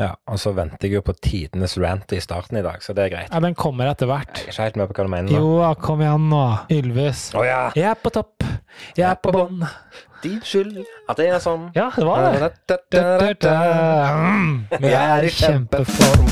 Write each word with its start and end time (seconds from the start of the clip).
Ja, 0.00 0.14
og 0.32 0.38
så 0.40 0.54
venter 0.56 0.88
jeg 0.88 0.96
jo 0.96 1.02
på 1.04 1.12
tidenes 1.20 1.74
rant 1.80 2.12
i 2.16 2.20
starten 2.24 2.56
i 2.56 2.62
dag, 2.64 2.80
så 2.80 2.94
det 2.96 3.04
er 3.04 3.10
greit. 3.12 3.28
Ja, 3.34 3.40
Den 3.44 3.54
kommer 3.58 3.90
etter 3.90 4.08
hvert. 4.08 4.32
Jeg 4.32 4.48
er 4.48 4.52
ikke 4.54 4.64
helt 4.70 4.78
med 4.80 4.88
på 4.88 4.96
hva 4.96 5.04
du 5.04 5.12
mener 5.12 5.28
nå. 5.28 5.40
Jo, 5.42 5.50
da, 5.60 5.72
kom 5.76 6.00
igjen 6.00 6.28
nå. 6.32 6.44
Ylvis. 6.72 7.26
Å 7.36 7.44
ja! 7.44 7.58
Jeg 7.76 7.90
er 7.92 7.98
på 8.00 8.12
topp. 8.16 8.46
Jeg 8.96 9.04
er 9.10 9.18
på 9.20 9.34
bånn. 9.36 9.66
Din 10.24 10.40
skyld 10.44 10.80
at 11.08 11.20
det 11.20 11.28
er 11.32 11.40
sånn. 11.44 11.68
Ja, 11.76 11.90
det 11.96 12.04
var 12.08 12.32
det. 12.32 12.52
Da. 13.44 13.58
Mm, 14.16 14.54
Vi 14.80 14.94
er 14.96 15.28
i 15.28 15.34
kjempeform. 15.36 16.28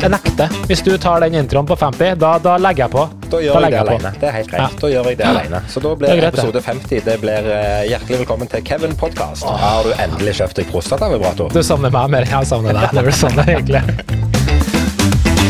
Jeg 0.00 0.08
nekter. 0.14 0.48
Hvis 0.64 0.80
du 0.80 0.94
tar 0.96 1.20
den 1.20 1.34
introen 1.42 1.66
på 1.68 1.76
50, 1.76 2.14
da, 2.22 2.30
da 2.40 2.54
legger 2.56 2.86
jeg 2.86 2.92
på. 2.94 3.02
Da 3.30 3.40
gjør 3.44 3.58
Da 3.58 3.60
jeg 3.66 3.74
det 3.74 3.80
alene. 3.82 4.12
Det 4.22 4.28
er 4.30 4.36
helt 4.38 4.48
greit. 4.48 4.62
Ja. 4.62 4.80
Da 4.80 4.90
gjør 4.94 5.10
jeg 5.10 5.18
det 5.20 5.26
alene. 5.28 5.60
Så 5.68 5.82
da 5.84 5.92
blir 6.00 6.14
greit, 6.22 6.30
episode 6.30 6.64
50 6.70 7.04
det 7.10 7.18
blir 7.20 7.50
eh, 7.58 7.84
hjertelig 7.90 8.22
velkommen 8.22 8.48
til 8.48 8.64
Kevin 8.64 8.96
Podcast. 8.96 9.44
Har 9.44 9.84
du 9.84 9.92
endelig 10.00 10.38
kjøpt 10.40 10.62
deg 10.62 10.72
prostatavibrator? 10.72 11.52
Du 11.52 11.60
savner 11.60 11.92
meg 11.92 12.16
mer 12.16 12.24
enn 12.24 12.36
jeg 12.38 12.52
savner 12.54 12.80
deg. 12.80 12.96
Det 12.96 13.06
blir 13.10 13.20
sånn 13.20 13.36
det 13.42 13.48
egentlig. 13.58 14.29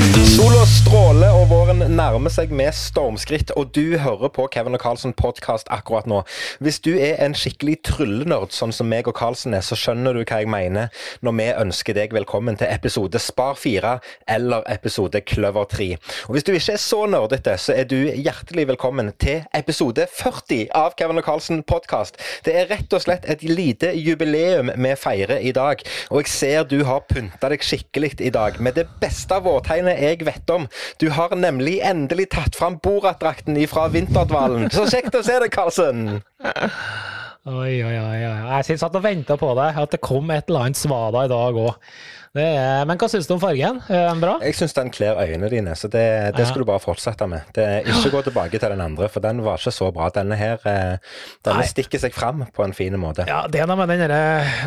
Sola 0.01 0.63
stråler, 0.65 1.35
og 1.37 1.51
våren 1.51 1.83
nærmer 1.93 2.33
seg 2.33 2.53
med 2.57 2.73
stormskritt. 2.73 3.51
Og 3.61 3.75
du 3.77 3.99
hører 4.01 4.31
på 4.33 4.47
Kevin 4.53 4.77
og 4.77 4.81
Carlsen 4.81 5.13
podkast 5.13 5.69
akkurat 5.69 6.07
nå. 6.09 6.23
Hvis 6.65 6.79
du 6.81 6.95
er 6.95 7.19
en 7.21 7.35
skikkelig 7.37 7.75
tryllenerd, 7.85 8.55
sånn 8.57 8.73
som 8.73 8.89
meg 8.89 9.11
og 9.11 9.19
Carlsen 9.19 9.53
er, 9.57 9.65
så 9.67 9.77
skjønner 9.77 10.17
du 10.17 10.23
hva 10.23 10.39
jeg 10.41 10.49
mener 10.49 10.89
når 11.21 11.37
vi 11.37 11.49
ønsker 11.65 11.99
deg 11.99 12.15
velkommen 12.17 12.57
til 12.57 12.73
episode 12.73 13.21
Spar 13.21 13.59
4 13.61 13.93
eller 14.37 14.65
episode 14.73 15.21
Kløver 15.21 15.69
3. 15.75 15.91
Og 16.31 16.39
hvis 16.39 16.49
du 16.49 16.55
ikke 16.55 16.79
er 16.79 16.83
så 16.87 17.03
nerdete, 17.11 17.59
så 17.61 17.77
er 17.77 17.91
du 17.91 17.99
hjertelig 18.01 18.67
velkommen 18.73 19.13
til 19.21 19.45
episode 19.61 20.09
40 20.15 20.73
av 20.81 20.97
Kevin 20.97 21.21
og 21.21 21.29
Carlsen 21.29 21.61
podkast. 21.69 22.17
Det 22.49 22.57
er 22.57 22.71
rett 22.73 22.97
og 22.97 23.05
slett 23.05 23.29
et 23.29 23.45
lite 23.45 23.93
jubileum 23.99 24.73
vi 24.73 24.97
feirer 24.97 25.45
i 25.45 25.53
dag. 25.53 25.85
Og 26.09 26.25
jeg 26.25 26.35
ser 26.39 26.65
du 26.73 26.79
har 26.89 27.05
pynta 27.13 27.53
deg 27.53 27.69
skikkelig 27.69 28.17
i 28.25 28.33
dag 28.33 28.57
med 28.65 28.81
det 28.81 28.89
beste 29.05 29.37
vårtegnet 29.45 29.90
jeg 29.99 30.25
vet 30.27 30.53
om. 30.55 30.69
Du 31.03 31.09
har 31.17 31.35
nemlig 31.39 31.79
endelig 31.87 32.31
tatt 32.35 32.59
fram 32.59 32.79
Borat-drakten 32.83 33.59
ifra 33.61 33.89
Vinterdvalen. 33.93 34.71
Så 34.75 34.87
kjekt 34.91 35.17
å 35.19 35.25
se 35.27 35.41
deg, 35.43 35.51
Karlsen! 35.55 36.07
Oi, 37.49 37.81
oi, 37.81 37.97
oi. 37.97 38.19
oi. 38.29 38.63
Jeg 38.69 38.79
satt 38.83 38.97
og 38.99 39.05
venta 39.05 39.39
på 39.41 39.55
det, 39.57 39.71
at 39.81 39.95
det 39.95 40.03
kom 40.05 40.29
et 40.35 40.51
eller 40.51 40.69
annet 40.69 40.81
svada 40.81 41.25
i 41.25 41.31
dag 41.33 41.57
òg. 41.57 41.73
Men 42.37 42.99
hva 43.01 43.09
syns 43.11 43.29
du 43.29 43.35
om 43.37 43.43
fargen? 43.43 43.81
Er 43.91 44.09
den 44.11 44.21
bra? 44.23 44.37
Jeg 44.45 44.57
syns 44.59 44.75
den 44.77 44.91
kler 44.95 45.19
øynene 45.19 45.51
dine, 45.53 45.77
så 45.79 45.91
det, 45.91 46.05
det 46.37 46.47
skal 46.49 46.63
du 46.65 46.69
bare 46.69 46.83
fortsette 46.83 47.27
med. 47.31 47.49
Det, 47.57 47.67
ikke 47.91 48.13
gå 48.17 48.23
tilbake 48.29 48.61
til 48.61 48.75
den 48.75 48.83
andre, 48.85 49.09
for 49.13 49.25
den 49.25 49.43
var 49.47 49.61
ikke 49.61 49.75
så 49.75 49.91
bra. 49.95 50.11
Denne 50.15 50.39
her 50.39 50.59
eh, 50.69 51.15
denne 51.47 51.63
Nei. 51.63 51.69
stikker 51.71 52.03
seg 52.03 52.15
fram 52.17 52.45
på 52.55 52.67
en 52.67 52.75
fin 52.77 52.97
måte. 53.01 53.27
Ja, 53.31 53.45
det 53.51 53.63
er 53.63 53.71
noe 53.71 53.87
med 53.87 53.95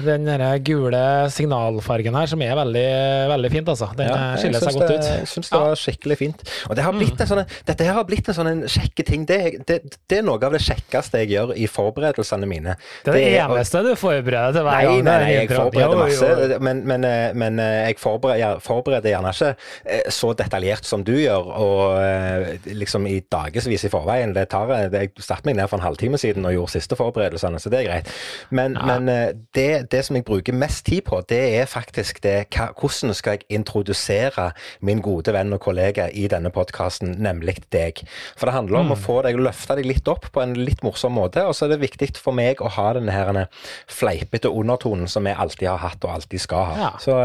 den 0.08 0.28
gule 0.64 1.04
signalfargen 1.34 2.16
her 2.20 2.32
som 2.32 2.44
er 2.46 2.56
veldig, 2.62 2.88
veldig 3.34 3.54
fint, 3.58 3.74
altså. 3.76 3.92
Den 4.00 4.12
Ja, 4.12 4.20
eh, 4.34 4.40
skiller 4.44 4.64
seg 4.64 4.80
godt 4.80 4.90
det, 4.92 5.00
ut. 5.00 5.12
jeg 5.12 5.32
syns 5.36 5.54
det 5.54 5.64
var 5.66 5.84
skikkelig 5.86 6.20
fint. 6.24 6.48
Og 6.70 6.78
det 6.80 6.88
har 6.88 6.98
blitt 6.98 7.24
en 7.26 7.32
sånn, 7.34 7.46
dette 7.68 7.88
her 7.88 8.00
har 8.00 8.08
blitt 8.10 8.32
en 8.32 8.40
sånn 8.42 8.66
kjekk 8.68 8.94
kjekke 8.94 9.06
ting. 9.08 9.26
Det, 9.26 9.82
er 10.12 10.24
noe 10.26 10.40
av 10.44 10.54
det 10.54 10.62
kjekkeste 10.64 11.22
jeg 11.24 11.32
gjør 11.34 11.54
i 11.58 11.68
forberedelsene 11.68 12.48
mine. 12.50 12.76
Det 13.04 13.14
er 13.14 13.18
det, 13.18 13.24
eneste 13.44 13.82
du 13.86 13.94
forbereder 14.00 14.54
til 14.54 14.66
hver 14.68 14.86
gang. 14.88 15.04
nei, 15.04 15.14
er 15.14 15.24
nei, 15.24 15.32
jeg 15.34 15.50
forbereder 15.52 15.98
masse, 15.98 16.60
men, 16.64 16.84
men, 16.88 17.08
eh, 17.08 17.34
men 17.54 17.62
eh, 17.62 17.90
jeg 17.90 18.00
forbereder, 18.02 18.60
forbereder 18.64 19.14
gjerne 19.14 19.32
ikke 19.34 19.52
eh, 19.86 20.10
så 20.12 20.32
detaljert 20.38 20.88
som 20.88 21.04
du 21.06 21.14
gjør, 21.16 21.50
og 21.54 21.84
eh, 22.02 22.70
liksom 22.74 23.08
i 23.10 23.20
dagevis 23.32 23.86
i 23.86 23.92
forveien. 23.94 24.34
Det 24.36 24.48
tar, 24.54 24.72
det, 24.92 25.02
jeg 25.08 25.26
satte 25.26 25.48
meg 25.50 25.58
ned 25.60 25.70
for 25.70 25.80
en 25.80 25.86
halvtime 25.86 26.20
siden 26.22 26.48
og 26.50 26.56
gjorde 26.56 26.76
siste 26.76 26.98
forberedelsene, 27.00 27.62
så 27.62 27.72
det 27.74 27.82
er 27.82 27.90
greit. 27.90 28.12
Men, 28.50 28.78
men 28.88 29.12
eh, 29.12 29.36
det, 29.56 29.70
det 29.94 30.04
som 30.08 30.18
jeg 30.18 30.28
bruker 30.28 30.58
mest 30.58 30.86
tid 30.90 31.04
på, 31.08 31.22
det 31.30 31.42
er 31.60 31.70
faktisk 31.70 32.24
det 32.26 32.36
hva, 32.54 32.72
hvordan 32.78 33.14
skal 33.18 33.38
jeg 33.38 33.48
introdusere 33.60 34.50
min 34.86 35.04
gode 35.04 35.34
venn 35.36 35.54
og 35.56 35.62
kollega 35.64 36.10
i 36.10 36.26
denne 36.32 36.52
podkasten, 36.54 37.16
nemlig 37.24 37.60
deg. 37.74 38.02
For 38.38 38.50
det 38.50 38.58
handler 38.58 38.82
om 38.82 38.96
å 38.96 39.00
få 39.00 39.22
deg, 39.26 39.40
løfte 39.42 39.78
deg 39.78 39.88
litt 39.90 40.10
opp 40.12 40.30
på 40.34 40.42
en 40.44 40.56
litt 40.58 40.84
morsom 40.86 41.16
måte, 41.18 41.46
og 41.46 41.56
så 41.56 41.68
er 41.68 41.76
det 41.76 41.84
viktig 41.84 42.12
for 42.20 42.36
meg 42.36 42.62
å 42.62 42.70
ha 42.74 42.90
denne 42.98 43.46
fleipete 43.90 44.50
undertonen 44.52 45.08
som 45.10 45.26
jeg 45.28 45.38
alltid 45.40 45.70
har 45.70 45.82
hatt 45.82 46.04
og 46.06 46.16
alltid 46.18 46.42
skal 46.42 46.68
ha. 46.68 46.74
Ja. 46.84 46.90
Så, 47.02 47.16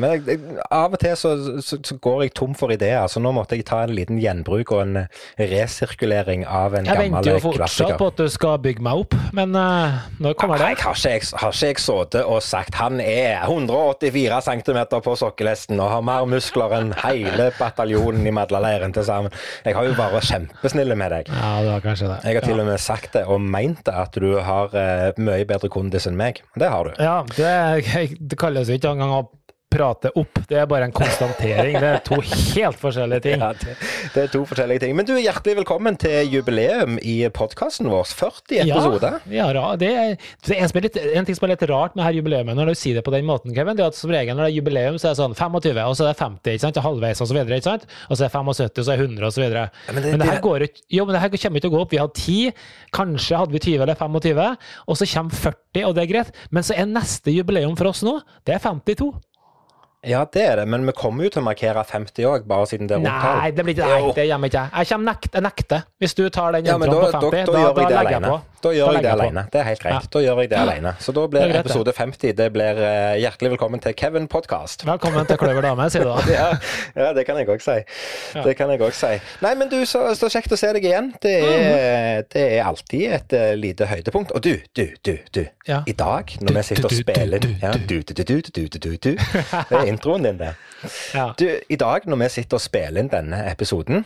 men 0.00 0.10
jeg, 0.14 0.22
jeg, 0.26 0.58
av 0.70 0.94
og 0.96 1.00
til 1.00 1.16
så, 1.18 1.32
så, 1.64 1.78
så 1.84 1.96
går 2.02 2.26
jeg 2.26 2.34
tom 2.38 2.54
for 2.58 2.72
ideer, 2.74 3.06
så 3.10 3.20
nå 3.22 3.32
måtte 3.36 3.58
jeg 3.58 3.66
ta 3.68 3.82
en 3.86 3.94
liten 3.96 4.20
gjenbruk 4.20 4.72
og 4.74 4.82
en 4.82 5.00
eh, 5.02 5.24
resirkulering 5.40 6.44
av 6.46 6.76
en 6.76 6.88
Jeg 6.88 6.98
gammel 6.98 7.16
venter 7.16 7.36
jo 7.36 7.42
fortsatt 7.48 7.96
på 8.00 8.10
at 8.12 8.20
du 8.20 8.26
skal 8.32 8.58
bygge 8.64 8.84
meg 8.84 9.02
opp, 9.04 9.16
men 9.36 9.56
uh, 9.56 10.06
når 10.22 10.36
kommer 10.38 10.60
det? 10.60 10.72
jeg 10.74 10.82
har 10.82 10.98
ikke, 10.98 11.14
jeg, 11.14 11.30
har 11.40 11.54
ikke 11.54 11.70
jeg 11.70 11.82
sittet 11.82 12.20
og 12.24 12.42
sagt 12.44 12.78
han 12.80 13.00
er 13.02 13.42
184 13.44 14.40
cm 14.48 14.80
på 15.04 15.16
sokkelesten 15.20 15.80
og 15.82 15.92
har 15.92 16.04
mer 16.06 16.28
muskler 16.30 16.76
enn 16.78 16.92
hele 17.02 17.50
bataljonen 17.58 18.26
i 18.26 18.34
Madlaleiren 18.34 18.94
til 18.96 19.06
sammen. 19.06 19.34
Jeg 19.64 19.76
har 19.76 19.86
jo 19.86 19.94
bare 19.98 20.16
vært 20.16 20.30
kjempesnille 20.30 20.96
med 20.98 21.14
deg. 21.14 21.30
Ja, 21.30 21.52
det 21.62 21.72
var 21.74 21.84
kanskje 21.84 22.10
det. 22.10 22.18
Jeg 22.26 22.40
har 22.40 22.48
til 22.48 22.62
og 22.62 22.68
med 22.68 22.82
sagt 22.82 23.16
det 23.16 23.24
og 23.30 23.42
meint 23.42 23.82
det, 23.86 23.94
at 23.94 24.16
du 24.16 24.38
har 24.46 24.74
uh, 24.74 25.20
mye 25.20 25.46
bedre 25.48 25.70
kondis 25.72 26.08
enn 26.08 26.18
meg. 26.18 26.42
Det 26.58 26.70
har 26.72 26.88
du. 26.88 27.02
Ja, 27.02 27.18
det, 27.36 28.18
det 28.30 28.40
kalles 28.40 28.70
jo 28.70 28.78
ikke 28.78 28.94
engang 28.96 29.14
å 29.16 29.24
prate 29.70 30.10
opp, 30.16 30.38
det 30.48 30.56
er 30.62 30.66
bare 30.70 30.86
en 30.88 30.92
konstatering. 30.94 31.74
Det 31.82 31.88
er 31.90 32.02
to 32.06 32.18
helt 32.22 32.78
forskjellige 32.80 33.22
ting. 33.26 33.40
Ja, 33.46 33.50
det, 33.52 33.74
det 34.14 34.22
er 34.22 34.28
to 34.32 34.40
forskjellige 34.48 34.80
ting. 34.86 34.94
Men 34.96 35.04
du 35.08 35.12
er 35.16 35.20
hjertelig 35.26 35.56
velkommen 35.58 35.96
til 36.00 36.30
jubileum 36.32 36.96
i 37.04 37.16
podkasten 37.34 37.88
vår. 37.90 38.06
40 38.16 38.62
episoder. 38.62 39.18
Ja, 39.28 39.48
ja 39.52 39.64
det, 39.80 39.90
er, 39.92 40.14
det 40.46 40.56
er 40.56 40.62
en, 40.64 40.72
litt, 40.86 40.96
en 41.18 41.26
ting 41.28 41.36
som 41.36 41.46
er 41.48 41.52
litt 41.52 41.64
rart 41.68 41.96
med 41.98 42.06
her 42.06 42.16
jubileumet, 42.16 42.56
når 42.56 42.70
du 42.72 42.78
sier 42.78 42.96
det 42.98 43.04
på 43.06 43.12
den 43.14 43.26
måten, 43.28 43.52
Kevin, 43.56 43.76
det 43.76 43.84
er 43.84 43.90
at 43.92 43.98
som 43.98 44.12
regel 44.14 44.38
når 44.38 44.46
det 44.46 44.52
er 44.54 44.56
jubileum, 44.60 44.96
så 45.02 45.10
er 45.10 45.16
det 45.16 45.20
sånn 45.20 45.36
25, 45.36 45.82
og 45.82 45.98
så 45.98 46.06
er 46.06 46.12
det 46.14 46.20
50, 46.22 46.54
ikke 46.56 46.64
sant, 46.64 46.80
halvveis 46.86 47.22
og 47.26 47.30
så 47.32 47.36
videre, 47.36 47.58
ikke 47.60 47.68
sant, 47.68 47.86
og 48.06 48.14
så 48.16 48.24
er 48.24 48.30
det 48.30 48.34
75, 48.38 48.80
og 48.80 48.86
så 48.88 48.94
er 48.96 49.02
det 49.02 49.08
100 49.10 49.28
og 49.30 49.36
så 49.36 49.44
videre. 49.44 49.66
men 49.90 49.94
men, 49.98 50.02
det- 50.06 50.12
det, 50.16 50.22
det- 50.22 50.30
her 50.30 50.42
går 50.46 50.66
ikke, 50.70 50.82
jo, 50.96 51.04
men 51.10 51.18
det 51.18 51.22
her 51.26 51.34
kommer 51.36 51.60
ikke 51.60 51.66
til 51.66 51.74
å 51.74 51.76
gå 51.76 51.84
opp. 51.84 51.92
Vi 51.96 52.00
hadde 52.00 52.20
10, 52.22 52.66
kanskje 52.96 53.42
hadde 53.42 53.56
vi 53.58 53.64
20 53.66 53.82
eller 53.86 53.98
25, 54.00 54.56
og 54.86 54.96
så 55.02 55.10
kommer 55.12 55.40
40, 55.44 55.84
og 55.90 55.94
det 55.98 56.06
er 56.06 56.12
greit, 56.14 56.34
men 56.54 56.64
så 56.66 56.78
er 56.78 56.88
neste 56.88 57.34
jubileum 57.34 57.76
for 57.76 57.90
oss 57.92 58.02
nå, 58.06 58.20
det 58.46 58.56
er 58.56 58.62
52. 58.64 59.10
Ja, 60.04 60.26
det 60.32 60.42
er 60.44 60.56
det, 60.60 60.66
men 60.68 60.84
vi 60.86 60.92
kommer 60.94 61.24
jo 61.26 61.32
til 61.34 61.40
å 61.40 61.46
markere 61.46 61.82
50 61.86 62.26
òg, 62.28 62.44
bare 62.46 62.66
siden 62.68 62.90
det 62.90 62.98
er 62.98 63.00
rundtall. 63.00 63.38
Nei, 63.40 63.48
det 63.56 63.64
blir 63.64 63.74
ikke, 63.74 63.86
nei, 63.88 64.12
det 64.18 64.26
gjør 64.28 64.42
vi 64.42 64.50
ikke. 64.52 64.66
Jeg 64.76 65.00
nekter. 65.06 65.46
Nekte. 65.46 65.80
Hvis 66.02 66.14
du 66.14 66.26
tar 66.28 66.52
den 66.54 66.68
introen 66.68 66.84
ja, 66.86 67.08
på 67.16 67.30
50, 67.32 67.32
da, 67.32 67.56
da, 67.56 67.64
da, 67.72 67.72
da 67.72 68.04
legger 68.04 68.18
jeg 68.18 68.28
på. 68.28 68.36
Da 68.66 68.72
gjør 68.74 68.96
jeg 68.96 69.04
det 69.04 69.10
alene. 69.12 69.42
Det 69.52 69.60
er 69.60 69.66
helt 69.68 69.82
greit. 69.82 69.94
Ja. 69.94 70.10
Da 70.12 70.20
gjør 70.24 70.40
jeg 70.42 70.50
det 70.50 70.58
alene. 70.58 70.92
Så 71.02 71.12
da 71.14 71.26
blir 71.30 71.52
episode 71.60 71.92
50 71.94 72.32
Det 72.38 72.46
blir 72.54 72.80
uh, 72.80 73.14
hjertelig 73.20 73.52
velkommen 73.52 73.82
til 73.84 73.94
Kevin 73.98 74.26
Podcast. 74.32 74.82
Velkommen 74.88 75.28
til 75.28 75.38
Kløver 75.38 75.62
dame, 75.68 75.86
sier 75.92 76.06
du 76.06 76.10
da. 76.10 76.24
ja, 76.38 76.46
ja, 76.96 77.10
det 77.16 77.26
kan 77.28 77.38
jeg 77.38 77.50
òg 77.52 77.62
si. 77.62 77.76
Det 78.46 78.56
kan 78.58 78.72
jeg 78.72 78.82
òg 78.82 78.96
si. 78.96 79.12
Nei, 79.44 79.52
men 79.60 79.70
du, 79.70 79.78
så, 79.86 80.02
så, 80.18 80.30
kjekt 80.32 80.56
å 80.56 80.58
se 80.58 80.72
deg 80.74 80.88
igjen. 80.88 81.12
Det 81.22 81.34
er, 81.36 81.60
mm. 81.60 82.30
det 82.34 82.46
er 82.56 82.64
alltid 82.66 83.04
et 83.18 83.36
uh, 83.36 83.52
lite 83.58 83.90
høydepunkt. 83.90 84.34
Og 84.34 84.42
du, 84.42 84.54
du, 84.74 84.86
du, 85.06 85.14
du. 85.36 85.42
I 85.76 85.94
dag, 85.98 86.34
når 86.42 86.58
vi 86.58 86.64
sitter 86.70 86.88
og 86.88 86.96
spiller 86.96 87.46
Det 89.66 89.78
er 89.78 89.86
introen 89.96 90.28
din, 90.28 90.38
det. 90.40 90.52
Ja. 91.16 91.30
Du, 91.38 91.46
i 91.48 91.80
dag 91.80 92.06
når 92.06 92.22
vi 92.22 92.30
sitter 92.36 92.60
og 92.60 92.64
spiller 92.64 93.02
inn 93.02 93.10
denne 93.12 93.42
episoden, 93.50 94.04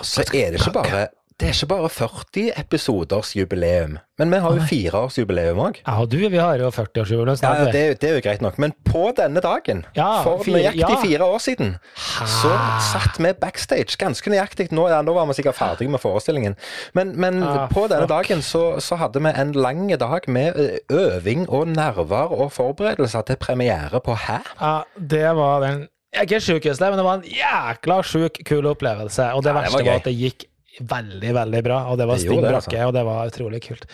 så 0.00 0.24
er 0.30 0.54
det 0.54 0.62
ikke 0.62 0.76
bare 0.78 1.06
det 1.40 1.48
er 1.48 1.52
ikke 1.56 1.66
bare 1.66 1.88
40 1.90 2.52
episoders 2.60 3.32
jubileum, 3.36 3.96
men 4.18 4.30
vi 4.30 4.38
har 4.38 4.54
jo 4.54 4.62
fireårsjubileum 4.70 5.58
òg. 5.64 5.80
Ja, 5.86 5.94
og 6.04 6.10
du, 6.12 6.16
vi 6.30 6.38
har 6.38 6.60
jo 6.60 6.68
40-årsjubileum 6.70 7.32
Ja, 7.32 7.40
snart. 7.40 7.58
Ja, 7.58 7.72
det, 7.74 7.80
er- 7.90 7.94
det 7.98 8.10
er 8.10 8.14
jo 8.14 8.20
greit 8.22 8.44
nok, 8.44 8.58
men 8.62 8.72
på 8.86 9.08
denne 9.18 9.40
dagen, 9.42 9.80
Ja, 9.96 10.22
for 10.22 10.44
fire- 10.46 10.60
nøyaktig 10.60 10.78
ja. 10.94 11.00
fire 11.02 11.24
år 11.26 11.38
siden, 11.42 11.72
så 11.98 12.52
satt 12.92 13.18
vi 13.18 13.32
backstage 13.40 13.98
ganske 13.98 14.30
nøyaktig. 14.30 14.68
Nå, 14.72 14.86
ja, 14.88 15.00
nå 15.02 15.14
var 15.16 15.26
vi 15.26 15.34
sikkert 15.40 15.58
ferdige 15.58 15.90
med 15.90 15.98
forestillingen, 16.04 16.54
men, 16.94 17.12
men 17.18 17.42
Ah, 17.42 17.66
på 17.66 17.88
denne 17.90 18.06
fuck. 18.06 18.14
dagen 18.14 18.42
så, 18.42 18.62
så 18.80 18.96
hadde 19.02 19.18
vi 19.26 19.34
en 19.34 19.52
lang 19.58 19.88
dag 19.98 20.28
med 20.28 20.78
øving 20.90 21.48
og 21.50 21.66
nerver 21.68 22.30
og 22.30 22.52
forberedelser 22.52 23.22
til 23.26 23.36
premiere 23.36 24.00
på 24.00 24.14
Hæ? 24.14 24.38
Ja, 24.60 24.80
det 25.00 25.26
var 25.36 25.60
den 25.66 25.88
Ikke 26.22 26.38
sjukeste, 26.40 26.86
men 26.90 26.98
det 27.00 27.04
var 27.04 27.14
en 27.18 27.24
jækla 27.26 28.02
sjuk, 28.06 28.38
kul 28.46 28.66
opplevelse. 28.70 29.32
Og 29.34 29.42
det 29.42 29.50
Ja, 29.50 29.54
det 29.54 29.54
var 29.54 29.62
verste 29.64 29.84
var, 29.84 29.96
at 29.98 30.04
det 30.04 30.14
gikk 30.14 30.44
veldig, 30.80 31.32
veldig 31.34 31.62
bra. 31.64 31.78
Og 31.90 31.98
det 31.98 32.06
var 32.08 32.18
det, 32.18 32.28
brakke, 32.28 32.54
altså. 32.56 32.86
og 32.88 32.94
det 32.96 33.04
var 33.06 33.30
utrolig 33.30 33.60
kult. 33.64 33.86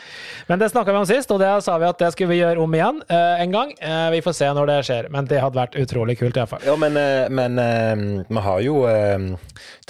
Men 0.48 0.62
det 0.62 0.70
snakka 0.72 0.94
vi 0.94 1.02
om 1.02 1.08
sist, 1.08 1.30
og 1.34 1.40
det 1.42 1.50
sa 1.64 1.76
vi 1.80 1.88
at 1.88 2.00
det 2.00 2.12
skulle 2.14 2.32
vi 2.32 2.40
gjøre 2.40 2.62
om 2.62 2.76
igjen 2.76 3.02
eh, 3.08 3.42
en 3.44 3.54
gang. 3.54 3.74
Eh, 3.78 4.06
vi 4.16 4.22
får 4.24 4.36
se 4.40 4.50
når 4.56 4.70
det 4.72 4.78
skjer, 4.88 5.10
men 5.12 5.28
det 5.30 5.42
hadde 5.42 5.60
vært 5.60 5.76
utrolig 5.80 6.16
kult 6.20 6.40
iallfall. 6.40 6.64
Ja, 6.66 6.76
men, 6.80 6.96
eh, 7.00 7.26
men 7.28 7.58
eh, 7.60 8.24
vi 8.30 8.44
har 8.46 8.62
jo 8.64 8.84
eh, 8.90 9.26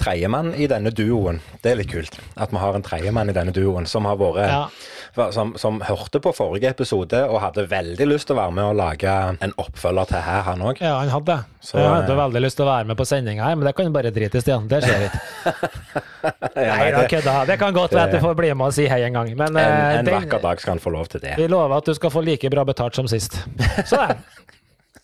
tredjemann 0.01 0.53
i 0.55 0.67
denne 0.71 0.93
duoen. 0.95 1.41
Det 1.63 1.73
er 1.73 1.81
litt 1.81 1.91
kult 1.91 2.19
at 2.35 2.51
vi 2.51 2.61
har 2.61 2.77
en 2.77 2.85
tredjemann 2.85 3.31
i 3.31 3.35
denne 3.37 3.55
duoen 3.55 3.87
som 3.89 4.07
har 4.09 4.19
vært 4.19 4.41
Ja. 4.51 5.29
som, 5.31 5.53
som 5.59 5.79
hørte 5.85 6.19
på 6.23 6.33
forrige 6.35 6.69
episode 6.71 7.19
og 7.27 7.41
hadde 7.43 7.65
veldig 7.71 8.07
lyst 8.07 8.29
til 8.29 8.37
å 8.37 8.41
være 8.41 8.55
med 8.57 8.69
og 8.71 8.77
lage 8.79 9.15
en 9.41 9.53
oppfølger 9.61 10.11
til 10.11 10.23
her, 10.25 10.43
han 10.47 10.63
òg. 10.65 10.81
Ja, 10.83 10.97
han 10.99 11.11
hadde. 11.13 11.39
Så, 11.61 11.77
jeg 11.77 11.87
hadde 11.87 12.13
eh, 12.13 12.19
veldig 12.19 12.43
lyst 12.43 12.59
til 12.59 12.65
å 12.67 12.71
være 12.71 12.89
med 12.91 12.99
på 12.99 13.07
sendinga 13.07 13.47
her, 13.47 13.57
men 13.59 13.67
det 13.69 13.75
kan 13.77 13.87
du 13.87 13.95
bare 13.95 14.13
drite 14.13 14.39
i, 14.39 14.43
Stian. 14.43 14.67
Det 14.71 14.81
skjer 14.85 15.07
ikke. 15.07 15.21
Nei 16.81 16.91
da, 16.95 17.03
kødda. 17.11 17.35
Det 17.49 17.57
kan 17.61 17.73
godt 17.75 17.93
være 17.95 18.07
at 18.09 18.15
du 18.15 18.19
får 18.23 18.35
bli 18.39 18.49
med 18.53 18.65
og 18.67 18.73
si 18.75 18.85
hei 18.91 19.01
en 19.07 19.13
gang, 19.19 19.29
men 19.37 19.47
En, 19.55 19.57
eh, 19.61 19.99
en 19.99 20.05
den- 20.05 20.15
vakker 20.17 20.41
dag 20.43 20.59
skal 20.61 20.73
han 20.75 20.79
få 20.83 20.91
lov 20.93 21.07
til 21.13 21.21
det. 21.23 21.35
Vi 21.37 21.47
lover 21.51 21.77
at 21.77 21.85
du 21.85 21.93
skal 21.97 22.09
få 22.13 22.21
like 22.25 22.49
bra 22.53 22.63
betalt 22.67 22.95
som 22.95 23.07
sist. 23.11 23.39
Så 23.85 24.01
det. 24.07 24.17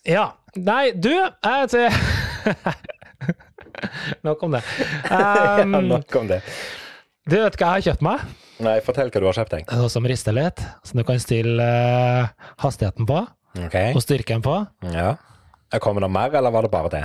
Ja. 0.08 0.30
Nei, 0.56 0.92
du 0.96 1.10
jeg 1.10 1.90
Nok 4.22 4.42
om 4.42 4.50
det. 4.56 4.62
ja, 5.10 5.62
Um, 5.62 5.70
nok 5.88 6.16
om 6.16 6.28
det. 6.30 6.40
du 7.28 7.36
vet 7.36 7.56
hva 7.58 7.66
jeg 7.66 7.68
har 7.74 7.84
kjøpt 7.90 8.02
meg? 8.06 8.22
Nei, 8.64 8.78
fortell 8.82 9.10
hva 9.12 9.20
du 9.22 9.26
har 9.28 9.36
kjøpt 9.36 9.52
deg. 9.54 9.66
Det 9.68 9.78
Noe 9.78 9.90
som 9.92 10.06
rister 10.08 10.34
litt, 10.34 10.62
som 10.86 10.98
du 10.98 11.04
kan 11.06 11.20
stille 11.22 11.62
uh, 11.62 12.28
hastigheten 12.64 13.06
på 13.08 13.24
Okay. 13.58 13.92
og 13.96 14.02
styrken 14.04 14.42
på. 14.44 14.54
ja. 14.92 15.16
Kommer 15.82 16.00
det 16.04 16.08
mer, 16.14 16.32
eller 16.38 16.50
var 16.54 16.62
det 16.64 16.70
bare 16.72 16.88
det? 16.92 17.02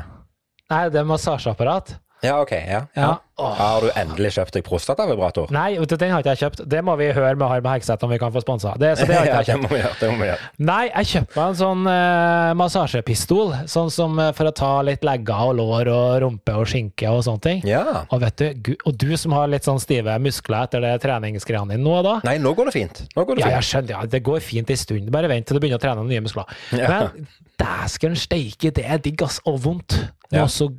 Nei, 0.71 0.83
det 0.93 0.99
er 1.01 1.07
massasjeapparat. 1.09 1.95
Ja, 2.23 2.39
ok, 2.41 2.51
ja. 2.55 2.81
Ja. 2.95 3.11
Har 3.33 3.81
du 3.81 3.89
endelig 3.97 4.35
kjøpt 4.35 4.53
deg 4.55 4.63
prostatavibrator? 4.67 5.49
Nei, 5.53 5.73
den 5.75 6.11
har 6.13 6.21
ikke 6.21 6.35
jeg 6.35 6.41
kjøpt. 6.43 6.61
Det 6.69 6.83
må 6.85 6.93
vi 6.99 7.07
høre 7.15 7.33
med 7.35 7.49
Harm 7.49 7.65
Hegseth 7.67 8.05
om 8.05 8.11
vi 8.13 8.19
kan 8.21 8.31
få 8.31 8.43
sponsa. 8.43 8.75
Det, 8.79 8.91
så 8.99 9.07
det 9.09 9.17
har 9.17 9.25
ikke 9.25 9.33
ja, 9.33 9.41
jeg 9.41 9.81
kjøpt. 9.81 10.03
det 10.03 10.09
må 10.11 10.19
vi 10.21 10.27
gjøre. 10.29 10.49
Nei, 10.69 10.83
jeg 10.91 11.09
kjøpte 11.09 11.39
meg 11.39 11.49
en 11.49 11.57
sånn 11.59 11.89
uh, 11.89 12.51
massasjepistol. 12.61 13.55
Sånn 13.73 13.89
som 13.93 14.21
uh, 14.21 14.29
for 14.37 14.51
å 14.51 14.53
ta 14.55 14.71
litt 14.85 15.03
legger 15.07 15.49
og 15.49 15.57
lår 15.59 15.91
og 15.91 16.13
rumpe 16.23 16.55
og 16.61 16.69
skinke 16.69 17.09
og 17.09 17.25
sånne 17.27 17.45
ting. 17.47 17.65
Ja. 17.67 18.05
Og 18.05 18.21
vet 18.23 18.45
du, 18.63 18.71
og 18.85 19.01
du 19.01 19.09
som 19.19 19.35
har 19.35 19.49
litt 19.51 19.67
sånn 19.67 19.81
stive 19.81 20.15
muskler 20.23 20.69
etter 20.69 20.85
det 20.85 20.93
treningsgreiene 21.03 21.73
dine 21.73 21.83
nå 21.83 21.99
da. 22.05 22.19
Nei, 22.29 22.37
nå 22.43 22.53
går 22.55 22.69
det 22.69 22.77
fint. 22.77 23.03
Nå 23.17 23.25
går 23.27 23.41
det 23.41 23.47
Ja, 23.47 23.55
jeg 23.57 23.69
skjønner, 23.71 23.97
ja, 23.97 24.05
det 24.13 24.23
går 24.23 24.45
fint 24.45 24.69
en 24.69 24.79
stund. 24.79 25.11
Bare 25.13 25.31
vent 25.31 25.49
til 25.49 25.57
du 25.57 25.63
begynner 25.63 25.81
å 25.81 25.83
trene 25.83 26.05
nye 26.07 26.23
muskler. 26.23 26.53
Ja. 26.77 26.93
Men 26.93 27.27
dæsken 27.59 28.15
steike, 28.19 28.71
det 28.77 28.85
er 28.85 29.01
digg, 29.03 29.25
ass. 29.25 29.41
Og 29.49 29.59
vondt. 29.65 29.97
Ja. 30.29 30.45
Og 30.45 30.53
så 30.53 30.69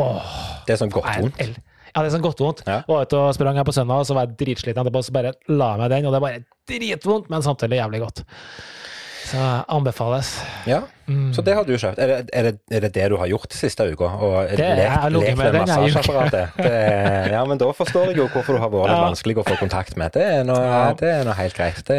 Åh. 0.00 0.34
Det 0.66 0.74
er 0.74 0.80
sånn 0.80 0.92
godt 0.92 1.06
vondt. 1.20 1.40
Ja, 1.94 2.02
det 2.02 2.08
er 2.08 2.14
sånn 2.16 2.24
godt 2.24 2.40
vondt. 2.42 2.64
Ja. 2.66 2.80
Var 2.88 3.06
ute 3.06 3.20
og 3.20 3.34
sprang 3.36 3.58
her 3.60 3.66
på 3.66 3.74
søndag, 3.76 4.02
og 4.02 4.08
så 4.08 4.16
var 4.16 4.26
jeg 4.26 4.38
dritsliten 4.40 4.82
etterpå, 4.82 5.02
så 5.06 5.14
bare 5.14 5.34
la 5.52 5.74
meg 5.78 5.92
den, 5.92 6.08
og 6.08 6.14
det 6.14 6.18
er 6.18 6.24
bare 6.24 6.44
dritvondt, 6.70 7.28
men 7.30 7.44
samtidig 7.46 7.78
jævlig 7.78 8.00
godt. 8.02 8.24
Så 9.24 9.44
anbefales. 9.72 10.34
Ja, 10.68 10.82
Mm. 11.06 11.32
så 11.36 11.42
det 11.44 11.54
har 11.54 11.64
du 11.68 11.72
kjøpt. 11.76 11.98
Er 11.98 12.06
det 12.06 12.30
er 12.32 12.42
det, 12.48 12.52
er 12.70 12.80
det, 12.80 12.90
det 12.94 13.08
du 13.12 13.16
har 13.20 13.26
gjort 13.28 13.52
siste 13.52 13.84
uka? 13.92 14.04
Og 14.24 14.48
Det 14.56 14.88
har 14.88 15.10
ligget 15.10 15.36
med 15.36 15.54
uka. 15.54 15.64
massasjeapparatet? 15.66 16.48
Ja, 17.34 17.44
men 17.44 17.58
da 17.58 17.66
forstår 17.76 18.06
jeg 18.10 18.16
jo 18.16 18.26
hvorfor 18.32 18.54
du 18.56 18.60
har 18.62 18.70
vært 18.72 18.88
litt 18.92 19.04
vanskelig 19.04 19.36
å 19.42 19.44
få 19.48 19.56
kontakt 19.60 19.96
med. 20.00 20.12
Det 20.14 20.22
er 20.22 20.44
noe, 20.44 20.60
Ja. 20.64 20.92
det 20.96 21.08
er 21.10 21.24
noe 21.24 21.34
helt 21.34 21.54
greit. 21.56 21.90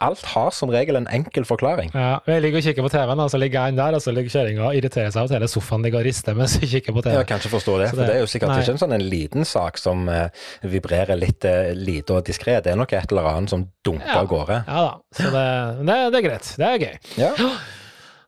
Alt 0.00 0.24
har 0.34 0.50
som 0.50 0.70
regel 0.70 0.96
en 0.96 1.06
enkel 1.12 1.44
forklaring. 1.44 1.90
Ja, 1.94 2.18
jeg 2.26 2.42
ligger 2.42 2.58
og 2.58 2.64
kikker 2.66 2.82
på 2.86 2.90
TV-en, 2.94 3.20
og 3.20 3.30
så 3.30 3.38
ligger 3.38 3.60
jeg 3.62 3.74
inn 3.74 3.78
der, 3.78 3.94
og 3.94 4.02
så 4.02 4.14
ligger 4.14 4.30
kjerringa 4.34 4.66
og 4.70 4.74
irriterer 4.78 5.10
seg 5.14 5.22
av 5.22 5.30
at 5.30 5.36
hele 5.38 5.48
sofaen 5.50 5.82
ligger 5.86 6.00
og 6.02 6.06
rister 6.08 6.34
mens 6.38 6.56
jeg 6.60 6.70
kikker 6.72 6.96
på 6.96 7.02
TV. 7.06 7.14
Jeg 7.20 7.26
kan 7.30 7.38
ikke 7.42 7.52
forstå 7.54 7.78
det, 7.82 7.88
for 7.90 8.02
det- 8.02 8.16
er 8.16 8.20
jo 8.24 8.26
sikkert 8.34 8.48
nei. 8.54 8.58
ikke 8.62 8.74
en 8.74 8.82
sånn 8.82 8.94
en 8.98 9.06
liten 9.14 9.44
sak 9.44 9.78
som 9.78 10.08
uh, 10.08 10.28
vibrerer 10.62 11.16
litt 11.18 11.44
uh, 11.44 11.70
lite 11.74 12.10
og 12.18 12.24
diskré. 12.26 12.58
Det 12.64 12.72
er 12.72 12.76
nok 12.80 12.92
et 12.92 13.10
eller 13.12 13.30
annet 13.36 13.50
som 13.50 13.68
dunker 13.84 14.06
Ja. 14.14 14.24
gårde. 14.24 14.64
Ja 14.66 14.82
da, 14.88 14.92
så 15.14 15.30
det, 15.30 15.46
det, 15.86 15.96
det 16.12 16.18
er 16.20 16.28
greit. 16.28 16.52
Det 16.58 16.66
er 16.68 16.78
gøy. 16.78 16.94
Ja. 17.18 17.32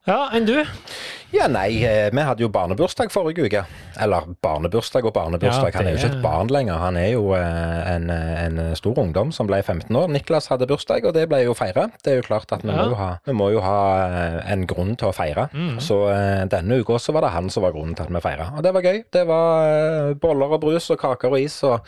Ja, 0.06 0.28
enn 0.30 0.46
du? 0.46 0.64
Ja, 1.36 1.46
nei, 1.52 1.82
eh, 1.84 2.08
vi 2.14 2.22
hadde 2.24 2.40
jo 2.44 2.48
barnebursdag 2.52 3.10
forrige 3.12 3.44
uke. 3.44 3.62
Eller 4.00 4.24
barnebursdag 4.44 5.04
og 5.04 5.12
barnebursdag. 5.16 5.72
Ja, 5.74 5.78
Han 5.78 5.86
er 5.90 5.92
jo 5.94 5.98
ikke 6.00 6.14
et 6.16 6.22
barn 6.24 6.48
lenger. 6.52 6.78
Han 6.80 6.96
er 6.96 7.10
jo 7.12 7.32
eh, 7.36 7.90
en, 7.94 8.06
en 8.10 8.60
stor 8.78 8.96
ungdom 9.02 9.32
som 9.36 9.48
ble 9.50 9.58
15 9.62 9.90
år. 10.00 10.08
Niklas 10.14 10.48
hadde 10.52 10.68
bursdag, 10.70 11.04
og 11.04 11.12
det 11.16 11.26
ble 11.28 11.42
jo 11.44 11.54
feira. 11.58 11.88
Det 12.04 12.14
er 12.14 12.16
jo 12.22 12.26
klart 12.28 12.52
at 12.56 12.64
vi, 12.64 12.70
Ja. 12.72 12.78
må, 12.86 12.88
jo 12.92 12.96
ha, 13.00 13.08
vi 13.26 13.34
må 13.36 13.50
jo 13.52 13.60
ha 13.64 13.76
eh, 14.06 14.38
en 14.54 14.64
grunn 14.70 14.94
til 14.96 15.10
å 15.10 15.14
feire. 15.16 15.48
Mm. 15.52 15.76
Så 15.84 15.98
eh, 16.12 16.44
denne 16.52 16.80
uka 16.80 16.98
så 17.02 17.12
var 17.16 17.26
det 17.26 17.34
han 17.36 17.50
som 17.52 17.66
var 17.66 17.74
grunnen 17.76 17.94
til 17.98 18.06
at 18.08 18.14
vi 18.16 18.22
feira. 18.24 18.48
Og 18.56 18.64
det 18.64 18.72
var 18.78 18.86
gøy. 18.88 19.02
Det 19.12 19.26
var 19.28 19.68
eh, 19.74 20.14
boller 20.24 20.56
og 20.56 20.62
brus 20.64 20.88
og 20.94 21.00
kaker 21.04 21.36
og 21.36 21.40
is 21.44 21.58
og 21.68 21.84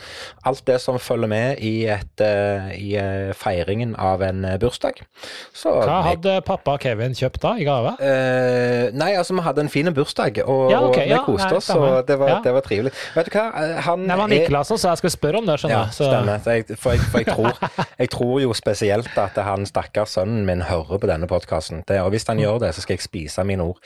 alt 0.49 0.65
det 0.69 0.81
som 0.85 0.99
følger 1.01 1.31
med 1.33 1.63
i, 1.65 1.75
et, 1.89 2.21
eh, 2.25 2.69
i 2.77 2.93
eh, 3.01 3.33
feiringen 3.39 3.97
av 3.97 4.23
en 4.29 4.45
eh, 4.45 4.59
bursdag. 4.61 5.01
Så 5.57 5.73
Hva 5.81 6.03
hadde 6.11 6.39
pappa 6.47 6.77
Kevin 6.83 7.17
kjøpt 7.17 7.41
da, 7.47 7.57
i 7.57 7.65
gave? 7.69 7.97
Eh, 8.05 8.93
nei, 8.99 9.15
altså 9.17 9.38
vi 9.39 9.45
hadde 9.47 9.65
en 9.65 9.71
fin 9.73 9.89
bursdag, 9.95 10.41
og, 10.45 10.71
Ja, 10.73 10.81
okay, 10.85 11.07
og 11.07 11.09
vi 11.09 11.15
ja, 11.15 11.23
koste 11.25 11.57
oss, 11.57 11.71
og 11.75 12.07
det 12.09 12.19
var, 12.21 12.29
Ja. 12.29 12.41
det 12.45 12.53
var 12.55 12.61
trivelig. 12.67 12.93
Vet 13.15 13.31
du 13.31 13.39
hva, 13.39 13.47
Eh, 13.59 13.81
han 13.87 14.07
var 14.07 14.25
er- 14.25 14.29
Niklas 14.35 14.71
også, 14.71 14.79
sa 14.79 14.89
jeg 14.95 14.99
skal 14.99 15.11
spørre 15.11 15.39
om 15.39 15.47
det, 15.47 15.59
skjønner 15.61 15.79
Ja. 15.79 15.85
Så- 15.95 16.09
stemmer. 16.11 16.39
Så 16.45 16.51
jeg, 16.57 16.79
for 16.79 16.91
jeg, 16.93 17.01
for 17.01 17.19
jeg, 17.19 17.27
tror, 17.27 17.87
jeg 17.99 18.11
tror 18.11 18.41
jo 18.43 18.53
spesielt 18.53 19.19
at 19.19 19.37
han 19.45 19.67
stakkars 19.67 20.17
sønnen 20.19 20.45
min 20.47 20.61
hører 20.63 20.99
på 20.99 21.07
denne 21.07 21.27
podkasten. 21.27 21.83
Og 21.89 22.11
hvis 22.11 22.27
han 22.27 22.39
gjør 22.39 22.59
det, 22.61 22.75
så 22.75 22.81
skal 22.83 22.95
jeg 22.97 23.03
spise 23.03 23.45
mine 23.45 23.63
ord. 23.63 23.77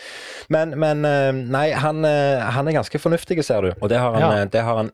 Men, 0.49 0.75
men 0.79 1.05
eh, 1.05 1.33
nei, 1.33 1.71
han, 1.73 2.05
eh, 2.05 2.41
han 2.41 2.69
er 2.69 2.73
ganske 2.73 2.99
fornuftig, 2.99 3.45
ser 3.45 3.61
du. 3.63 3.73
Og 3.81 3.89
det 3.89 3.99
har 3.99 4.13
han, 4.19 4.49
det 4.49 4.61
har 4.63 4.77
han 4.77 4.91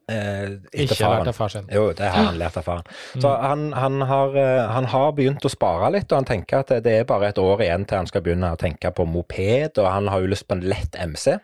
Ikke 0.73 0.97
lært 0.99 1.29
av 1.29 1.35
far 1.35 1.49
sin. 1.53 1.67
Jo, 1.73 1.93
det 1.93 2.07
har 2.11 2.25
han 2.29 2.39
lært 2.39 2.57
av 2.61 2.65
faren. 2.67 2.85
Så 3.21 3.31
han, 3.43 3.73
han, 3.73 4.01
har, 4.09 4.35
han 4.73 4.85
har 4.93 5.13
begynt 5.13 5.45
å 5.45 5.51
spare 5.53 5.91
litt, 5.93 6.11
og 6.13 6.19
han 6.19 6.25
tenker 6.29 6.61
at 6.63 6.69
det, 6.73 6.83
det 6.85 6.95
er 7.01 7.05
bare 7.09 7.29
et 7.33 7.39
år 7.39 7.63
igjen 7.65 7.87
til 7.89 7.99
han 7.99 8.07
skal 8.11 8.23
begynne 8.25 8.53
å 8.55 8.59
tenke 8.61 8.91
på 8.95 9.07
moped, 9.09 9.79
og 9.79 9.89
han 9.91 10.09
har 10.09 10.21
jo 10.21 10.27
lyst 10.33 10.38
på 10.47 10.57
en 10.57 10.65
lett 10.69 10.95
MC. 10.99 11.39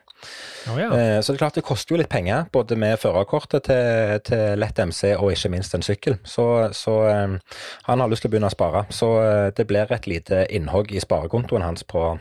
Oh, 0.70 0.78
ja. 0.80 0.88
Eh, 0.94 1.20
Så 1.20 1.32
det 1.32 1.36
er 1.36 1.42
klart 1.42 1.54
det 1.58 1.64
koster 1.66 1.94
jo 1.94 2.00
litt 2.00 2.08
penger, 2.12 2.46
både 2.52 2.76
med 2.80 2.98
førerkortet 3.02 3.66
til, 3.68 4.20
til 4.24 4.58
lett 4.60 4.78
MC 4.78 5.14
og 5.16 5.32
ikke 5.34 5.50
minst 5.52 5.74
en 5.74 5.84
sykkel. 5.84 6.18
Så, 6.24 6.46
så 6.72 6.94
eh, 7.10 7.34
han 7.88 8.00
har 8.00 8.08
lyst 8.08 8.24
til 8.24 8.30
å 8.30 8.34
begynne 8.36 8.48
å 8.52 8.54
spare. 8.54 8.86
Så 8.94 9.10
eh, 9.22 9.48
det 9.56 9.66
blir 9.70 9.92
et 9.92 10.06
lite 10.10 10.46
innhogg 10.50 10.92
i 10.94 11.02
sparekontoen 11.02 11.66
hans 11.66 11.84
på 11.84 12.14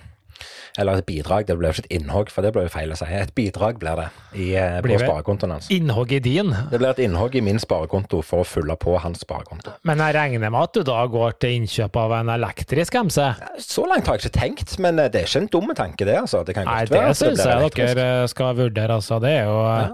Eller 0.80 0.98
et 0.98 1.06
bidrag, 1.06 1.46
det 1.46 1.54
blir 1.60 1.70
jo 1.70 1.76
ikke 1.78 1.86
et 1.86 2.00
innhogg, 2.02 2.32
for 2.34 2.42
det 2.42 2.50
blir 2.56 2.64
jo 2.66 2.72
feil 2.74 2.90
å 2.90 2.96
si. 2.98 3.06
Et 3.06 3.30
bidrag 3.38 3.78
blir 3.78 4.00
det 4.00 4.08
i, 4.34 4.48
blir 4.56 4.80
på 4.82 4.88
Blir 4.88 4.98
det? 4.98 5.06
sparekontoen 5.08 5.52
hans. 5.54 5.68
Innhogg 5.76 6.12
i 6.18 6.20
din. 6.26 6.50
Det 6.72 6.80
blir 6.82 6.90
et 6.90 7.02
innhogg 7.06 7.36
i 7.38 7.44
min 7.46 7.60
sparekonto 7.62 8.24
for 8.26 8.42
å 8.42 8.48
fylle 8.48 8.74
på 8.82 8.96
hans 9.04 9.22
sparekonto. 9.22 9.76
Men 9.86 10.02
jeg 10.02 10.16
regner 10.18 10.50
med 10.50 10.58
at 10.64 10.74
du 10.74 10.82
da 10.90 11.04
går 11.14 11.38
til 11.46 11.60
innkjøp 11.60 12.00
av 12.02 12.16
en 12.24 12.34
elektrisk 12.34 12.98
MC? 13.06 13.20
Så 13.62 13.86
langt 13.86 14.10
har 14.10 14.18
jeg 14.18 14.26
ikke 14.32 14.40
tenkt, 14.40 14.76
men 14.82 14.98
eh, 14.98 15.12
det 15.14 15.22
er 15.22 15.30
ikke 15.30 15.44
en 15.46 15.52
dum 15.54 15.76
tanke, 15.78 16.10
det. 16.10 16.18
altså. 16.24 16.42
Det 16.48 16.58
kan 16.58 16.66
Nei, 16.66 16.80
godt 16.88 16.90
det 16.90 17.00
være 17.04 17.14
at 17.14 17.22
syns 17.22 17.46
jeg 17.46 17.96
dere 17.96 18.28
skal 18.34 18.58
vurdere, 18.64 18.98
altså. 18.98 19.22
Det 19.22 19.36
er 19.44 19.46
jo 19.52 19.62
Ja. 19.62 19.88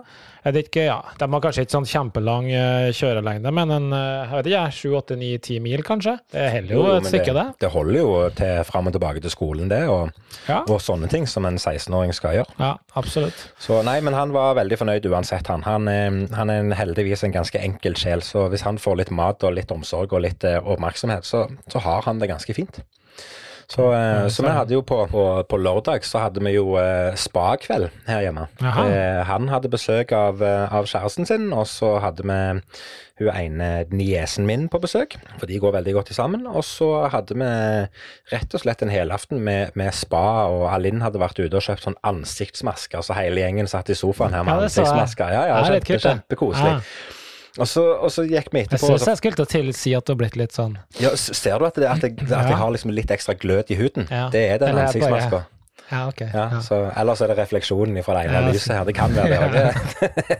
Jeg 0.45 0.53
vet 0.55 0.67
ikke, 0.69 0.83
ja. 0.87 0.97
De 1.19 1.27
har 1.33 1.41
kanskje 1.43 1.63
ikke 1.65 1.73
sånn 1.75 1.87
kjempelang 1.89 2.45
eh, 2.51 2.89
kjørelengde, 2.95 3.51
men 3.53 3.73
en 3.75 3.87
eh, 3.93 4.29
jeg 4.29 4.37
vet 4.37 4.49
ikke, 4.51 4.61
sju, 4.77 4.89
åtte, 4.99 5.17
ni, 5.19 5.31
ti 5.43 5.57
mil 5.63 5.83
kanskje? 5.83 6.13
Det 6.31 6.45
holder 6.53 6.75
jo 6.75 6.83
et 6.95 7.09
stykke, 7.09 7.33
det. 7.35 7.45
det 7.65 7.71
holder 7.73 7.99
jo 7.99 8.13
til 8.39 8.63
fram 8.69 8.87
og 8.91 8.95
tilbake 8.95 9.23
til 9.25 9.33
skolen, 9.33 9.67
det, 9.71 9.81
og, 9.91 10.13
Ja, 10.47 10.61
og 10.69 10.79
sånne 10.81 11.09
ting 11.11 11.27
som 11.27 11.45
en 11.49 11.57
16-åring 11.59 12.13
skal 12.15 12.37
gjøre. 12.39 12.55
ja 12.59 12.71
absolutt. 12.99 13.43
Så 13.59 13.81
nei, 13.83 13.97
men 14.05 14.13
han 14.17 14.31
var 14.35 14.55
veldig 14.59 14.77
fornøyd 14.79 15.05
uansett, 15.11 15.47
han. 15.51 15.63
Han, 15.67 15.87
er- 15.91 16.33
han 16.35 16.49
er 16.53 16.71
heldigvis 16.79 17.23
en 17.27 17.35
ganske 17.35 17.59
enkel 17.59 17.95
sjel, 17.99 18.21
så 18.25 18.47
hvis 18.49 18.63
han 18.67 18.77
får 18.79 18.97
litt 19.03 19.11
mat 19.11 19.43
og 19.43 19.53
litt 19.57 19.71
omsorg 19.75 20.13
og 20.15 20.23
litt 20.25 20.43
eh, 20.47 20.59
oppmerksomhet, 20.63 21.27
så, 21.27 21.45
så 21.67 21.83
har 21.83 22.07
han 22.07 22.19
det 22.23 22.31
ganske 22.31 22.55
fint. 22.55 22.79
Så, 23.69 23.91
eh, 23.93 24.27
så 24.33 24.41
vi 24.41 24.49
hadde 24.49 24.73
jo 24.73 24.81
på, 24.81 24.97
på, 25.11 25.23
på 25.45 25.57
lørdag 25.61 26.01
så 26.07 26.23
hadde 26.23 26.41
vi 26.41 26.55
jo 26.55 26.71
eh, 26.81 27.13
spakveld 27.19 27.91
her 28.09 28.23
hjemme. 28.25 28.47
Eh, 28.65 29.19
han 29.29 29.45
hadde 29.51 29.69
besøk 29.69 30.09
av, 30.17 30.41
eh, 30.41 30.73
av 30.73 30.87
kjæresten 30.89 31.27
sin, 31.29 31.51
og 31.53 31.67
så 31.69 31.99
hadde 32.01 32.25
vi 32.25 32.39
hun 33.19 33.29
ene 33.35 33.67
niesen 33.91 34.47
min 34.47 34.65
på 34.71 34.79
besøk, 34.81 35.17
for 35.37 35.45
de 35.45 35.59
går 35.61 35.75
veldig 35.75 35.93
godt 35.99 36.09
sammen. 36.15 36.47
Og 36.49 36.63
så 36.65 36.87
hadde 37.13 37.37
vi 37.37 37.51
rett 38.33 38.57
og 38.57 38.63
slett 38.63 38.81
en 38.81 38.93
helaften 38.93 39.43
med, 39.45 39.75
med 39.77 39.93
spa, 39.93 40.47
og 40.49 40.65
Alinn 40.73 41.03
hadde 41.05 41.21
vært 41.21 41.37
ute 41.37 41.53
og 41.59 41.65
kjøpt 41.67 41.85
sånn 41.85 41.99
ansiktsmasker, 42.09 43.05
så 43.05 43.17
hele 43.19 43.43
gjengen 43.43 43.69
satt 43.69 43.93
i 43.93 43.97
sofaen 43.99 44.33
her 44.33 44.47
med 44.47 44.55
Ja, 44.55 44.69
ansiktsmasker. 44.69 45.35
Ja, 45.35 45.45
ja, 45.51 45.63
kjempe, 45.67 46.01
kjempekoselig. 46.07 46.77
Ja. 46.79 47.18
Og, 47.57 47.67
så, 47.67 47.83
og 47.97 48.11
så 48.13 48.23
gikk 48.29 48.51
vi 48.53 48.61
etterpå, 48.61 48.91
Jeg 48.91 48.99
syns 48.99 49.07
jeg 49.09 49.19
skulle 49.21 49.39
til 49.39 49.47
å 49.47 49.49
tilsi 49.49 49.93
at 49.97 50.05
du 50.05 50.13
har 50.13 50.19
blitt 50.19 50.35
litt 50.37 50.53
sånn 50.53 50.75
ja, 51.01 51.15
Ser 51.17 51.57
du 51.57 51.65
at, 51.65 51.79
det, 51.81 51.87
at, 51.89 52.03
jeg, 52.05 52.19
at 52.27 52.51
jeg 52.51 52.59
har 52.61 52.73
liksom 52.75 52.93
litt 52.93 53.09
ekstra 53.13 53.33
glød 53.39 53.73
i 53.73 53.79
huden? 53.79 54.05
Ja. 54.11 54.27
Det 54.33 54.43
er 54.53 54.61
den 54.61 54.77
ansiktsmaska. 54.77 55.47
Ja, 55.89 56.03
ok. 56.07 56.21
Ja, 56.21 56.45
så, 56.61 56.77
ellers 57.01 57.21
er 57.25 57.31
det 57.31 57.37
refleksjonen 57.39 57.97
fra 58.05 58.19
det 58.19 58.27
ene 58.29 58.41
Ja, 58.43 58.51
lyset 58.53 58.75
her. 58.75 58.85
Det 58.85 58.93
kan 58.97 59.13
være 59.17 59.49
det 59.53 59.63
òg. 59.65 59.79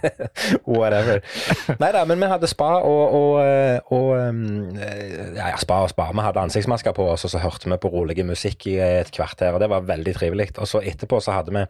Whatever. 0.77 1.23
Nei 1.81 1.89
da, 1.95 2.03
men 2.09 2.21
vi 2.21 2.29
hadde 2.29 2.49
spa 2.51 2.69
og, 2.85 3.15
og, 3.17 3.39
eh, 3.41 3.79
og 3.95 4.11
um, 4.29 4.43
ja, 4.77 5.49
spa 5.61 5.81
og 5.85 5.93
spa. 5.93 6.09
Vi 6.13 6.25
hadde 6.25 6.43
ansiktsmasker 6.43 6.93
på 6.97 7.07
oss, 7.15 7.25
og 7.25 7.33
så 7.33 7.41
hørte 7.41 7.71
vi 7.71 7.79
på 7.81 7.91
rolig 7.93 8.25
musikk 8.27 8.67
i 8.69 8.77
et 8.83 9.11
kvarter. 9.15 9.55
og 9.55 9.63
Det 9.63 9.71
var 9.71 9.87
veldig 9.89 10.15
trivelig. 10.19 10.51
Og 10.61 10.69
så 10.69 10.83
etterpå 10.85 11.21
så 11.23 11.39
hadde 11.39 11.55
vi 11.55 11.65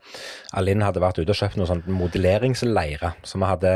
Alinn 0.59 0.83
hadde 0.83 1.03
vært 1.03 1.21
ute 1.21 1.31
og 1.31 1.39
kjøpt 1.39 1.59
noen 1.59 1.71
sånn 1.71 1.85
modelleringsleire. 1.87 3.13
Så 3.23 3.39
vi 3.39 3.49
hadde, 3.49 3.73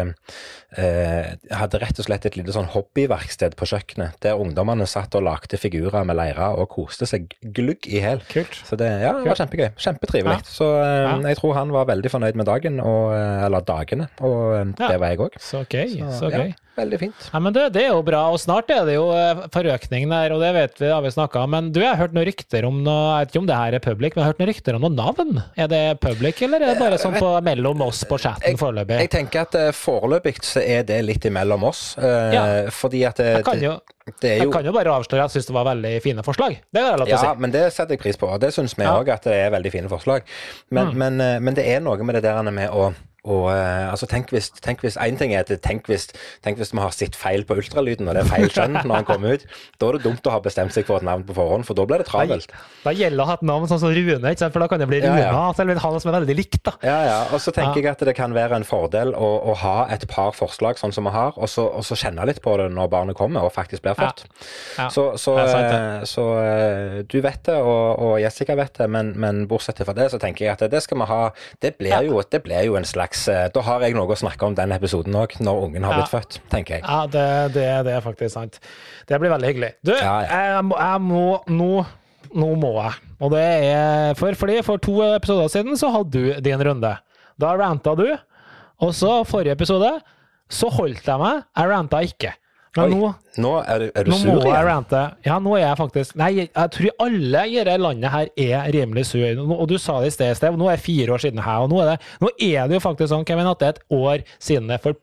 eh, 0.76 1.32
hadde 1.54 1.82
rett 1.84 2.04
og 2.04 2.10
slett 2.10 2.28
et 2.28 2.38
lite 2.40 2.56
sånn 2.56 2.72
hobbyverksted 2.76 3.56
på 3.60 3.68
kjøkkenet, 3.72 4.20
der 4.26 4.40
ungdommene 4.40 4.88
satt 4.90 5.16
og 5.16 5.26
lagde 5.30 5.60
figurer 5.62 6.04
med 6.08 6.20
leire 6.20 6.52
og 6.60 6.70
koste 6.76 7.08
seg 7.10 7.32
glugg 7.56 7.88
i 7.88 8.04
hæl. 8.04 8.24
Så 8.68 8.78
det, 8.80 8.90
ja, 9.04 9.16
det 9.20 9.32
var 9.32 9.40
kjempegøy. 9.40 9.72
Kjempetrivelig. 9.94 10.40
Ja. 10.42 10.50
Så 10.58 10.68
eh, 10.82 11.04
Ja. 11.06 11.16
jeg 11.30 11.38
tror 11.38 11.54
han 11.54 11.72
var 11.72 11.86
veldig 11.86 12.10
fornøyd 12.12 12.36
med 12.36 12.46
dagen, 12.50 12.80
og, 12.82 13.14
eh, 13.14 13.46
eller 13.46 13.60
dagene, 13.62 14.08
og 14.22 14.56
eh, 14.58 14.66
det 14.90 15.00
var 15.00 15.08
jeg 15.14 15.20
òg. 15.20 15.38
Så 15.40 15.64
gøy. 15.70 16.00
Så 16.20 16.30
gøy. 16.34 16.50
Ja, 16.50 16.73
veldig 16.78 17.00
fint. 17.00 17.26
Ja, 17.34 17.40
men 17.40 17.54
det, 17.54 17.68
det 17.76 17.84
er 17.86 17.92
jo 17.94 18.02
bra, 18.06 18.22
og 18.34 18.40
snart 18.42 18.70
er 18.74 18.86
det 18.88 18.96
jo 18.96 19.06
eh, 19.14 19.44
forøkning 19.54 20.08
der, 20.10 20.34
og 20.36 20.42
det 20.42 20.52
vet 20.56 20.80
vi, 20.82 20.88
har 20.90 21.02
vi 21.06 21.12
snakka 21.14 21.44
om. 21.46 21.52
Men 21.54 21.72
du, 21.76 21.80
jeg 21.84 21.90
har 21.92 22.00
hørt 22.02 22.14
noen 22.18 22.26
rykter 22.30 22.66
om 22.66 22.80
noe, 22.86 23.20
jeg 23.20 23.28
vet 23.28 23.34
ikke 23.34 23.42
om 23.44 23.50
det 23.52 23.58
her 23.60 23.78
er 23.78 23.84
public, 23.84 24.16
men 24.16 24.22
jeg 24.22 24.26
har 24.26 24.34
hørt 24.34 24.42
noen 24.42 24.52
rykter 24.52 24.78
om 24.80 24.86
noen 24.88 24.98
navn. 24.98 25.42
Er 25.56 25.68
det 25.72 25.82
public, 26.02 26.42
eller 26.48 26.66
er 26.66 26.74
det 26.74 26.80
bare 26.82 26.98
sånn 27.02 27.18
på, 27.20 27.32
mellom 27.46 27.82
oss 27.86 28.04
på 28.10 28.18
chatten 28.24 28.58
foreløpig? 28.60 29.00
Jeg 29.06 29.12
tenker 29.14 29.46
at 29.46 29.58
uh, 29.60 29.70
foreløpig 29.78 30.36
så 30.44 30.64
er 30.66 30.84
det 30.90 31.02
litt 31.06 31.26
imellom 31.30 31.64
oss, 31.70 31.84
eh, 32.02 32.34
Ja. 32.34 32.44
fordi 32.74 33.04
at 33.06 33.18
det, 33.22 33.30
Jeg 33.38 33.46
kan 33.46 33.62
jo, 33.62 33.78
det 34.20 34.30
er 34.34 34.42
jeg 34.44 34.52
kan 34.52 34.66
jo 34.66 34.74
bare 34.76 34.98
avsløre 34.98 35.24
at 35.24 35.32
jeg 35.32 35.42
syns 35.44 35.52
det 35.52 35.56
var 35.56 35.70
veldig 35.70 35.94
fine 36.04 36.24
forslag. 36.26 36.58
Det 36.74 36.82
er 36.82 36.98
lov 36.98 37.06
til 37.08 37.14
å 37.16 37.22
Ja, 37.22 37.34
si. 37.36 37.40
men 37.46 37.52
det 37.54 37.64
setter 37.74 37.94
jeg 37.96 38.02
pris 38.04 38.18
på, 38.20 38.28
og 38.34 38.40
det 38.42 38.50
syns 38.56 38.74
vi 38.78 38.84
Ja. 38.84 38.98
at 39.00 39.24
det 39.30 39.34
er 39.46 39.52
veldig 39.54 39.72
fine 39.72 39.90
forslag. 39.92 40.24
Men, 40.72 40.88
Mm. 40.94 40.98
men, 40.98 41.22
eh, 41.22 41.40
men 41.40 41.54
det 41.54 41.66
er 41.68 41.80
noe 41.80 41.98
med 42.04 42.16
det 42.16 42.24
der 42.24 42.42
med 42.52 42.70
å 42.70 42.94
og, 43.24 43.46
eh, 43.54 43.88
altså, 43.92 44.08
tenk 44.12 44.30
hvis, 44.34 44.50
tenk 44.64 44.82
hvis 44.84 44.98
En 45.00 45.16
ting 45.20 45.32
er 45.34 45.46
at 45.46 45.52
tenk 45.64 45.88
hvis, 45.88 46.10
tenk 46.44 46.58
hvis 46.60 46.74
vi 46.74 46.82
har 46.84 46.92
sett 46.92 47.16
feil 47.16 47.46
på 47.48 47.56
ultralyden, 47.56 48.08
og 48.10 48.18
det 48.18 48.24
er 48.26 48.30
feil 48.30 48.50
skjønn 48.52 48.76
når 48.84 48.96
han 49.00 49.06
kommer 49.08 49.38
ut. 49.38 49.46
Da 49.80 49.88
er 49.88 49.98
det 49.98 50.04
dumt 50.04 50.28
å 50.28 50.34
ha 50.36 50.42
bestemt 50.44 50.74
seg 50.76 50.86
for 50.90 51.00
et 51.00 51.08
navn 51.08 51.24
på 51.28 51.36
forhånd, 51.38 51.64
for 51.68 51.78
da 51.80 51.86
blir 51.88 52.04
det 52.04 52.08
travelt. 52.10 52.52
Da 52.84 52.92
gjelder 52.92 53.18
det 53.22 53.24
å 53.24 53.30
ha 53.30 53.38
et 53.40 53.46
navn 53.48 53.70
sånn 53.72 53.80
som 53.80 53.94
Rune, 53.96 54.34
for 54.44 54.60
da 54.60 54.68
kan 54.68 54.84
det 54.84 54.90
bli 54.92 55.00
Ja, 55.04 55.16
ja. 55.22 55.54
selv 55.56 55.72
om 55.72 55.80
han 55.86 56.00
som 56.04 56.12
er 56.14 56.20
veldig 56.20 56.36
likt. 56.36 56.60
da. 56.68 56.74
Ja, 56.84 56.98
ja. 57.08 57.20
Og 57.32 57.40
så 57.40 57.54
tenker 57.56 57.80
Ja. 57.80 57.84
jeg 57.84 57.92
at 57.96 58.04
det 58.10 58.16
kan 58.20 58.34
være 58.36 58.60
en 58.60 58.68
fordel 58.68 59.14
å, 59.16 59.30
å 59.54 59.56
ha 59.64 59.88
et 59.90 60.08
par 60.12 60.34
forslag 60.36 60.76
sånn 60.82 60.92
som 60.94 61.08
vi 61.08 61.16
har, 61.16 61.32
og 61.38 61.48
så, 61.48 61.64
og 61.72 61.84
så 61.88 61.96
kjenne 61.96 62.26
litt 62.28 62.42
på 62.44 62.58
det 62.60 62.68
når 62.76 62.90
barnet 62.92 63.16
kommer 63.16 63.48
og 63.48 63.54
faktisk 63.56 63.84
blir 63.88 63.96
født. 63.96 64.26
Ja. 64.78 64.90
Så, 64.90 65.14
så, 65.18 65.38
sant, 65.48 65.72
eh, 65.72 66.04
så 66.10 66.28
eh, 66.44 67.00
du 67.08 67.22
vet 67.24 67.44
det, 67.48 67.56
og, 67.56 68.00
og 68.04 68.20
Jessica 68.20 68.56
vet 68.60 68.76
det, 68.84 68.90
men, 68.90 69.14
men 69.16 69.46
bortsett 69.48 69.80
fra 69.86 69.96
det, 69.96 70.10
så 70.12 70.20
tenker 70.20 70.46
jeg 70.50 70.58
at 70.58 70.68
det 70.72 70.84
skal 70.84 71.00
vi 71.00 71.06
ha 71.08 71.22
Det 71.62 71.78
blir, 71.80 71.96
jo, 72.10 72.20
det 72.30 72.44
blir 72.44 72.66
jo 72.68 72.76
en 72.76 72.84
slags 72.86 73.13
eh, 73.32 73.48
Da 73.54 73.62
har 73.66 73.82
jeg 73.86 73.96
noe 73.98 74.08
å 74.12 74.18
snakke 74.20 74.46
om 74.48 74.56
den 74.58 74.72
episoden 74.76 75.16
òg, 75.20 75.36
når 75.40 75.62
ungen 75.68 75.84
har 75.86 75.94
Ja. 75.94 76.02
blitt 76.02 76.12
født, 76.14 76.40
tenker 76.52 76.76
jeg. 76.80 76.84
Ja, 76.88 77.06
det, 77.08 77.26
det, 77.56 77.68
det 77.88 77.94
er 77.98 78.02
faktisk 78.06 78.34
sant. 78.34 78.60
Det 79.08 79.20
blir 79.22 79.30
veldig 79.34 79.50
hyggelig. 79.52 79.72
Du, 79.84 79.92
Ja, 79.94 80.22
ja. 80.26 80.42
Jeg, 80.58 80.64
må, 80.70 80.78
jeg 80.80 81.02
må 81.02 81.26
nå 81.48 81.86
Nå 82.34 82.48
må 82.58 82.72
jeg. 82.82 82.94
Og 83.22 83.30
det 83.36 83.42
er 83.70 84.14
for, 84.18 84.34
fordi 84.34 84.56
for 84.66 84.80
to 84.82 84.96
episoder 85.06 85.52
siden 85.54 85.78
så 85.78 85.92
hadde 85.94 86.10
du 86.18 86.40
din 86.42 86.64
runde. 86.66 86.90
Da 87.38 87.52
ranta 87.60 87.94
du, 88.00 88.08
og 88.82 88.94
så 88.98 89.20
forrige 89.28 89.54
episode 89.54 89.92
så 90.50 90.70
holdt 90.74 91.06
jeg 91.06 91.20
meg. 91.22 91.44
Jeg 91.54 91.70
ranta 91.70 92.00
ikke. 92.08 92.32
Oi, 92.78 92.90
nå 92.90 93.10
nå 93.38 93.52
er 93.70 93.84
er 93.94 94.04
du 94.06 94.10
Nå 94.12 94.18
sur 94.18 94.30
må 94.34 94.40
jeg 94.42 94.50
igjen? 94.50 94.66
rante. 94.66 95.02
Ja, 95.26 95.36
nå 95.42 95.52
er 95.58 95.62
jeg 95.68 95.78
faktisk 95.78 96.16
Nei, 96.18 96.30
jeg, 96.40 96.50
jeg 96.56 96.72
tror 96.74 97.06
alle 97.06 97.44
i 97.50 97.56
dette 97.60 97.76
landet 97.82 98.12
her 98.14 98.28
er 98.38 98.72
rimelig 98.74 99.06
sur. 99.12 99.26
Nå- 99.38 99.60
Og 99.62 99.68
du 99.70 99.78
sa 99.78 100.00
det 100.02 100.08
i 100.10 100.16
sted, 100.16 100.36
Stev. 100.38 100.58
Nå 100.58 100.68
er 100.72 100.78
det 100.78 100.86
fire 100.86 101.14
år 101.14 101.22
siden 101.22 101.42
her. 101.46 101.60
Og 101.66 101.70
nå 101.70 101.82
er, 101.84 101.92
det, 101.94 102.00
nå 102.22 102.30
er 102.40 102.68
det 102.72 102.80
jo 102.80 102.84
faktisk 102.88 103.10
sånn, 103.14 103.26
Kevin, 103.30 103.50
at 103.52 103.60
det 103.62 103.68
er 103.68 103.76
et 103.78 103.84
år 103.94 104.24
siden 104.42 104.68
det. 104.74 104.80
For 104.82 104.98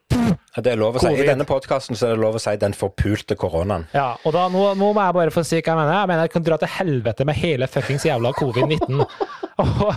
Det 0.61 0.73
er 0.73 0.79
lov 0.79 0.95
å 0.99 1.03
si. 1.03 1.13
I 1.15 1.27
denne 1.27 1.45
podkasten 1.47 1.95
er 1.95 2.15
det 2.15 2.19
lov 2.19 2.35
å 2.35 2.41
si 2.43 2.55
den 2.59 2.73
forpulte 2.75 3.35
koronaen. 3.39 3.87
Ja, 3.95 4.09
og 4.25 4.33
da, 4.35 4.47
nå, 4.51 4.65
nå 4.75 4.91
må 4.91 5.05
jeg 5.07 5.15
bare 5.21 5.31
få 5.31 5.43
si 5.47 5.61
hva 5.61 5.71
jeg 5.71 5.79
mener. 5.79 5.93
Jeg 6.01 6.11
mener 6.11 6.27
jeg 6.27 6.33
kan 6.35 6.43
dra 6.49 6.57
til 6.59 6.73
helvete 6.75 7.25
med 7.31 7.39
hele 7.39 7.67
fuckings 7.71 8.03
jævla 8.07 8.33
covid-19. 8.39 8.99
Og- 9.61 9.95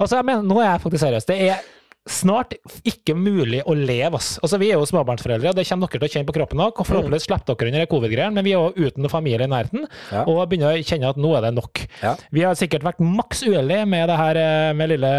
altså, 0.00 0.16
jeg 0.18 0.24
mener, 0.28 0.42
nå 0.44 0.60
er 0.60 0.70
jeg 0.74 0.84
faktisk 0.84 1.06
seriøs. 1.06 1.24
Det 1.32 1.40
er 1.48 1.64
snart 2.04 2.52
ikke 2.84 3.14
mulig 3.16 3.62
å 3.64 3.72
leve, 3.76 4.18
ass. 4.18 4.34
Altså, 4.44 4.58
vi 4.60 4.68
er 4.68 4.76
jo 4.76 4.84
småbarnsforeldre, 4.88 5.50
og 5.50 5.56
det 5.56 5.64
kommer 5.68 5.88
dere 5.88 6.02
til 6.02 6.08
å 6.08 6.12
kjenne 6.12 6.28
på 6.28 6.34
kroppen 6.36 6.60
òg. 6.60 6.82
Forhåpentligvis 6.84 7.24
slipper 7.28 7.56
dere 7.56 7.72
under 7.72 7.86
covid-greiene, 7.88 8.34
men 8.36 8.44
vi 8.44 8.52
er 8.52 8.60
jo 8.60 8.88
uten 8.90 9.08
familie 9.12 9.48
i 9.48 9.50
nærheten, 9.50 9.86
Ja. 10.12 10.24
og 10.28 10.42
begynner 10.50 10.76
å 10.76 10.84
kjenne 10.84 11.08
at 11.08 11.16
nå 11.16 11.32
er 11.36 11.46
det 11.46 11.54
nok. 11.56 11.86
Ja. 12.02 12.14
Vi 12.30 12.44
har 12.44 12.54
sikkert 12.60 12.84
vært 12.84 13.00
maks 13.00 13.42
uheldige 13.42 13.86
med 13.88 14.08
det 14.08 14.16
her 14.20 14.36
eh, 14.36 14.72
med 14.76 14.92
lille 14.92 15.12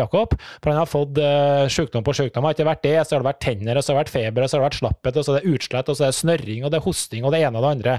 Jakob, 0.00 0.34
for 0.60 0.70
han 0.72 0.80
har 0.82 0.90
fått 0.90 1.18
uh, 1.22 1.68
sykdom 1.70 2.02
på 2.02 2.14
sykdom. 2.16 2.44
Har 2.44 2.54
ikke 2.56 2.66
vært 2.66 2.82
det, 2.82 2.96
så 3.06 3.16
har 3.16 3.22
det 3.22 3.30
vært 3.30 3.42
tenner, 3.46 3.76
og 3.78 3.84
så 3.84 3.92
har 3.92 4.00
det 4.00 4.04
vært 4.06 4.16
feber, 4.16 4.42
og 4.42 4.50
så 4.50 4.56
har 4.58 4.62
det 4.64 4.70
vært 4.70 4.80
slapphet, 4.80 5.16
og 5.16 5.24
så 5.24 5.36
er 5.36 5.40
det 5.40 5.52
utslett, 5.54 5.88
og 5.88 5.96
så 5.98 6.04
er 6.08 6.10
det 6.10 6.18
snørring, 6.18 6.64
og 6.64 6.72
det 6.72 6.80
er 6.80 6.86
hosting, 6.88 7.24
og 7.24 7.32
det 7.32 7.42
ene 7.46 7.58
og 7.58 7.62
det 7.66 7.74
andre. 7.76 7.98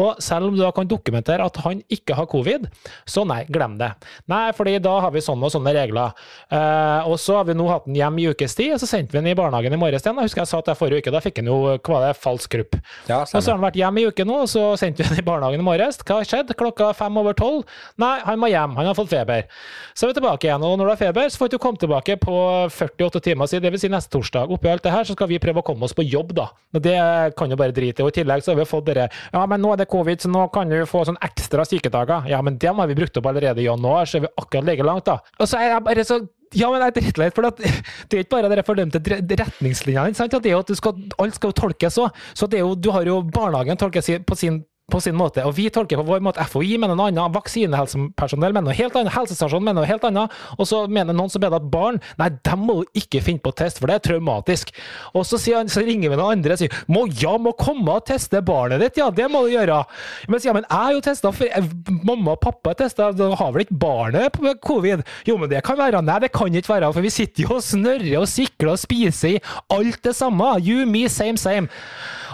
Og 0.00 0.18
selv 0.22 0.48
om 0.48 0.56
du 0.56 0.62
da 0.62 0.70
kan 0.74 0.88
dokumentere 0.90 1.44
at 1.46 1.58
han 1.64 1.82
ikke 1.92 2.16
har 2.18 2.26
covid, 2.30 2.66
så 3.06 3.22
nei, 3.28 3.44
glem 3.52 3.76
det. 3.78 3.92
Nei, 4.30 4.48
fordi 4.56 4.76
da 4.82 4.96
har 5.04 5.12
vi 5.14 5.22
sånne 5.22 5.46
og 5.46 5.52
sånne 5.54 5.74
regler. 5.76 6.14
Eh, 6.50 7.06
og 7.10 7.14
så 7.22 7.38
har 7.38 7.46
vi 7.48 7.54
nå 7.54 7.68
hatt 7.70 7.86
den 7.86 7.98
hjem 8.00 8.18
i 8.22 8.26
ukes 8.32 8.56
tid, 8.58 8.72
og 8.74 8.82
så 8.82 8.88
sendte 8.90 9.14
vi 9.14 9.20
den 9.22 9.30
i 9.30 9.36
barnehagen 9.38 9.76
i 9.76 9.80
morges 9.80 10.02
igjen. 10.02 10.18
Jeg 10.18 10.30
husker 10.30 10.42
jeg 10.42 10.50
sa 10.50 10.60
at 10.62 10.70
det 10.72 10.76
forrige 10.80 11.04
uke, 11.04 11.14
da 11.14 11.22
fikk 11.22 11.38
han 11.42 11.50
jo 11.52 11.58
hva 11.74 11.94
var 11.94 12.06
det, 12.08 12.12
falsk 12.20 12.54
krupp. 12.56 12.78
Ja, 13.10 13.20
Og 13.22 13.38
så 13.38 13.44
har 13.52 13.58
han 13.58 13.66
vært 13.66 13.78
hjem 13.78 14.00
i 14.02 14.06
uke 14.10 14.26
nå, 14.26 14.40
og 14.44 14.50
så 14.50 14.64
sendte 14.80 15.04
vi 15.04 15.10
den 15.12 15.22
i 15.22 15.26
barnehagen 15.26 15.62
i 15.62 15.68
morges. 15.68 16.00
Hva 16.02 16.18
har 16.20 16.28
skjedd? 16.28 16.50
Klokka 16.58 16.90
fem 16.98 17.20
over 17.22 17.36
tolv? 17.38 17.62
Nei, 18.02 18.16
han 18.26 18.40
må 18.42 18.50
hjem, 18.50 18.74
han 18.80 18.90
har 18.90 18.98
fått 18.98 19.12
feber. 19.14 19.46
Så 19.94 20.08
er 20.08 20.12
vi 20.12 20.18
tilbake 20.18 20.48
igjen, 20.48 20.66
og 20.66 20.74
når 20.80 20.90
du 20.90 20.94
har 20.96 21.02
feber, 21.04 21.30
så 21.30 21.44
får 21.44 21.54
du 21.54 21.58
komme 21.62 21.78
tilbake 21.80 22.18
på 22.22 22.34
48 22.74 23.22
timer 23.28 23.50
siden, 23.50 23.68
dvs. 23.70 23.84
Si 23.84 23.92
neste 23.92 24.10
torsdag. 24.14 24.50
Oppi 24.54 24.70
alt 24.72 24.82
det 24.86 24.92
her, 24.94 25.06
så 25.06 25.14
skal 25.16 25.30
vi 25.30 25.38
prøve 25.42 25.62
å 25.62 25.66
komme 25.66 25.86
oss 25.86 25.94
på 25.96 26.02
jobb, 26.06 26.34
da. 26.36 26.48
Det 26.74 26.96
kan 27.38 27.52
jo 27.52 27.58
bare 27.60 27.74
drite 27.76 28.02
i. 28.02 28.06
Og 28.06 28.10
i 28.10 28.18
tillegg 28.20 28.42
så 28.44 28.52
har 28.54 28.58
vi 28.58 28.66
fått 28.68 28.86
dere 28.88 29.08
Ja, 29.32 29.44
men 29.50 29.62
nå 29.62 29.72
er 29.74 29.82
det 29.82 29.83
covid, 29.90 30.22
så 30.24 30.30
nå 30.32 30.46
kan 30.54 30.70
du 30.70 30.78
få 30.88 31.04
sånn 31.08 31.20
ekstra 31.24 31.66
sykedager. 31.68 32.28
Ja, 32.30 32.40
men 32.44 32.58
dem 32.62 32.80
har 32.80 32.90
vi 32.90 32.96
brukt 32.98 33.16
opp 33.20 33.28
allerede 33.30 33.62
i 33.62 33.68
januar, 33.68 34.08
så 34.08 34.18
er 34.18 34.26
vi 34.26 34.32
akkurat 34.40 34.68
like 34.70 34.86
langt, 34.86 35.06
da. 35.08 35.18
Og 35.38 35.50
så 35.50 35.60
er 35.60 35.74
jeg 35.74 35.86
bare 35.88 36.06
så 36.08 36.20
ja, 36.54 36.68
men 36.70 36.78
jeg 36.78 36.92
er 36.92 36.94
drittlei, 36.98 37.30
for 37.34 37.48
det 37.50 37.66
er 38.14 38.20
ikke 38.22 38.36
bare 38.36 38.50
de 38.52 38.64
fordømte 38.66 39.00
retningslinjene. 39.40 40.14
sant? 40.14 40.36
Det 40.38 40.52
er 40.52 40.54
jo 40.54 40.62
at 40.62 40.70
skal, 40.78 41.00
alt 41.18 41.38
skal 41.38 41.50
jo 41.50 41.58
tolkes 41.64 41.98
òg. 41.98 42.22
Så 42.36 42.46
det 42.50 42.60
er 42.60 42.62
jo, 42.66 42.76
du 42.78 42.92
har 42.94 43.08
jo 43.08 43.20
barnehagen 43.26 43.80
tolkes 43.80 44.12
på 44.26 44.38
sin 44.38 44.62
på 44.92 44.98
sin 45.00 45.16
måte, 45.16 45.40
og 45.48 45.54
vi 45.56 45.70
tolker 45.72 45.96
på 45.96 46.04
vår 46.04 46.20
måte. 46.24 46.44
FHI 46.44 46.74
mener 46.82 46.96
noe 46.98 47.08
annet, 47.08 47.32
vaksinehelsepersonell 47.32 48.52
mener 48.52 48.68
noe 48.68 48.76
helt 48.76 48.96
annet, 49.00 49.14
helsestasjonen 49.14 49.64
mener 49.64 49.80
noe 49.80 49.88
helt 49.88 50.04
annet, 50.04 50.34
og 50.58 50.68
så 50.68 50.82
mener 50.92 51.16
noen 51.16 51.32
som 51.32 51.40
mener 51.40 51.56
at 51.56 51.68
barn 51.72 51.96
Nei, 52.20 52.28
dem 52.44 52.64
må 52.68 52.76
jo 52.82 52.84
ikke 53.00 53.22
finne 53.24 53.40
på 53.42 53.50
å 53.52 53.56
teste, 53.56 53.80
for 53.80 53.88
det 53.90 53.96
er 53.96 54.02
traumatisk. 54.04 54.74
Og 55.16 55.24
så, 55.26 55.38
han, 55.56 55.70
så 55.72 55.80
ringer 55.86 56.12
vi 56.12 56.18
noen 56.20 56.36
andre 56.38 56.56
og 56.56 56.60
sier 56.60 56.76
må, 56.92 57.06
ja, 57.16 57.32
må 57.40 57.54
komme 57.58 57.96
og 57.96 58.04
teste 58.10 58.42
barnet 58.44 58.82
ditt, 58.84 59.00
ja, 59.00 59.08
det 59.14 59.30
må 59.32 59.44
du 59.46 59.54
gjøre. 59.54 59.80
Men 60.28 60.42
sier 60.42 60.52
ja, 60.52 60.56
men 60.58 60.66
jeg 60.68 60.90
er 60.90 60.98
jo 60.98 61.04
testa, 61.08 61.32
jeg- 61.48 62.02
mamma 62.04 62.34
og 62.36 62.42
pappa 62.44 62.74
er 62.74 62.80
testa, 62.84 63.08
har 63.40 63.54
vel 63.56 63.64
ikke 63.64 63.78
barnet 63.80 64.36
på 64.36 64.52
covid? 64.68 65.04
Jo, 65.28 65.38
men 65.40 65.48
det 65.50 65.62
kan 65.64 65.78
være. 65.80 66.02
Nei, 66.04 66.18
det 66.26 66.32
kan 66.36 66.52
ikke 66.52 66.74
være, 66.74 66.92
for 66.92 67.04
vi 67.04 67.14
sitter 67.14 67.46
jo 67.48 67.56
og 67.56 67.64
snørrer 67.64 68.20
og 68.20 68.28
sikler 68.30 68.74
og 68.74 68.82
spiser 68.84 69.38
i 69.38 69.40
alt 69.72 70.02
det 70.04 70.14
samme. 70.18 70.52
You, 70.60 70.84
me, 70.86 71.06
same, 71.08 71.40
same. 71.40 71.72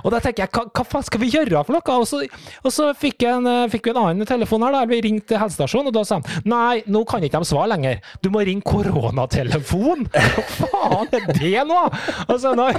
Og 0.05 0.15
da 0.15 0.21
tenker 0.23 0.47
jeg, 0.47 0.53
hva, 0.55 0.67
hva 0.71 0.85
faen 0.87 1.07
skal 1.07 1.23
vi 1.23 1.31
gjøre 1.33 1.65
for 1.67 1.77
noe? 1.77 1.97
Og 2.01 2.07
så, 2.09 2.23
og 2.65 2.75
så 2.75 2.91
fikk, 2.97 3.25
en, 3.29 3.49
eh, 3.49 3.69
fikk 3.73 3.89
vi 3.89 3.95
en 3.95 4.03
annen 4.05 4.29
telefon 4.29 4.65
her, 4.67 4.75
da. 4.75 4.85
Vi 4.91 5.01
ringte 5.07 5.39
helsestasjonen, 5.41 5.91
og 5.91 5.97
da 5.97 6.05
sa 6.07 6.19
han 6.19 6.49
nei, 6.49 6.83
nå 6.91 7.05
kan 7.09 7.25
ikke 7.27 7.43
de 7.43 7.51
svare 7.51 7.71
lenger. 7.75 8.01
Du 8.25 8.31
må 8.33 8.45
ringe 8.47 8.65
koronatelefon. 8.67 10.07
Hva 10.11 10.47
faen 10.57 11.17
er 11.19 11.27
det 11.37 11.65
nå? 11.69 11.81
Altså, 12.27 12.55
nå, 12.59 12.71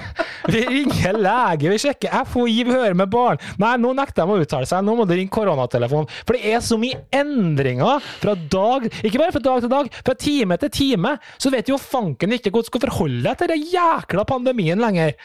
vi 0.51 0.63
ringer 0.67 1.19
lege, 1.21 1.71
vi 1.71 1.79
sjekker 1.81 2.25
FHI, 2.31 2.57
vi 2.67 2.75
hører 2.75 2.97
med 2.97 3.11
barn. 3.13 3.41
Nei, 3.61 3.75
nå 3.81 3.93
nekter 3.97 4.25
de 4.27 4.37
å 4.37 4.45
uttale 4.45 4.69
seg. 4.69 4.85
Nå 4.85 4.97
må 4.97 5.07
du 5.07 5.15
ringe 5.15 5.33
koronatelefon. 5.33 6.09
For 6.25 6.37
det 6.37 6.55
er 6.55 6.65
så 6.65 6.77
mye 6.81 6.99
endringer 7.15 8.01
fra 8.21 8.35
dag 8.51 8.87
Ikke 9.01 9.19
bare 9.19 9.33
fra 9.35 9.43
dag 9.43 9.63
til 9.63 9.71
dag, 9.71 9.89
fra 10.05 10.15
time 10.17 10.57
til 10.61 10.73
time. 10.73 11.15
Så 11.41 11.51
vet 11.53 11.69
jo 11.71 11.79
fanken 11.81 12.35
ikke 12.35 12.51
hvordan 12.51 12.67
du 12.67 12.71
skal 12.71 12.85
forholde 12.87 13.23
deg 13.25 13.39
til 13.39 13.51
den 13.53 13.65
jækla 13.71 14.25
pandemien 14.29 14.81
lenger. 14.81 15.15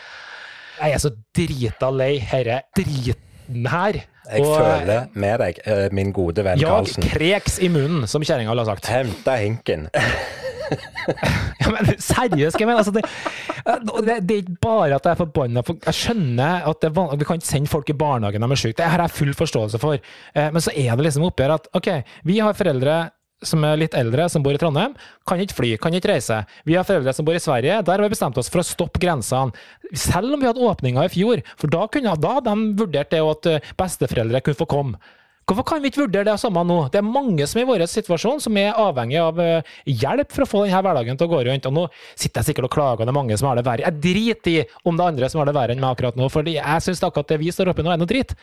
Jeg 0.80 0.92
er 0.96 1.02
så 1.02 1.10
drita 1.36 1.90
lei 1.94 2.16
herre 2.20 2.60
driten 2.76 3.66
her. 3.70 4.02
Jeg 4.26 4.42
Og 4.42 4.56
føler 4.58 5.06
med 5.14 5.38
deg, 5.40 5.60
eh, 5.70 5.88
min 5.94 6.10
gode 6.12 6.42
venn 6.42 6.58
jeg 6.58 6.66
Karlsen. 6.66 7.02
kreks 7.12 7.60
i 7.62 7.68
munnen, 7.70 8.08
som 8.10 8.22
kjerringa 8.26 8.50
ville 8.50 8.64
ha 8.66 8.72
sagt. 8.74 8.86
Henta 8.90 9.36
hinken. 9.42 9.88
Ja, 11.60 11.70
men 11.70 11.86
seriøst, 12.02 12.56
Kevin. 12.58 12.74
Altså, 12.74 12.90
det, 12.90 13.04
det, 14.02 14.16
det 14.26 14.34
er 14.34 14.40
ikke 14.42 14.56
bare 14.62 14.96
at 14.96 15.04
jeg 15.06 15.12
er 15.14 15.20
forbanna. 15.20 15.62
For 15.62 15.78
jeg 15.86 15.94
skjønner 15.94 16.66
at 16.66 16.80
det, 16.82 16.90
vi 16.96 17.28
kan 17.28 17.38
ikke 17.38 17.46
sende 17.52 17.70
folk 17.70 17.92
i 17.92 17.96
barnehagen 17.98 18.42
når 18.42 18.50
de 18.50 18.56
er 18.56 18.62
syke. 18.64 18.78
Det 18.80 18.88
har 18.90 19.04
jeg 19.04 19.14
full 19.14 19.30
forståelse 19.38 19.78
for. 19.82 20.00
Eh, 20.34 20.48
Men 20.50 20.64
så 20.64 20.74
er 20.74 20.96
det 20.98 21.06
liksom 21.06 21.28
oppgjør 21.28 21.54
at 21.60 21.68
OK, 21.78 21.90
vi 22.26 22.40
har 22.42 22.58
foreldre 22.58 22.96
som 23.44 23.64
er 23.68 23.76
litt 23.80 23.96
eldre, 23.96 24.28
som 24.32 24.44
bor 24.44 24.56
i 24.56 24.60
Trondheim, 24.60 24.94
kan 25.28 25.40
ikke 25.42 25.58
fly, 25.58 25.72
kan 25.80 25.94
ikke 25.96 26.12
reise. 26.14 26.40
Vi 26.64 26.76
har 26.78 26.86
foreldre 26.88 27.12
som 27.16 27.26
bor 27.26 27.36
i 27.36 27.42
Sverige, 27.42 27.82
der 27.84 27.98
har 27.98 28.06
vi 28.06 28.14
bestemt 28.14 28.38
oss 28.40 28.48
for 28.52 28.62
å 28.62 28.66
stoppe 28.66 29.02
grensene. 29.02 29.52
Selv 29.92 30.32
om 30.32 30.40
vi 30.40 30.48
hadde 30.48 30.64
åpninga 30.64 31.04
i 31.04 31.12
fjor, 31.12 31.44
for 31.60 31.72
da, 31.72 31.84
kunne, 31.92 32.16
da 32.22 32.38
de 32.44 32.56
vurdert 32.80 33.12
det 33.12 33.20
at 33.20 33.52
eh, 33.52 33.70
besteforeldre 33.76 34.42
kunne 34.46 34.60
få 34.62 34.68
komme. 34.70 35.14
Hvorfor 35.46 35.62
kan 35.62 35.78
vi 35.78 35.92
ikke 35.92 36.00
vurdere 36.00 36.26
det 36.26 36.40
samme 36.42 36.64
nå? 36.66 36.76
Det 36.90 36.98
er 36.98 37.04
mange 37.06 37.44
som 37.46 37.60
er 37.60 37.62
i 37.62 37.68
vår 37.68 37.84
situasjon 37.86 38.40
som 38.42 38.56
er 38.58 38.80
avhengig 38.82 39.20
av 39.22 39.36
eh, 39.38 39.68
hjelp 39.86 40.32
for 40.34 40.42
å 40.42 40.48
få 40.50 40.62
denne 40.64 40.80
hverdagen 40.82 41.20
til 41.20 41.28
å 41.28 41.30
gå 41.30 41.42
rundt. 41.46 41.68
Og 41.70 41.76
nå 41.76 41.84
sitter 42.16 42.40
jeg 42.40 42.48
sikkert 42.48 42.66
og 42.66 42.72
klager, 42.74 43.04
og 43.04 43.06
det 43.06 43.12
er 43.12 43.18
mange 43.20 43.36
som 43.38 43.52
har 43.52 43.60
det 43.60 43.66
verre. 43.68 43.84
Jeg 43.86 44.02
driter 44.08 44.50
i 44.50 44.64
om 44.82 44.98
det 44.98 45.04
er 45.04 45.12
andre 45.12 45.28
som 45.30 45.38
har 45.38 45.46
det 45.46 45.54
verre 45.54 45.76
enn 45.76 45.84
meg 45.84 45.94
akkurat 45.94 46.18
nå, 46.18 46.26
for 46.34 46.50
jeg 46.50 46.82
syns 46.82 47.04
akkurat 47.06 47.30
det 47.30 47.38
vi 47.44 47.52
står 47.54 47.70
oppi 47.70 47.86
nå, 47.86 47.92
er 47.94 48.02
noe 48.02 48.10
drit. 48.10 48.34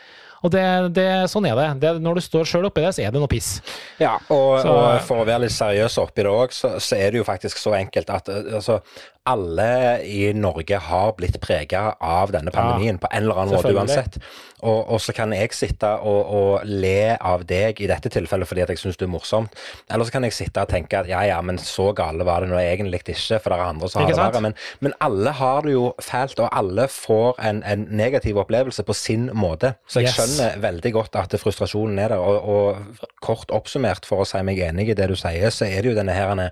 Og 0.43 0.51
det, 0.51 0.63
det, 0.97 1.07
sånn 1.31 1.45
er 1.47 1.55
det. 1.55 1.67
det. 1.79 1.91
Når 2.03 2.17
du 2.19 2.21
står 2.25 2.43
sjøl 2.50 2.65
oppi 2.67 2.81
det, 2.83 2.89
så 2.97 3.05
er 3.05 3.13
det 3.15 3.21
noe 3.23 3.31
piss. 3.31 3.62
Ja, 4.01 4.17
og, 4.27 4.59
Så- 4.62 4.73
og 4.75 5.01
for 5.07 5.21
å 5.23 5.27
være 5.27 5.45
litt 5.45 5.55
seriøs 5.55 5.95
oppi 6.03 6.25
det 6.25 6.33
òg, 6.33 6.51
så, 6.51 6.73
så 6.83 6.97
er 7.00 7.12
det 7.15 7.21
jo 7.21 7.27
faktisk 7.27 7.62
så 7.62 7.75
enkelt 7.79 8.09
at 8.12 8.27
eh, 8.33 8.50
altså, 8.59 8.81
alle 9.24 10.01
i 10.03 10.34
Norge 10.36 10.77
har 10.84 11.13
blitt 11.15 11.38
prega 11.39 11.94
av 12.03 12.34
denne 12.36 12.51
pandemien 12.51 12.98
på 13.00 13.08
en 13.12 13.24
eller 13.24 13.38
annen 13.39 13.56
måte 13.56 13.72
uansett. 13.72 14.18
Og, 14.63 14.89
og 14.96 15.00
så 15.03 15.13
kan 15.15 15.32
jeg 15.36 15.51
sitte 15.56 15.88
og, 16.08 16.27
og 16.36 16.65
le 16.68 17.15
av 17.15 17.46
deg 17.48 17.80
i 17.84 17.88
dette 17.88 18.12
tilfellet 18.12 18.48
fordi 18.48 18.63
at 18.63 18.72
jeg 18.74 18.82
syns 18.82 19.00
du 19.00 19.06
er 19.06 19.12
morsomt. 19.12 19.56
Eller 19.92 20.08
så 20.08 20.15
kan 20.15 20.27
jeg 20.27 20.36
sitte 20.36 20.63
og 20.63 20.72
tenke 20.72 21.00
at 21.00 21.08
ja 21.12 21.22
ja, 21.27 21.39
men 21.44 21.60
så 21.60 21.89
gale 21.96 22.27
var 22.27 22.44
det 22.44 22.51
nå 22.51 22.60
egentlig 22.60 23.01
ikke, 23.03 23.39
for 23.39 23.51
det 23.51 23.60
er 23.60 23.65
andre 23.72 23.89
som 23.92 24.03
har 24.03 24.12
det 24.12 24.20
verre. 24.20 24.44
Men, 24.44 24.56
men 24.84 24.96
alle 25.03 25.36
har 25.39 25.68
det 25.68 25.75
jo 25.75 25.86
fælt, 26.03 26.39
og 26.44 26.51
alle 26.51 26.88
får 26.92 27.39
en, 27.48 27.63
en 27.63 27.88
negativ 27.92 28.39
opplevelse 28.44 28.84
på 28.88 28.96
sin 28.98 29.30
måte. 29.36 29.75
Så 29.88 30.03
jeg 30.03 30.12
Yes. 30.12 30.20
skjønner 30.20 30.60
veldig 30.63 30.94
godt 31.00 31.15
at 31.15 31.36
frustrasjonen 31.39 32.00
er 32.00 32.12
der. 32.12 32.20
Og, 32.20 32.44
og 32.44 33.08
kort 33.24 33.51
oppsummert, 33.56 34.08
for 34.08 34.24
å 34.24 34.27
si 34.27 34.42
meg 34.44 34.60
enig 34.60 34.89
i 34.92 34.98
det 35.00 35.08
du 35.12 35.15
sier, 35.15 35.48
så 35.51 35.68
er 35.68 35.80
det 35.80 35.94
jo 35.94 36.00
denne 36.00 36.15
her 36.15 36.51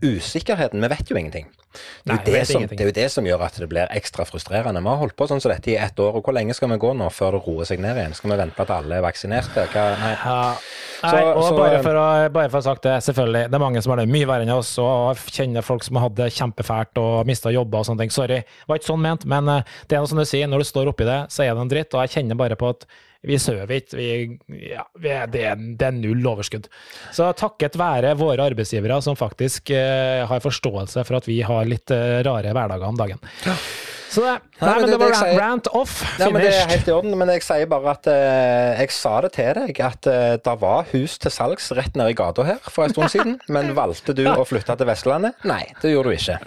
usikkerheten. 0.00 0.80
Vi 0.80 0.88
vet 0.88 1.10
jo 1.10 1.16
ingenting. 1.16 1.48
Det 2.10 2.18
er, 2.18 2.32
Nei, 2.32 2.40
det, 2.40 2.46
som, 2.50 2.66
det 2.66 2.80
er 2.80 2.90
jo 2.90 2.94
det 3.00 3.06
som 3.14 3.26
gjør 3.28 3.44
at 3.46 3.58
det 3.62 3.68
blir 3.70 3.92
ekstra 3.96 4.24
frustrerende. 4.28 4.82
Vi 4.82 4.88
har 4.92 5.00
holdt 5.00 5.16
på 5.16 5.28
sånn 5.30 5.40
som 5.40 5.52
dette 5.52 5.70
i 5.72 5.76
ett 5.78 5.98
år, 6.02 6.16
og 6.18 6.24
hvor 6.26 6.34
lenge 6.36 6.54
skal 6.56 6.68
vi 6.72 6.78
gå 6.82 6.92
nå 6.96 7.08
før 7.14 7.36
det 7.38 7.42
roer 7.46 7.68
seg 7.68 7.80
ned 7.84 7.96
igjen? 8.00 8.14
Skal 8.18 8.32
vi 8.32 8.38
vente 8.40 8.56
på 8.58 8.64
at 8.66 8.72
alle 8.80 8.98
er 8.98 9.04
vaksinerte? 9.04 9.66
Hva, 9.74 9.84
nei. 10.00 10.12
Ja. 10.24 10.38
Nei, 11.00 11.10
Så- 11.10 11.32
og 11.32 11.42
så- 11.44 11.56
bare, 11.56 11.82
for 11.82 11.94
å, 11.96 12.32
bare 12.32 12.48
for 12.50 12.58
å 12.58 12.62
ha 12.62 12.66
sagt 12.74 12.82
det, 12.82 12.96
selvfølgelig, 13.06 13.44
det 13.50 13.54
er 13.54 13.58
mange 13.62 13.82
som 13.82 13.90
har 13.94 13.96
det 14.04 14.08
mye 14.12 14.26
verre 14.28 14.42
enn 14.44 14.50
oss, 14.52 14.74
og 14.78 15.16
kjenner 15.32 15.62
folk 15.64 15.82
som 15.86 15.96
har 15.96 16.08
hatt 16.08 16.14
det 16.18 16.32
kjempefælt 16.36 16.98
og 17.00 17.26
mista 17.26 17.48
jobber 17.50 17.78
og 17.78 17.86
sånne 17.86 17.98
ting. 18.04 18.10
Sorry, 18.10 18.40
det 18.44 18.68
var 18.68 18.76
ikke 18.76 18.92
sånn 18.92 19.00
ment, 19.00 19.24
men 19.24 19.48
eh, 19.48 19.62
det 19.88 19.96
er 19.96 20.00
noe 20.04 20.08
som 20.12 20.18
du 20.18 20.24
sier, 20.28 20.46
når 20.46 20.58
du 20.58 20.64
står 20.68 20.88
oppi 20.92 21.04
det, 21.08 21.20
så 21.32 21.44
er 21.46 21.54
det 21.54 21.62
en 21.62 21.68
dritt, 21.72 21.94
og 21.94 22.04
jeg 22.04 22.16
kjenner 22.18 22.36
bare 22.36 22.56
på 22.60 22.68
at 22.74 22.84
vi 23.26 23.36
sover 23.40 23.68
ikke, 23.76 23.98
vi, 23.98 24.08
ja, 24.70 24.84
vi 24.96 25.12
er, 25.12 25.28
det, 25.28 25.44
er, 25.50 25.60
det 25.76 25.88
er 25.90 25.96
null 25.96 26.24
overskudd. 26.32 26.70
Så 27.12 27.28
takket 27.36 27.76
være 27.80 28.14
våre 28.18 28.46
arbeidsgivere 28.48 29.00
som 29.04 29.18
faktisk 29.18 29.72
eh, 29.76 30.24
har 30.28 30.44
forståelse 30.44 31.04
for 31.04 31.20
at 31.20 31.28
vi 31.28 31.40
har 31.44 31.68
litt 31.68 31.92
eh, 31.94 32.22
rare 32.26 32.54
hverdager 32.56 32.88
om 32.88 33.00
dagen. 33.00 33.20
Så 34.10 34.24
det, 34.24 34.38
nei, 34.60 34.74
men 34.80 34.90
det- 34.90 34.98
var 35.00 35.08
jeg 35.14 35.20
sier- 35.20 35.40
rant 35.40 35.68
off, 35.72 35.94
Ja, 36.18 36.30
men 36.30 36.42
Det 36.42 36.52
er 36.54 36.68
helt 36.68 36.88
i 36.88 36.92
orden, 36.92 37.16
men 37.18 37.28
jeg 37.28 37.42
sier 37.42 37.66
bare 37.66 37.90
at 37.94 38.06
eh, 38.06 38.78
jeg 38.80 38.90
sa 38.90 39.20
det 39.24 39.32
til 39.32 39.54
deg, 39.54 39.80
at 39.80 40.06
eh, 40.06 40.36
det 40.36 40.56
var 40.60 40.84
hus 40.92 41.18
til 41.18 41.30
salgs 41.30 41.70
rett 41.76 41.96
nede 41.96 42.10
i 42.10 42.14
gata 42.18 42.44
her 42.44 42.58
for 42.68 42.84
en 42.84 42.90
stund 42.94 43.10
siden, 43.10 43.38
men 43.48 43.74
valgte 43.80 44.14
du 44.14 44.24
å 44.28 44.44
flytte 44.46 44.76
til 44.76 44.86
Vestlandet? 44.86 45.34
Nei, 45.44 45.62
det 45.82 45.92
gjorde 45.94 46.10
du 46.12 46.16
ikke. 46.16 46.38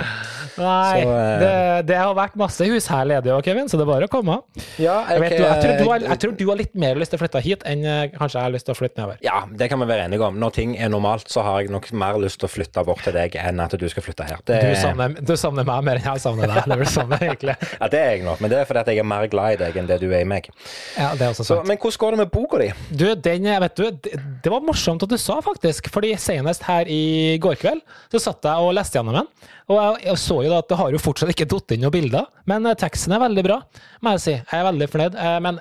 Nei, 0.58 1.02
Så, 1.04 1.10
eh, 1.10 1.40
det, 1.42 1.86
det 1.90 1.98
har 1.98 2.14
vært 2.18 2.36
masse 2.40 2.66
hus 2.70 2.88
her 2.92 3.06
ledige, 3.10 3.34
òg, 3.34 3.44
Kevin, 3.48 3.68
så 3.72 3.78
det 3.80 3.88
er 3.88 3.92
bare 3.94 4.08
å 4.08 4.12
komme. 4.12 4.40
Ja, 4.78 5.00
Jeg, 5.10 5.22
vet, 5.24 5.38
du, 5.38 5.44
jeg, 5.44 5.62
tror 5.64 5.78
du 5.78 5.90
har, 5.90 6.00
jeg- 6.00 6.10
jeg 6.14 6.20
tror 6.24 6.36
du 6.38 6.46
har 6.50 6.60
litt 6.60 6.76
mer 6.76 6.96
lyst 7.02 7.12
til 7.14 7.20
å 7.20 7.24
flytte 7.24 7.42
hit 7.44 7.64
enn 7.70 7.86
eh, 7.86 8.08
kanskje 8.14 8.38
jeg 8.40 8.44
har 8.48 8.54
lyst 8.54 8.66
til 8.70 8.76
å 8.76 8.78
flytte 8.78 8.98
nedover. 9.02 9.18
Ja, 9.26 9.44
det 9.50 9.70
kan 9.72 9.80
vi 9.82 9.88
være 9.90 10.06
enige 10.08 10.28
om. 10.28 10.38
Når 10.40 10.54
ting 10.54 10.76
er 10.78 10.90
normalt, 10.94 11.28
så 11.34 11.44
har 11.46 11.62
jeg 11.64 11.72
nok 11.74 11.90
mer 11.98 12.20
lyst 12.22 12.40
til 12.42 12.48
å 12.50 12.52
flytte 12.54 12.84
bort 12.86 13.02
til 13.04 13.14
deg 13.18 13.36
enn 13.40 13.60
at 13.64 13.74
du 13.80 13.88
skal 13.90 14.04
flytte 14.06 14.28
her. 14.30 14.38
Det, 14.46 14.60
Du 14.62 14.76
savner, 14.80 15.16
du 15.20 15.34
savner 15.40 15.66
meg 15.68 15.84
mer 15.84 16.00
enn 16.02 16.08
jeg 16.14 16.24
savner 16.24 16.48
deg. 16.54 16.64
Det 16.64 16.76
er 16.78 16.82
vel 16.84 16.92
sånn, 16.94 17.18
egentlig. 17.20 17.56
ja, 17.80 17.88
det 17.94 18.03
er 18.04 18.12
jeg 18.18 18.26
nå, 18.28 18.36
men 18.44 18.52
det 18.52 18.60
er 18.62 18.68
fordi 18.70 18.84
at 18.84 18.92
jeg 18.94 19.02
er 19.04 19.08
mer 19.10 19.28
glad 19.32 19.56
i 19.56 19.60
deg 19.64 19.80
enn 19.82 19.88
det 19.90 20.00
du 20.04 20.08
er 20.12 20.22
i 20.26 20.28
meg. 20.30 20.50
Ja, 20.98 21.14
det 21.16 21.26
er 21.26 21.32
også 21.34 21.48
Så, 21.48 21.60
men 21.68 21.78
hvordan 21.80 22.00
går 22.04 22.12
det 22.18 22.22
med 22.24 22.32
boka 22.36 22.60
di? 22.62 22.70
Du, 22.92 23.08
den, 23.16 23.50
vet 23.64 23.76
du, 23.80 23.86
det, 24.06 24.20
det 24.44 24.52
var 24.54 24.62
morsomt 24.68 25.04
at 25.08 25.10
du 25.10 25.18
sa, 25.18 25.40
faktisk. 25.46 25.90
Fordi 25.94 26.14
senest 26.20 26.64
her 26.68 26.88
i 26.92 27.38
går 27.44 27.56
kveld 27.64 27.82
så 28.14 28.22
satt 28.30 28.44
jeg 28.52 28.68
og 28.68 28.76
leste 28.78 29.00
gjennom 29.00 29.22
den. 29.22 29.32
Og 29.72 29.78
jeg, 29.80 30.04
jeg 30.10 30.20
så 30.20 30.38
jo 30.44 30.50
da 30.52 30.58
at 30.60 30.68
det 30.70 30.78
har 30.78 30.92
jo 30.92 31.00
fortsatt 31.00 31.30
ikke 31.32 31.46
datt 31.48 31.72
inn 31.72 31.80
noen 31.86 31.94
bilder, 31.96 32.26
men 32.52 32.66
eh, 32.68 32.76
teksten 32.76 33.14
er 33.16 33.22
veldig 33.24 33.44
bra, 33.46 33.62
må 34.04 34.12
jeg 34.18 34.24
si. 34.26 34.34
Jeg 34.36 34.58
er 34.60 34.66
veldig 34.68 34.88
fornøyd. 34.92 35.16
Eh, 35.24 35.38
Men, 35.46 35.60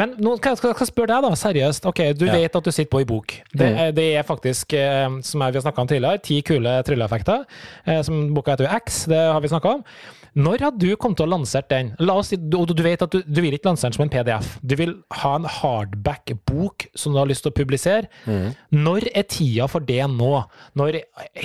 men 0.00 0.14
nå 0.24 0.32
skal 0.40 0.56
jeg 0.56 0.88
spørre 0.88 1.10
deg, 1.12 1.26
da, 1.28 1.34
seriøst. 1.36 1.84
Ok, 1.90 2.00
du 2.16 2.24
Ja. 2.24 2.32
Mm. 2.32 2.40
vet 2.40 2.56
at 2.56 2.64
du 2.64 2.72
sitter 2.72 2.90
på 2.94 3.02
i 3.04 3.08
bok. 3.12 3.36
Det, 3.52 3.68
er- 3.68 3.92
det 3.92 4.06
er 4.16 4.24
faktisk, 4.26 4.72
eh, 4.72 5.20
som 5.22 5.44
vi 5.44 5.50
har 5.60 5.60
snakka 5.66 5.84
om 5.84 5.92
tidligere, 5.92 6.22
ti 6.24 6.40
kule 6.42 6.72
trylleeffekter. 6.88 7.44
Som 8.08 8.32
boka 8.34 8.56
heter 8.56 8.72
X, 8.80 9.04
det 9.12 9.20
har 9.20 9.40
vi 9.44 9.52
snakka 9.52 9.76
om. 9.76 9.84
Når 10.34 10.64
har 10.66 10.74
du 10.74 10.88
kommet 10.98 11.20
til 11.20 11.28
å 11.28 11.30
lansert 11.30 11.68
den? 11.70 11.92
La 12.02 12.16
oss 12.18 12.32
si, 12.32 12.38
du, 12.38 12.56
du 12.66 12.82
vet 12.82 13.02
at 13.04 13.12
du, 13.14 13.20
du 13.22 13.40
vil 13.44 13.54
ikke 13.54 13.68
lansere 13.70 13.92
den 13.92 13.96
som 13.98 14.04
en 14.06 14.12
PDF. 14.12 14.48
Du 14.66 14.74
vil 14.80 14.96
ha 15.20 15.34
en 15.38 15.46
hardback-bok 15.46 16.88
som 16.98 17.14
du 17.14 17.20
har 17.20 17.30
lyst 17.30 17.46
til 17.46 17.52
å 17.52 17.56
publisere. 17.56 18.10
Når 18.74 19.08
er 19.14 19.28
tida 19.30 19.68
for 19.70 19.84
det 19.86 20.02
nå? 20.10 20.32
Når 20.78 21.00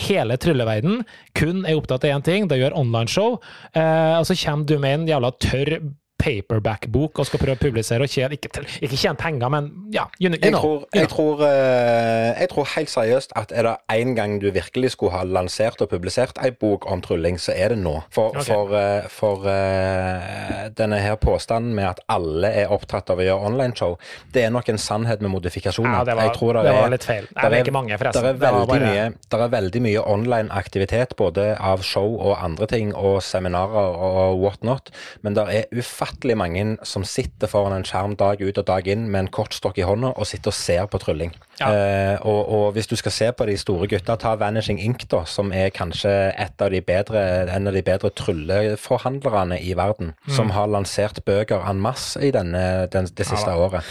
hele 0.08 0.39
trylleverden 0.41 1.03
kun 1.38 1.65
er 1.65 1.77
opptatt 1.77 2.08
av 2.08 2.17
én 2.17 2.25
ting, 2.25 2.50
det 2.50 2.60
gjør 2.62 2.77
online-show, 2.81 3.38
eh, 3.77 4.15
og 4.17 4.25
så 4.27 4.38
kommer 4.41 4.69
du 4.69 4.77
med 4.81 5.01
en 5.01 5.10
jævla 5.13 5.34
tørr 5.38 5.77
paperback-bok 6.20 7.22
og 7.22 7.28
skal 7.28 7.42
prøve 7.42 7.58
å 7.58 7.62
publisere 7.62 8.06
og 8.06 8.12
tjene 8.12 8.36
Ikke, 8.36 8.64
ikke 8.84 8.98
tjene 9.00 9.20
penger, 9.20 9.52
men 9.54 9.70
ja, 9.96 10.06
you, 10.20 10.32
you 10.32 10.40
Jeg 10.44 10.54
tror, 10.56 10.84
jeg, 10.96 11.10
tror, 11.12 11.44
eh, 11.48 12.42
jeg 12.42 12.50
tror 12.52 12.68
helt 12.76 12.92
seriøst 12.92 13.36
at 13.40 13.54
er 13.56 13.70
det 13.70 13.76
én 13.96 14.14
gang 14.18 14.36
du 14.42 14.50
virkelig 14.54 14.94
skulle 14.96 15.16
ha 15.16 15.24
lansert 15.24 15.82
og 15.84 15.90
publisert 15.94 16.40
ei 16.44 16.52
bok 16.52 16.88
om 16.92 17.02
trylling, 17.06 17.40
så 17.42 17.56
er 17.56 17.74
det 17.74 17.80
nå. 17.82 17.96
For, 18.14 18.36
okay. 18.36 18.50
for, 18.50 18.76
eh, 18.76 19.08
for 19.14 19.48
eh, 19.50 20.68
denne 20.76 21.00
her 21.00 21.16
påstanden 21.22 21.76
med 21.78 21.88
at 21.94 22.04
alle 22.12 22.52
er 22.64 22.74
opptatt 22.76 23.10
av 23.14 23.22
å 23.22 23.26
gjøre 23.26 23.52
online-show, 23.52 23.96
det 24.36 24.46
er 24.48 24.54
nok 24.54 24.70
en 24.74 24.82
sannhet 24.82 25.24
med 25.24 25.34
modifikasjoner. 25.34 26.01
Ja, 26.01 26.03
det 26.12 26.18
var, 26.20 26.29
Jeg 26.29 26.38
tror 26.38 26.60
det 26.60 26.66
det 26.68 26.75
var 26.75 26.94
litt 26.94 27.08
feil. 27.08 27.29
Nei, 27.32 27.46
det 27.46 27.62
er 27.62 27.66
ikke 27.66 27.75
mange, 27.77 28.00
forresten. 28.01 28.27
Det 28.27 28.36
er, 28.36 28.42
veldig 28.44 28.68
bare- 28.74 28.92
mye, 28.92 29.08
det 29.32 29.40
er 29.40 29.53
veldig 29.55 29.84
mye 29.88 30.05
online 30.16 30.51
aktivitet, 30.51 31.16
både 31.20 31.50
av 31.55 31.84
show 31.88 32.20
og 32.20 32.36
andre 32.44 32.68
ting, 32.68 32.94
og 32.96 33.22
seminarer 33.24 33.96
og 34.10 34.44
what 34.44 34.64
not. 34.68 34.92
Men 35.24 35.40
det 35.40 35.48
er 35.48 35.66
ufattelig 35.72 36.08
mange 36.35 36.77
som 36.83 37.03
sitter 37.03 37.48
foran 37.48 37.74
en 37.75 37.85
skjerm 37.85 38.15
dag 38.15 38.41
ut 38.41 38.57
og 38.57 38.65
dag 38.65 38.87
inn 38.87 39.09
med 39.09 39.19
en 39.19 39.31
kortstokk 39.31 39.77
i 39.77 39.85
hånda 39.87 40.13
og 40.15 40.27
sitter 40.27 40.50
og 40.50 40.57
ser 40.57 40.85
på 40.87 41.00
trylling. 41.00 41.33
Ja. 41.59 41.69
Eh, 41.69 42.17
og, 42.27 42.41
og 42.55 42.65
hvis 42.75 42.87
du 42.87 42.95
skal 42.95 43.11
se 43.11 43.31
på 43.35 43.45
de 43.50 43.57
store 43.59 43.87
gutta, 43.91 44.15
ta 44.19 44.35
Vanishing 44.39 44.79
Ink, 44.83 45.03
da, 45.11 45.24
som 45.27 45.51
er 45.55 45.69
kanskje 45.75 46.11
et 46.39 46.61
av 46.63 46.72
de 46.72 46.79
bedre, 46.85 47.24
en 47.51 47.67
av 47.67 47.75
de 47.75 47.81
bedre 47.83 48.11
trylleforhandlerne 48.15 49.59
i 49.61 49.74
verden, 49.77 50.13
Mm. 50.27 50.33
som 50.35 50.50
har 50.51 50.67
lansert 50.67 51.19
bøker 51.25 51.63
en 51.69 51.79
masse 51.81 52.19
i 52.24 52.31
denne, 52.31 52.87
den, 52.91 53.05
det 53.15 53.25
siste 53.27 53.51
ja, 53.51 53.57
året. 53.57 53.83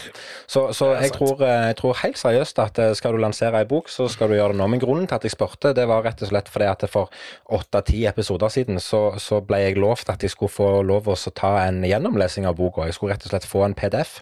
Så, 0.47 0.69
så 0.73 0.93
jeg, 0.99 1.11
tror, 1.15 1.41
eh, 1.45 1.67
jeg 1.69 1.77
tror 1.79 1.97
helt 2.03 2.17
seriøst 2.17 2.59
at 2.63 2.79
eh, 2.79 2.93
skal 2.97 3.13
du 3.13 3.21
lansere 3.21 3.59
ei 3.61 3.67
bok, 3.69 3.89
så 3.89 4.07
skal 4.11 4.29
du 4.29 4.35
gjøre 4.37 4.53
det 4.53 4.59
nå. 4.61 4.67
Men 4.67 4.81
grunnen 4.81 5.07
til 5.07 5.15
at 5.19 5.23
jeg 5.27 5.33
spurte, 5.35 5.73
det 5.77 5.87
var 5.89 6.03
rett 6.05 6.21
og 6.23 6.31
slett 6.31 6.49
fordi 6.49 6.69
at 6.69 6.85
for 6.89 7.09
åtte-ti 7.49 8.05
episoder 8.09 8.49
siden 8.53 8.79
så, 8.83 9.17
så 9.19 9.41
ble 9.45 9.61
jeg 9.63 9.77
lovt 9.79 10.09
at 10.09 10.23
jeg 10.25 10.33
skulle 10.33 10.53
få 10.53 10.69
lov 10.85 11.09
å 11.11 11.17
ta 11.35 11.55
en 11.67 11.83
gjennomlesing 11.87 12.47
av 12.49 12.57
boka. 12.59 12.87
Jeg 12.89 12.97
skulle 12.97 13.15
rett 13.15 13.25
og 13.27 13.33
slett 13.33 13.47
få 13.49 13.65
en 13.67 13.77
PDF. 13.77 14.19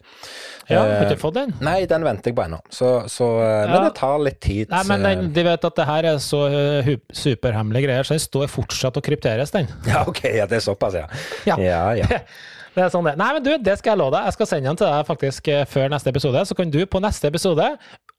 Ja, 0.67 0.81
har 0.81 1.05
du 1.05 1.13
ikke 1.13 1.21
fått 1.21 1.37
den? 1.37 1.53
Nei, 1.63 1.85
den 1.87 2.03
venter 2.03 2.31
jeg 2.31 2.35
på 2.35 2.43
ennå. 2.43 2.59
Så, 2.73 2.89
så, 3.11 3.27
eh, 3.41 3.63
Ja. 3.67 3.71
Men 3.71 3.87
det 3.87 3.93
tar 3.99 4.19
litt 4.23 4.39
tid. 4.43 4.69
Nei, 4.73 4.83
men 4.89 5.05
den, 5.05 5.23
eh. 5.25 5.31
de 5.37 5.45
vet 5.47 5.69
at 5.69 5.79
det 5.79 5.87
her 5.87 6.09
er 6.11 6.19
så 6.23 6.43
uh, 6.51 6.91
superhemmelige 7.13 7.87
greier, 7.87 8.07
så 8.07 8.17
den 8.17 8.23
står 8.23 8.51
fortsatt 8.51 8.99
og 8.99 9.07
krypteres, 9.07 9.53
den. 9.55 9.69
Ja, 9.89 10.03
OK, 10.07 10.23
ja, 10.25 10.45
det 10.49 10.61
er 10.61 10.65
såpass, 10.65 10.97
ja. 10.97 11.07
Ja. 11.47 11.59
ja, 11.61 11.81
ja. 12.03 12.21
Det 12.77 12.83
er 12.85 12.91
sånn 12.93 13.07
det. 13.09 13.15
Nei, 13.17 13.31
men 13.33 13.41
du, 13.41 13.49
det 13.57 13.73
skal 13.79 13.95
jeg 13.95 13.99
love 14.03 14.13
deg. 14.13 14.27
Jeg 14.27 14.35
skal 14.35 14.47
sende 14.51 14.69
den 14.69 14.77
til 14.77 14.85
deg 14.85 15.07
faktisk 15.07 15.47
eh, 15.49 15.63
før 15.65 15.87
neste 15.89 16.11
episode. 16.13 16.43
Så 16.45 16.53
kan 16.59 16.69
du 16.69 16.77
på 16.85 16.99
neste 17.01 17.31
episode 17.31 17.71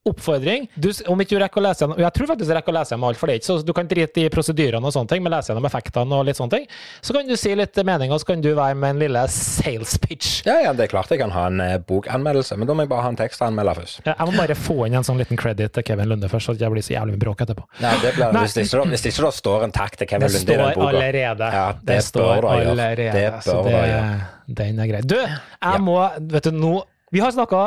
Oppfordring. 0.09 0.67
Du, 0.75 0.89
om 1.13 1.21
ikke 1.21 1.37
du 1.37 1.43
rekker 1.43 1.61
å 1.61 1.65
lese 1.69 1.85
gjennom 1.85 1.99
Jeg 2.01 2.13
tror 2.17 2.27
faktisk 2.33 2.49
jeg 2.53 2.57
rekker 2.59 2.73
å 2.73 2.77
lese 2.79 2.95
gjennom 2.95 3.09
alt, 3.09 3.19
for 3.21 3.27
det 3.31 3.35
er 3.37 3.41
ikke 3.43 3.49
så 3.51 3.57
du 3.69 3.73
kan 3.77 3.89
drite 3.91 4.23
i 4.25 4.29
prosedyrene 4.33 4.85
og 4.89 4.95
sånne 4.95 5.09
ting, 5.13 5.23
men 5.25 5.33
lese 5.35 5.53
gjennom 5.53 5.67
effektene 5.69 6.19
og 6.19 6.25
litt 6.29 6.39
sånne 6.39 6.55
ting. 6.57 6.67
Så 7.05 7.15
kan 7.17 7.29
du 7.29 7.35
si 7.37 7.55
litt 7.59 7.77
mening, 7.85 8.13
og 8.15 8.21
så 8.23 8.31
kan 8.33 8.41
du 8.45 8.51
være 8.57 8.75
med 8.79 8.95
en 8.97 9.03
lille 9.03 9.23
sales 9.33 9.97
pitch. 10.03 10.43
Ja, 10.49 10.59
ja, 10.65 10.73
det 10.73 10.87
er 10.87 10.93
klart 10.95 11.11
jeg 11.13 11.21
kan 11.21 11.33
ha 11.35 11.47
en 11.51 11.61
eh, 11.65 11.77
bokanmeldelse, 11.89 12.57
men 12.59 12.69
da 12.71 12.75
må 12.79 12.87
jeg 12.87 12.93
bare 12.93 13.05
ha 13.07 13.13
en 13.13 13.19
tekstanmelder 13.21 13.79
først. 13.83 14.01
Ja, 14.07 14.15
Jeg 14.19 14.31
må 14.33 14.37
bare 14.41 14.57
få 14.59 14.79
inn 14.89 14.95
en 14.99 15.07
sånn 15.07 15.19
liten 15.21 15.39
credit 15.41 15.73
til 15.77 15.87
Kevin 15.91 16.09
Lunde 16.13 16.31
først, 16.33 16.49
så 16.49 16.55
det 16.57 16.63
ikke 16.65 16.75
blir 16.79 16.87
så 16.89 16.95
jævlig 16.97 17.17
mye 17.17 17.25
bråk 17.27 17.45
etterpå. 17.47 17.67
Nei, 17.85 17.95
det 18.03 18.15
blir, 18.17 18.33
Nei. 18.33 18.43
Hvis, 18.47 18.55
det 18.59 18.67
ikke, 18.69 18.81
da- 18.83 18.89
hvis 18.95 19.03
det 19.07 19.13
ikke 19.15 19.27
da 19.29 19.33
står 19.39 19.65
en 19.69 19.77
takk 19.77 19.97
til 20.01 20.11
Kevin 20.15 20.29
Det 20.29 20.35
Lunde 20.39 20.53
i 20.53 20.57
den 20.57 20.65
står 20.65 20.79
boka 20.79 20.89
allerede. 20.95 21.51
Ja, 21.59 21.67
det, 21.73 21.87
det 21.93 21.99
står 22.09 22.29
bør 22.29 22.47
da 22.49 22.55
gjøre. 22.59 22.71
allerede. 22.73 23.13
Det 23.19 23.43
så 23.49 23.57
bør 23.59 23.69
det, 23.69 23.75
da 23.75 23.85
gjøre. 23.93 24.55
den 24.63 24.81
er 24.85 24.91
grei. 24.93 25.03
Du, 25.03 25.17
jeg 25.19 25.39
Ja. 25.63 25.77
må 25.79 25.99
Vet 26.33 26.45
du, 26.49 26.51
nå 26.53 26.73
Vi 27.13 27.21
har 27.25 27.31
snakka 27.33 27.61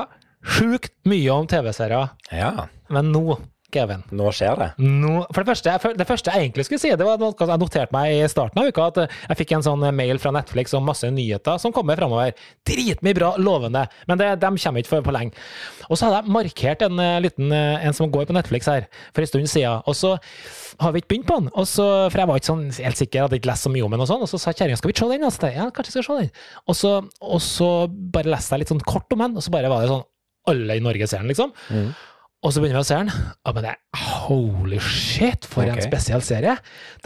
sjukt 0.43 0.93
mye 1.05 1.29
om 1.33 1.47
TV-serier, 1.47 2.09
Ja, 2.31 2.67
men 2.89 3.11
nå, 3.13 3.39
Kevin 3.71 4.01
nå 4.11 4.27
skjer 4.35 4.57
det. 4.59 4.65
nå, 4.83 5.21
for 5.31 5.43
det 5.45 5.47
første, 5.53 5.71
jeg- 5.71 5.97
det 5.97 6.05
første 6.07 6.27
jeg 6.33 6.51
egentlig 6.51 6.65
skulle 6.65 6.79
si, 6.81 6.89
det 6.89 7.05
var 7.07 7.17
noe 7.17 7.31
jeg 7.39 7.59
noterte 7.59 7.91
meg 7.93 8.11
i 8.11 8.27
starten 8.27 8.59
av 8.59 8.67
uka, 8.67 8.87
at 8.87 9.09
jeg 9.29 9.37
fikk 9.37 9.51
en 9.55 9.61
sånn 9.63 9.95
mail 9.95 10.17
fra 10.19 10.31
Netflix 10.31 10.73
om 10.73 10.83
masse 10.83 11.03
nyheter 11.07 11.57
som 11.57 11.71
kommer 11.71 11.95
framover. 11.95 12.33
Dritmye 12.67 13.15
bra, 13.15 13.35
lovende, 13.37 13.87
men 14.09 14.17
det, 14.17 14.39
de 14.41 14.47
kommer 14.57 14.81
ikke 14.83 14.87
for, 14.91 15.01
for 15.03 15.13
lenge. 15.13 15.31
Og 15.89 15.95
så 15.97 16.09
hadde 16.09 16.19
jeg 16.25 16.33
markert 16.35 16.81
en 16.81 16.99
eh, 16.99 17.19
liten 17.21 17.49
eh, 17.53 17.85
en 17.87 17.93
som 17.93 18.11
går 18.11 18.25
på 18.27 18.33
Netflix 18.35 18.65
her, 18.67 18.87
for 19.13 19.21
en 19.21 19.27
stund 19.27 19.47
siden. 19.47 19.81
Og 19.87 19.95
så 19.95 20.17
har 20.81 20.91
vi 20.91 20.99
ikke 20.99 21.07
begynt 21.15 21.27
på 21.27 21.39
den. 21.39 21.49
Og 21.55 21.63
så, 21.65 21.87
for 22.11 22.17
jeg 22.19 22.27
var 22.27 22.35
ikke 22.41 22.51
sånn 22.51 22.83
helt 22.83 22.97
sikker, 22.99 23.21
hadde 23.29 23.39
ikke 23.39 23.51
lest 23.53 23.63
så 23.63 23.71
mye 23.71 23.85
om 23.87 23.91
den, 23.91 24.01
og 24.01 24.07
sånn, 24.11 24.21
og 24.21 24.27
så 24.27 24.37
sa 24.37 24.51
kjerringa 24.51 24.77
skal 24.77 24.91
vi 24.91 24.95
ikke 24.97 25.07
se 25.07 25.15
den? 25.15 25.23
Altså, 25.23 25.55
ja, 25.55 25.69
kanskje 25.71 25.95
vi 25.95 26.03
skal 26.03 26.19
se 26.19 26.21
den. 26.25 26.31
Og 26.67 26.75
så, 26.75 26.93
og 27.21 27.39
så 27.39 27.87
bare 27.87 28.31
leste 28.35 28.51
jeg 28.51 28.59
litt 28.65 28.67
sånn 28.75 28.83
kort 28.83 29.07
om 29.15 29.19
den, 29.19 29.37
og 29.37 29.43
så 29.47 29.49
bare 29.55 29.69
var 29.71 29.81
det 29.87 29.93
sånn 29.95 30.03
alle 30.49 30.77
i 30.77 30.83
Norge 30.83 31.07
ser 31.07 31.21
den, 31.21 31.33
liksom. 31.33 31.53
Og 32.41 32.49
så 32.49 32.57
begynner 32.57 32.79
vi 32.79 32.81
å 32.81 32.87
se 32.87 32.95
den, 32.97 33.09
og 33.45 33.53
men 33.53 33.65
det 33.67 33.71
er 33.75 34.05
holy 34.25 34.79
shit, 34.81 35.45
for 35.45 35.69
en 35.69 35.77
spesiell 35.83 36.23
serie. 36.25 36.55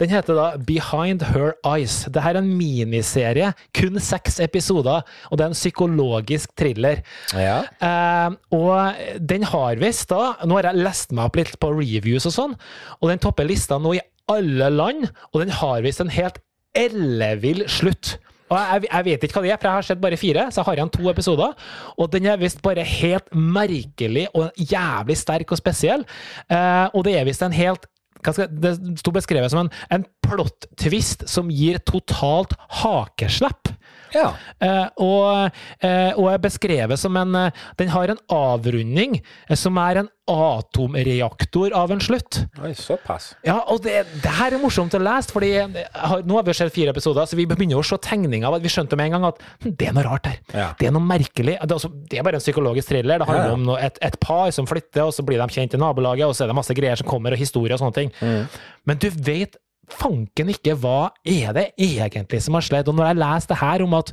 Den 0.00 0.08
heter 0.08 0.38
da 0.38 0.46
Behind 0.56 1.26
Her 1.28 1.52
Eyes. 1.60 1.98
Det 2.08 2.22
her 2.24 2.38
er 2.38 2.40
en 2.40 2.54
miniserie, 2.56 3.50
kun 3.76 4.00
seks 4.00 4.40
episoder, 4.40 5.04
og 5.28 5.36
det 5.36 5.44
er 5.44 5.52
en 5.52 5.58
psykologisk 5.58 6.54
thriller. 6.56 7.02
Ja. 7.36 7.58
Eh, 7.84 8.38
og 8.56 9.20
den 9.20 9.44
har 9.52 9.76
visst 9.82 10.08
da 10.08 10.38
Nå 10.48 10.56
har 10.56 10.70
jeg 10.70 10.80
lest 10.86 11.12
meg 11.12 11.28
opp 11.28 11.36
litt 11.36 11.58
på 11.60 11.72
reviews 11.74 12.24
og 12.30 12.36
sånn, 12.38 12.56
og 13.02 13.12
den 13.12 13.20
topper 13.20 13.44
lista 13.48 13.76
nå 13.76 13.92
i 13.98 14.04
alle 14.32 14.70
land, 14.72 15.04
og 15.34 15.44
den 15.44 15.52
har 15.60 15.84
visst 15.84 16.00
en 16.00 16.16
helt 16.16 16.40
ellevill 16.76 17.66
slutt. 17.68 18.16
Og 18.46 18.56
jeg, 18.58 18.86
jeg 18.90 19.06
vet 19.08 19.26
ikke 19.26 19.40
hva 19.40 19.44
det 19.44 19.52
er, 19.52 19.58
for 19.58 19.68
jeg 19.68 19.78
har 19.80 19.88
sett 19.88 20.02
bare 20.02 20.20
fire, 20.20 20.46
så 20.50 20.60
jeg 20.60 20.68
har 20.68 20.78
igjen 20.80 20.94
to 20.94 21.10
episoder. 21.10 21.68
Og 21.98 22.10
den 22.12 22.28
er 22.30 22.40
visst 22.40 22.62
bare 22.64 22.86
helt 22.86 23.28
merkelig 23.34 24.26
og 24.34 24.54
jævlig 24.60 25.18
sterk 25.18 25.52
og 25.54 25.60
spesiell. 25.60 26.06
Eh, 26.46 26.86
og 26.92 27.06
det 27.06 27.16
er 27.18 27.28
visst 27.28 27.46
en 27.46 27.56
helt 27.56 27.90
Det 28.26 28.70
sto 28.98 29.12
beskrevet 29.14 29.52
som 29.52 29.60
en, 29.60 29.68
en 29.92 30.04
plot-twist 30.24 31.28
som 31.30 31.50
gir 31.52 31.76
totalt 31.86 32.56
hakeslepp. 32.80 33.70
Ja. 34.14 34.28
Eh, 34.60 34.86
og, 35.02 35.50
eh, 35.80 36.12
og 36.16 36.28
er 36.32 36.38
beskrevet 36.44 36.98
som 37.00 37.16
en 37.16 37.34
eh, 37.34 37.50
Den 37.78 37.88
har 37.94 38.08
en 38.14 38.20
avrunding 38.32 39.18
eh, 39.48 39.56
som 39.56 39.76
er 39.82 40.02
en 40.04 40.08
atomreaktor 40.26 41.70
av 41.78 41.92
en 41.94 42.00
slutt. 42.02 42.40
Oi, 42.64 42.72
såpass. 42.74 43.28
Ja, 43.46 43.60
og 43.70 43.82
det, 43.84 44.00
det 44.24 44.32
her 44.40 44.56
er 44.56 44.62
morsomt 44.62 44.94
å 44.96 45.00
lese, 45.02 45.30
fordi 45.30 45.52
har- 45.60 46.24
nå 46.26 46.34
har 46.38 46.42
vi 46.48 46.54
sett 46.58 46.72
fire 46.74 46.90
episoder, 46.90 47.26
så 47.30 47.36
vi 47.38 47.46
begynner 47.46 47.78
å 47.78 47.84
se 47.86 47.96
tegninger 48.02 48.46
av 48.48 48.56
at 48.58 48.64
vi 48.64 48.72
skjønte 48.72 48.98
med 48.98 49.06
en 49.10 49.16
gang 49.16 49.28
at 49.30 49.38
hm, 49.62 49.76
det 49.78 49.88
er 49.90 49.94
noe 49.96 50.06
rart 50.06 50.26
her. 50.30 50.40
Ja. 50.54 50.68
Det 50.78 50.88
er 50.90 50.96
noe 50.96 51.06
merkelig. 51.06 51.58
Det 51.62 51.76
altså, 51.78 51.92
det 52.10 52.18
er 52.18 52.26
bare 52.26 52.40
en 52.40 52.44
psykologisk 52.44 52.90
thriller. 52.90 53.22
Det 53.22 53.28
handler 53.30 53.44
Ja, 53.44 53.52
ja. 53.52 53.58
om 53.60 53.66
noe, 53.70 53.78
et, 53.86 53.98
et 54.02 54.18
par 54.22 54.50
som 54.56 54.66
flytter, 54.66 55.04
og 55.06 55.14
så 55.14 55.22
blir 55.26 55.38
de 55.42 55.48
kjent 55.60 55.74
i 55.78 55.80
nabolaget, 55.80 56.26
og 56.26 56.34
så 56.34 56.44
er 56.46 56.52
det 56.52 56.58
masse 56.58 56.74
greier 56.74 56.98
som 56.98 57.06
kommer, 57.08 57.32
og 57.36 57.38
historie 57.40 57.76
og 57.78 57.82
sånne 57.84 57.94
ting. 58.00 58.12
Mm. 58.20 58.58
Men 58.86 58.98
du 59.02 59.08
vet 59.10 59.56
fanken 59.92 60.50
ikke 60.52 60.74
hva 60.80 61.10
er 61.26 61.52
det 61.56 61.66
egentlig 61.78 62.40
som 62.44 62.56
har 62.58 62.64
skjedd. 62.66 62.88
Og 62.90 62.96
når 62.98 63.10
jeg 63.10 63.20
leser 63.22 63.52
det 63.52 63.60
her 63.62 63.84
om 63.86 63.98
at 63.98 64.12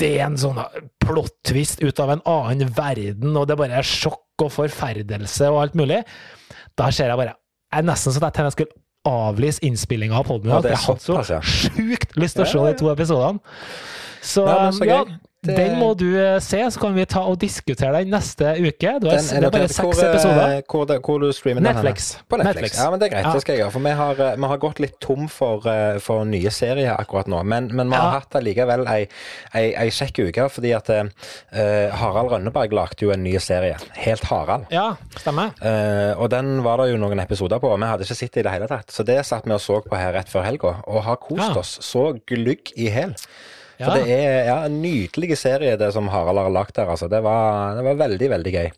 det 0.00 0.10
er 0.16 0.26
en 0.26 0.38
sånn 0.40 0.60
plot-twist 1.02 1.82
ut 1.84 2.00
av 2.02 2.14
en 2.14 2.22
annen 2.28 2.70
verden, 2.76 3.34
og 3.36 3.48
det 3.50 3.58
bare 3.60 3.80
er 3.82 3.86
sjokk 3.86 4.46
og 4.46 4.52
forferdelse 4.54 5.50
og 5.52 5.60
alt 5.66 5.76
mulig, 5.78 6.00
da 6.78 6.88
ser 6.90 7.12
jeg 7.12 7.20
bare 7.20 7.36
Jeg 7.72 7.80
er 7.80 7.86
nesten 7.88 8.12
sånn 8.12 8.26
at 8.26 8.36
jeg 8.36 8.52
skulle 8.52 8.78
avlyse 9.08 9.62
innspillinga 9.64 10.18
av 10.18 10.26
poden. 10.28 10.50
Ja, 10.52 10.60
jeg 10.60 10.78
hadde 10.78 11.00
så 11.02 11.38
sjukt 11.40 12.16
lyst 12.20 12.36
til 12.36 12.44
å 12.44 12.50
se 12.50 12.64
de 12.66 12.74
to 12.78 12.90
episodene. 12.92 13.40
Så, 14.22 14.44
Ja, 14.46 14.58
men 14.68 14.76
så 14.76 14.86
ja, 14.86 14.98
den 15.42 15.72
må 15.80 15.88
du 15.98 16.06
eh, 16.22 16.36
se, 16.38 16.60
så 16.70 16.78
kan 16.78 16.92
vi 16.94 17.02
ta 17.10 17.24
og 17.26 17.40
diskutere 17.42 17.98
den 18.04 18.12
neste 18.14 18.52
uke. 18.62 18.92
Du 19.02 19.08
har, 19.10 19.16
Den 19.18 19.42
det 19.42 19.48
er 19.48 19.50
bare 19.50 19.68
seks 19.68 19.80
hvor, 19.82 19.96
eh, 19.98 20.10
episoder. 20.12 20.52
Hvor, 20.70 20.84
det- 20.86 20.98
hvor 21.02 21.18
du 21.18 21.32
streamer 21.34 21.60
den? 21.64 21.74
Netflix. 21.74 22.12
På 22.30 22.36
Netflix. 22.38 22.54
Netflix. 22.54 22.76
Ja, 22.78 22.90
men 22.92 23.00
det 23.00 23.06
er 23.08 23.14
greit. 23.16 23.26
Ja. 23.26 23.32
Det 23.32 23.40
skal 23.42 23.54
jeg 23.56 23.62
gjøre. 23.64 23.72
For 23.74 23.80
vi 23.88 23.94
har, 23.98 24.20
eh, 24.22 24.36
vi 24.36 24.50
har 24.52 24.60
gått 24.62 24.78
litt 24.84 25.00
tom 25.02 25.26
for, 25.28 25.66
eh, 25.66 25.98
for 25.98 26.24
nye 26.24 26.50
serier 26.54 26.94
akkurat 26.94 27.26
nå. 27.26 27.42
Men, 27.44 27.66
men 27.74 27.90
vi 27.90 27.96
har 27.96 28.12
Ja. 28.12 28.20
hatt 28.20 28.36
allikevel 28.38 28.86
ei, 28.86 29.08
ei, 29.54 29.64
ei 29.74 29.88
kjekk 29.90 30.28
uke, 30.28 30.46
fordi 30.48 30.72
at 30.76 30.88
uh, 30.90 31.08
Harald 31.98 32.30
Rønneberg 32.30 32.72
lagde 32.72 33.02
jo 33.02 33.10
en 33.10 33.24
ny 33.24 33.34
serie. 33.38 33.76
Helt 33.98 34.22
Harald. 34.30 34.66
Ja, 34.70 34.94
stemmer. 35.18 35.50
Uh, 35.58 36.14
og 36.22 36.30
den 36.30 36.62
var 36.62 36.76
det 36.78 36.92
jo 36.92 36.98
noen 37.02 37.18
episoder 37.18 37.58
på, 37.58 37.66
og 37.72 37.80
vi 37.82 37.86
hadde 37.90 38.06
ikke 38.06 38.14
sett 38.22 38.32
det 38.32 38.44
i 38.44 38.48
det 38.48 38.52
hele 38.52 38.68
tatt. 38.70 38.86
Så 38.94 39.04
det 39.04 39.18
satt 39.26 39.44
vi 39.44 39.52
og 39.58 39.60
så 39.60 39.80
på 39.82 39.98
her 39.98 40.12
rett 40.14 40.30
før 40.30 40.44
helga, 40.46 40.76
og 40.86 41.02
har 41.02 41.16
kost 41.16 41.48
Ja. 41.50 41.58
oss 41.58 41.78
så 41.82 42.12
glugg 42.30 42.70
i 42.76 42.88
hæl. 42.94 43.16
For 43.82 43.96
Ja. 43.96 44.04
det 44.04 44.16
er 44.16 44.44
ja, 44.46 44.56
en 44.66 44.80
nydelig 44.82 45.38
serie, 45.38 45.76
det 45.76 45.92
som 45.94 46.08
Harald 46.08 46.38
har 46.38 46.50
lagd 46.50 46.74
der. 46.76 46.86
Altså. 46.92 47.08
Det, 47.10 47.22
var, 47.22 47.74
det 47.76 47.84
var 47.84 47.94
veldig, 48.06 48.30
veldig 48.30 48.52
gøy. 48.52 48.70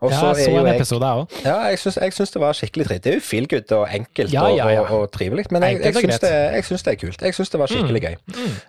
Og 0.00 0.10
Ja, 0.10 0.16
så 0.18 0.26
jeg 0.26 0.30
er 0.30 0.44
så 0.44 0.58
en 0.60 0.66
jeg 0.66 0.76
episode, 0.76 1.06
jeg 1.06 1.22
òg. 1.24 1.44
ja, 1.44 1.56
jeg 1.72 1.78
syns, 2.12 2.30
det 2.34 2.40
var 2.42 2.52
skikkelig 2.52 2.86
tritt. 2.86 3.04
Det 3.04 3.10
er 3.12 3.14
jo 3.14 3.20
feel 3.24 3.48
good 3.48 3.72
og 3.72 3.88
enkelt 3.94 4.32
Ja, 4.32 4.46
ja. 4.52 4.66
Og, 4.80 4.90
og, 4.90 5.00
og 5.00 5.12
trivelig, 5.12 5.46
men 5.50 5.62
jeg, 5.62 5.80
jeg, 5.84 5.94
syns 5.94 6.20
det, 6.20 6.32
jeg 6.54 6.64
syns 6.64 6.82
det 6.82 6.92
er 6.92 6.98
kult. 7.06 7.22
Jeg 7.22 7.34
syns 7.34 7.50
det 7.54 7.60
var 7.60 7.72
skikkelig 7.72 8.02
gøy. 8.02 8.16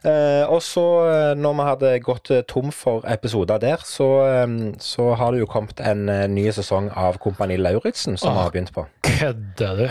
Eh, 0.06 0.45
og 0.50 0.62
så, 0.63 0.86
eh, 1.12 1.34
når 1.38 1.54
vi 1.60 1.67
hadde 1.69 1.93
gått 2.06 2.32
eh, 2.32 2.41
tom 2.48 2.71
for 2.71 3.04
episoder 3.12 3.58
der, 3.62 3.84
så, 3.86 4.08
um, 4.45 4.76
så 4.80 5.13
har 5.19 5.32
det 5.36 5.39
jo 5.43 5.50
kommet 5.52 5.80
en 5.84 6.06
ny 6.34 6.48
sesong 6.56 6.89
av 6.95 7.17
Kompani 7.24 7.58
Lauritzen 7.60 8.17
som 8.17 8.34
vi 8.34 8.39
har 8.45 8.52
begynt 8.56 8.74
på. 8.76 8.86
Kødder 9.04 9.76
du? 9.84 9.89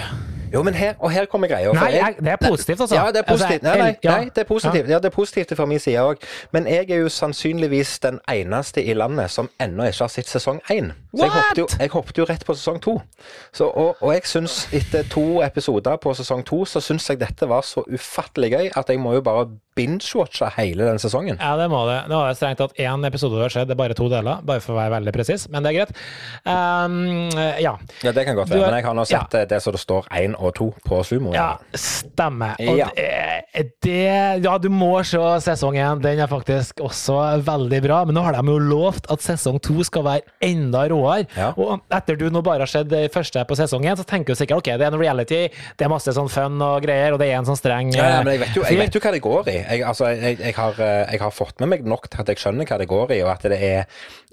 Jo, 0.55 0.63
men 0.63 0.75
her, 0.79 0.95
og 1.01 1.11
her 1.13 1.27
kommer 1.27 1.49
greia. 1.51 1.73
Nei, 1.75 1.91
jeg- 1.99 2.17
det 2.21 2.33
er 2.33 2.37
positivt, 2.49 2.81
altså. 2.81 2.95
ja, 2.95 3.07
det 3.11 3.17
er 3.25 3.27
positivt. 3.33 3.65
Altså, 3.65 3.79
Nei, 3.79 3.97
nei, 4.05 4.19
nei, 4.21 4.25
det 4.35 4.39
er 4.45 4.49
positivt. 4.49 4.89
Ja, 4.89 4.99
det 5.03 5.11
er 5.11 5.17
positivt 5.17 5.57
fra 5.59 5.67
min 5.67 5.79
side 5.83 5.99
òg. 5.99 6.23
Men 6.53 6.67
jeg 6.71 6.91
er 6.91 7.03
jo 7.03 7.09
sannsynligvis 7.09 7.99
den 8.01 8.21
eneste 8.31 8.85
i 8.85 8.95
landet 8.95 9.31
som 9.35 9.51
ennå 9.61 9.89
ikke 9.91 10.05
har 10.07 10.13
sett 10.15 10.27
sesong 10.31 10.61
én. 10.71 10.93
Så 11.15 11.23
jeg 11.27 11.31
hoppet, 11.31 11.59
jo, 11.59 11.67
jeg 11.81 11.91
hoppet 11.91 12.19
jo 12.19 12.25
rett 12.31 12.45
på 12.47 12.55
sesong 12.55 12.81
to. 12.83 13.01
Så, 13.53 13.67
og, 13.69 13.97
og 14.01 14.13
jeg 14.15 14.23
syns 14.31 14.69
etter 14.73 15.03
to 15.11 15.43
episoder 15.43 15.97
på 15.97 16.15
sesong 16.15 16.45
to, 16.47 16.65
så 16.65 16.81
syns 16.81 17.09
jeg 17.11 17.19
dette 17.21 17.49
var 17.51 17.63
så 17.67 17.83
ufattelig 17.91 18.51
gøy 18.55 18.71
at 18.77 18.89
jeg 18.89 18.99
må 19.03 19.13
jo 19.15 19.21
bare 19.27 19.49
binge-watche 19.75 20.47
hele 20.57 20.85
den 20.87 20.99
sesongen. 21.03 21.37
Ja, 21.41 21.57
det 21.59 21.67
må 21.71 21.81
det. 21.89 22.05
Nå 22.09 22.15
har 22.21 22.29
jeg 22.31 22.37
strengt 22.39 22.59
tatt 22.63 22.77
én 22.79 23.07
episode 23.09 23.41
har 23.43 23.51
skjedd, 23.51 23.67
det 23.67 23.75
er 23.75 23.81
bare 23.83 23.95
to 23.99 24.07
deler, 24.09 24.39
bare 24.47 24.61
for 24.63 24.75
å 24.75 24.79
være 24.79 24.93
veldig 25.01 25.13
presis, 25.17 25.49
men 25.51 25.65
det 25.67 25.73
er 25.73 25.79
greit. 25.81 25.97
Um, 26.47 27.29
ja. 27.59 27.73
Ja, 28.05 28.13
Det 28.13 28.25
kan 28.27 28.37
godt 28.37 28.51
være, 28.51 28.61
er- 28.63 28.71
men 28.71 28.75
jeg 28.79 28.85
har 28.85 28.95
nå 28.95 29.05
sett 29.05 29.35
ja. 29.35 29.45
det 29.51 29.61
som 29.63 29.73
det 29.75 29.81
står 29.83 30.07
én 30.15 30.37
og 30.51 30.55
to 30.59 30.69
på 30.87 31.01
Sumo. 31.07 31.33
ja, 31.35 31.57
stemmer. 31.75 32.55
Og 32.61 32.79
Ja. 32.79 32.89
det, 32.97 33.65
det 33.83 34.45
Ja, 34.45 34.57
du 34.59 34.69
må 34.73 34.93
se 35.07 35.19
sesong 35.45 35.77
én. 35.79 36.01
Den 36.03 36.21
er 36.21 36.27
faktisk 36.31 36.81
også 36.85 37.17
veldig 37.45 37.81
bra, 37.85 38.05
men 38.05 38.15
nå 38.17 38.23
har 38.27 38.33
de 38.37 38.43
jo 38.53 38.59
lovt 38.59 39.07
at 39.13 39.23
sesong 39.25 39.61
to 39.63 39.83
skal 39.87 40.05
være 40.07 40.23
enda 40.43 40.85
råere. 40.91 41.27
Ja. 41.37 41.53
Og 41.57 41.81
etter 41.95 42.17
du 42.19 42.29
nå 42.31 42.43
bare 42.45 42.65
har 42.65 42.71
sett 42.71 42.89
det 42.91 43.13
første 43.15 43.45
på 43.49 43.57
sesong 43.59 43.85
én, 43.87 43.97
så 43.97 44.05
tenker 44.05 44.35
du 44.35 44.39
sikkert 44.41 44.59
ok, 44.63 44.73
det 44.79 44.87
er 44.89 44.93
en 44.93 45.01
reality, 45.01 45.43
det 45.79 45.87
er 45.87 45.93
masse 45.93 46.13
sånn 46.17 46.29
fun 46.33 46.61
og 46.65 46.83
greier, 46.85 47.13
og 47.15 47.19
det 47.23 47.31
er 47.31 47.39
en 47.39 47.49
sånn 47.49 47.59
streng 47.61 47.93
Ja, 47.95 48.09
ja, 48.19 48.23
men 48.23 48.35
jeg 48.35 48.41
vet, 48.45 48.57
jo, 48.57 48.63
jeg 48.69 48.79
vet 48.79 48.95
jo 48.99 49.01
hva 49.05 49.13
det 49.15 49.23
går 49.25 49.49
i. 49.53 49.57
Jeg, 49.65 49.83
altså, 49.87 50.11
jeg, 50.13 50.39
jeg, 50.41 50.55
har, 50.59 50.81
eh, 50.81 51.13
jeg 51.15 51.21
har 51.21 51.31
fått 51.35 51.61
med 51.61 51.69
meg 51.75 51.85
nok 51.87 52.09
til 52.11 52.21
at 52.25 52.29
jeg 52.33 52.43
skjønner 52.43 52.67
hva 52.69 52.79
det 52.83 52.89
går 52.91 53.15
i, 53.17 53.23
og 53.25 53.31
at 53.37 53.43
det 53.51 53.61
er, 53.63 53.85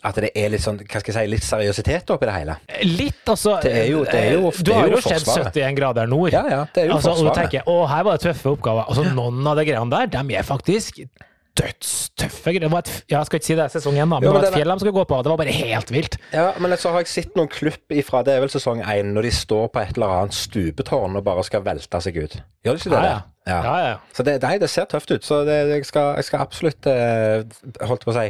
at 0.03 0.15
det 0.15 0.31
er 0.35 0.49
litt 0.49 0.61
sånn, 0.63 0.79
hva 0.81 0.99
skal 0.99 1.13
jeg 1.13 1.17
si, 1.17 1.31
litt 1.31 1.43
seriøsitet 1.45 2.09
oppi 2.15 2.25
det 2.25 2.33
hele. 2.33 2.55
Litt, 2.89 3.21
altså. 3.29 3.59
Det 3.61 3.71
er 3.83 3.87
jo- 3.91 4.03
det 4.05 4.15
er 4.15 4.31
jo- 4.33 4.51
Du 4.51 4.57
det 4.57 4.65
du 4.65 4.73
har 4.73 4.87
jo 4.87 4.95
jo 4.95 5.01
sett 5.01 5.27
71 5.53 5.75
grader 5.75 6.07
nord. 6.07 6.31
Ja, 6.33 6.43
ja, 6.49 6.65
det 6.73 6.83
er 6.83 6.87
jo 6.87 6.93
altså, 6.95 7.11
Og 7.11 7.25
du 7.35 7.39
tenker 7.41 7.63
å, 7.67 7.87
her 7.87 8.03
var 8.03 8.17
det 8.17 8.21
tøffe 8.25 8.49
oppgaver. 8.57 8.87
Altså, 8.89 9.03
noen 9.13 9.45
av 9.47 9.55
de 9.57 9.65
greiene 9.65 9.89
der, 9.89 10.07
de 10.07 10.35
er 10.35 10.43
faktisk 10.43 11.05
dødstøffe 11.59 12.53
greier. 12.55 12.91
Jeg 13.11 13.27
skal 13.27 13.39
ikke 13.39 13.47
si 13.47 13.57
det 13.57 13.65
er 13.65 13.73
sesong 13.73 13.97
én, 13.97 14.07
men 14.09 14.23
det 14.23 14.31
var 14.31 14.47
et 14.47 14.55
fjell 14.55 14.71
de 14.71 14.83
skulle 14.83 14.95
gå 14.95 15.03
på. 15.09 15.19
Det 15.23 15.33
var 15.33 15.41
bare 15.41 15.55
helt 15.55 15.91
vilt. 15.93 16.17
Ja, 16.33 16.51
men 16.63 16.75
så 16.79 16.93
har 16.93 17.03
jeg 17.03 17.11
sett 17.11 17.35
noen 17.39 17.51
klipp 17.51 17.91
ifra, 17.95 18.23
det 18.27 18.37
er 18.37 18.45
vel 18.45 18.53
sesong 18.53 18.83
én, 18.85 19.11
når 19.15 19.27
de 19.27 19.33
står 19.35 19.67
på 19.73 19.83
et 19.83 19.97
eller 19.97 20.15
annet 20.21 20.37
stupetårn 20.37 21.19
og 21.19 21.25
bare 21.27 21.43
skal 21.47 21.65
velte 21.65 22.01
seg 22.03 22.21
ut. 22.21 22.39
Gjør 22.65 22.77
de 22.77 22.83
ikke 22.83 22.93
det? 22.93 23.01
Ja, 23.01 23.17
ja. 23.49 23.51
ja. 23.51 23.59
Ja, 23.65 23.75
ja. 23.89 23.97
Så 24.15 24.23
det, 24.27 24.37
nei, 24.45 24.53
det 24.61 24.69
ser 24.71 24.87
tøft 24.89 25.11
ut. 25.11 25.25
Så 25.25 25.41
det, 25.47 25.57
jeg, 25.73 25.89
skal, 25.89 26.13
jeg 26.19 26.29
skal 26.29 26.45
absolutt 26.45 26.87
eh, 26.91 27.41
holdt 27.89 28.05
på 28.07 28.13
å 28.13 28.17
si, 28.19 28.27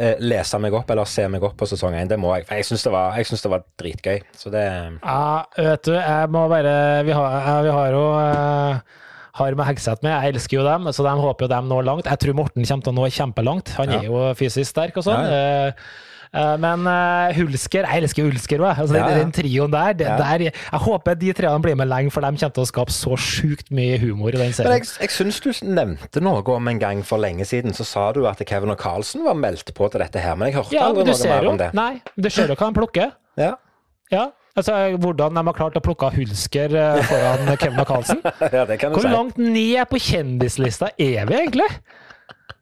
eh, 0.00 0.16
lese 0.24 0.60
meg 0.62 0.74
opp 0.76 0.90
eller 0.90 1.08
se 1.08 1.28
meg 1.30 1.44
opp 1.46 1.56
på 1.60 1.68
sesong 1.70 1.96
én. 2.00 2.10
Det 2.10 2.18
må 2.20 2.32
jeg. 2.38 2.48
For 2.48 2.58
jeg 2.58 2.70
syns 2.72 2.86
det, 2.88 3.44
det 3.44 3.54
var 3.54 3.64
dritgøy. 3.80 4.18
Så 4.40 4.52
det 4.54 4.66
Ja, 4.66 5.44
vet 5.60 5.86
du, 5.86 5.94
jeg 5.94 6.34
må 6.34 6.46
bare 6.50 6.76
Vi 7.06 7.14
har, 7.16 7.64
vi 7.66 7.74
har 7.76 7.94
jo 7.94 8.04
eh, 8.24 9.00
har 9.34 9.54
med 9.58 9.66
Hegseth 9.66 10.02
med. 10.06 10.14
Jeg 10.14 10.34
elsker 10.36 10.58
jo 10.60 10.64
dem, 10.66 10.88
så 10.94 11.02
de 11.06 11.12
håper 11.18 11.46
jo 11.48 11.52
de 11.54 11.60
når 11.68 11.84
langt. 11.88 12.06
Jeg 12.10 12.20
tror 12.22 12.36
Morten 12.38 12.64
kommer 12.64 12.86
til 12.86 12.92
å 12.92 12.96
nå 13.00 13.10
kjempelangt. 13.10 13.74
Han 13.80 13.90
Ja. 13.90 13.98
er 14.00 14.04
jo 14.06 14.34
fysisk 14.38 14.70
sterk 14.70 14.96
og 14.96 15.04
sånn. 15.04 15.24
Ja, 15.26 15.34
Eh, 15.34 15.72
eh, 16.34 16.56
Men 16.58 16.86
eh, 16.86 17.32
Hulsker 17.34 17.84
Jeg 17.86 18.02
elsker 18.02 18.24
Hulsker 18.30 18.58
òg. 18.58 18.78
Altså, 18.78 18.94
Ja. 18.96 19.06
Den 19.08 19.30
trioen 19.32 19.70
der, 19.70 19.92
der 19.94 20.38
Jeg 20.38 20.52
håper 20.72 21.14
de 21.18 21.32
treene 21.32 21.62
blir 21.62 21.76
med 21.76 21.88
lenge, 21.88 22.10
for 22.12 22.20
de 22.20 22.26
kommer 22.26 22.54
til 22.54 22.62
å 22.62 22.66
skape 22.66 22.90
så 22.90 23.16
sjukt 23.18 23.70
mye 23.70 23.98
humor 23.98 24.28
i 24.34 24.38
den 24.38 24.52
Men 24.58 24.78
jeg, 24.78 24.86
jeg 25.00 25.10
syns 25.10 25.40
du 25.40 25.50
nevnte 25.66 26.20
noe 26.22 26.42
om 26.54 26.68
en 26.68 26.78
gang 26.78 27.02
for 27.02 27.18
lenge 27.18 27.42
siden, 27.46 27.70
så 27.72 27.84
sa 27.84 28.12
du 28.12 28.26
at 28.26 28.38
Kevin 28.46 28.70
og 28.70 28.78
Carlsen 28.78 29.24
var 29.24 29.34
meldt 29.34 29.74
på 29.74 29.90
til 29.90 30.00
dette 30.00 30.18
her, 30.20 30.34
men 30.36 30.50
jeg 30.52 30.56
hørte 30.62 30.72
Ja, 30.72 30.88
aldri 30.88 31.04
noe 31.06 31.28
mer 31.28 31.48
om 31.50 31.56
det. 31.58 31.72
Nei, 31.74 32.00
du 32.18 32.28
ser 32.30 32.46
jo 32.48 32.54
hva 32.54 32.66
han 32.66 32.74
plukker. 32.74 33.12
Ja. 33.36 33.54
Ja. 34.10 34.30
Altså, 34.54 34.96
hvordan 35.02 35.34
de 35.34 35.42
har 35.48 35.56
klart 35.56 35.76
å 35.78 35.82
plukke 35.82 36.12
Hulsker 36.14 36.76
eh, 36.78 37.00
foran 37.08 37.56
Kevin 37.58 37.80
og 37.82 37.88
Carlsen. 37.88 38.20
ja, 38.54 38.62
Hvor 38.86 39.08
langt 39.10 39.40
ned 39.40 39.80
på 39.90 39.98
kjendislista 39.98 40.92
er 40.94 41.26
vi 41.26 41.40
egentlig? 41.40 41.66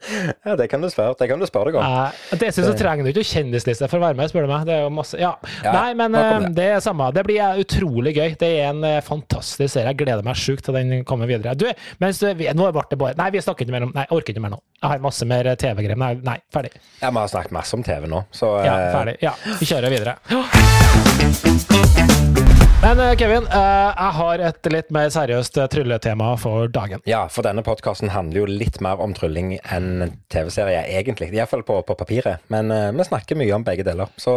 Ja, 0.46 0.54
det 0.58 0.66
kan 0.70 0.80
du 0.82 0.88
spørre, 0.90 1.14
det 1.18 1.28
kan 1.30 1.40
du 1.40 1.46
spørre 1.46 1.70
deg 1.70 1.76
om. 1.78 1.84
Ja, 1.86 2.36
det 2.38 2.48
synes 2.54 2.68
jeg 2.72 2.78
trenger 2.80 3.02
du 3.06 3.10
ikke 3.12 3.24
kjendisliste 3.28 3.88
for 3.90 3.98
å 4.00 4.02
være 4.06 4.16
med, 4.18 4.26
spør 4.32 4.42
du 4.46 4.50
meg. 4.52 4.62
Det 4.68 4.74
er 4.76 4.82
jo 4.86 4.90
masse 4.94 5.16
Ja. 5.20 5.32
Ja, 5.64 5.70
Nei, 5.76 5.90
men 5.98 6.10
eh, 6.18 6.48
det. 6.56 6.66
er 6.76 6.80
samme. 6.84 7.04
Det 7.14 7.22
blir 7.26 7.40
eh, 7.42 7.60
utrolig 7.62 8.12
gøy. 8.16 8.30
Det 8.40 8.50
er 8.58 8.64
en 8.72 8.80
eh, 8.88 9.00
fantastisk 9.04 9.70
serie. 9.74 9.90
Jeg 9.92 9.98
gleder 10.02 10.24
meg 10.26 10.36
sjukt 10.40 10.64
til 10.66 10.74
den 10.78 10.88
kommer 11.08 11.26
videre. 11.30 11.50
Du, 11.58 11.66
mens 12.02 12.16
du, 12.22 12.26
nå 12.32 12.64
ble 12.74 12.84
det 12.90 12.98
bare 13.00 13.14
Nei, 13.20 13.28
vi 13.34 13.38
snakker 13.44 13.62
ikke 13.66 13.76
mer 13.76 13.84
om 13.88 13.92
Nei, 13.94 14.04
jeg 14.08 14.14
orker 14.18 14.30
ikke 14.34 14.44
mer 14.44 14.54
nå. 14.56 14.60
Jeg 14.82 14.88
har 14.94 14.98
masse 15.04 15.24
mer 15.28 15.44
TV-greier. 15.62 15.98
Nei, 16.00 16.12
nei, 16.26 16.38
ferdig. 16.54 16.72
Ja, 17.00 17.08
Vi 17.12 17.18
har 17.20 17.28
snakket 17.32 17.52
masse 17.54 17.72
om 17.78 17.82
TV 17.86 18.02
nå, 18.10 18.20
så 18.34 18.46
Ja, 18.66 18.74
ferdig. 18.96 19.14
Ja, 19.22 19.32
vi 19.60 19.64
kjører 19.70 19.90
videre. 19.92 20.12
Men 22.82 22.98
eh, 22.98 23.12
Kevin, 23.14 23.44
eh, 23.46 23.90
jeg 23.94 24.14
har 24.16 24.40
et 24.42 24.68
litt 24.74 24.88
mer 24.90 25.10
seriøst 25.14 25.54
eh, 25.62 25.68
trylletema 25.70 26.32
for 26.34 26.66
dagen. 26.66 26.98
Ja, 27.06 27.20
for 27.30 27.46
denne 27.46 27.62
podkasten 27.62 28.10
handler 28.10 28.40
jo 28.40 28.46
litt 28.50 28.80
mer 28.82 28.98
om 28.98 29.12
trylling 29.14 29.52
enn 29.70 30.16
TV-serier, 30.34 30.88
egentlig. 30.90 31.28
Iallfall 31.30 31.62
på, 31.68 31.76
på 31.86 31.94
papiret. 32.00 32.42
Men 32.50 32.74
vi 32.98 33.06
snakker 33.06 33.38
mye 33.38 33.54
om 33.54 33.62
begge 33.62 33.86
deler. 33.86 34.10
Så 34.18 34.34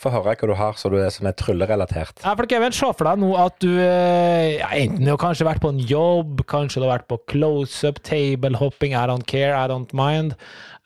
få 0.00 0.12
høre 0.14 0.32
hva 0.32 0.48
du 0.48 0.54
har 0.56 0.78
så 0.80 0.88
du 0.88 0.96
er, 0.96 1.10
som 1.12 1.28
er 1.28 1.36
tryllerelatert. 1.36 2.24
Ja, 2.24 2.32
for 2.32 2.48
Kevin, 2.48 2.72
Se 2.72 2.88
for 2.88 3.10
deg 3.10 3.20
nå 3.20 3.34
at 3.36 3.60
du 3.60 3.74
ja, 3.76 4.70
enten 4.72 5.04
du 5.04 5.12
har 5.12 5.20
kanskje 5.20 5.50
vært 5.50 5.60
på 5.60 5.74
en 5.74 5.84
jobb, 5.84 6.46
kanskje 6.48 6.80
du 6.80 6.88
har 6.88 6.94
vært 6.96 7.10
på 7.12 7.20
close-up, 7.34 8.00
table 8.06 8.56
hopping, 8.56 8.96
I 8.96 9.04
don't 9.10 9.28
care, 9.28 9.52
I 9.52 9.68
don't 9.68 9.92
mind. 9.92 10.38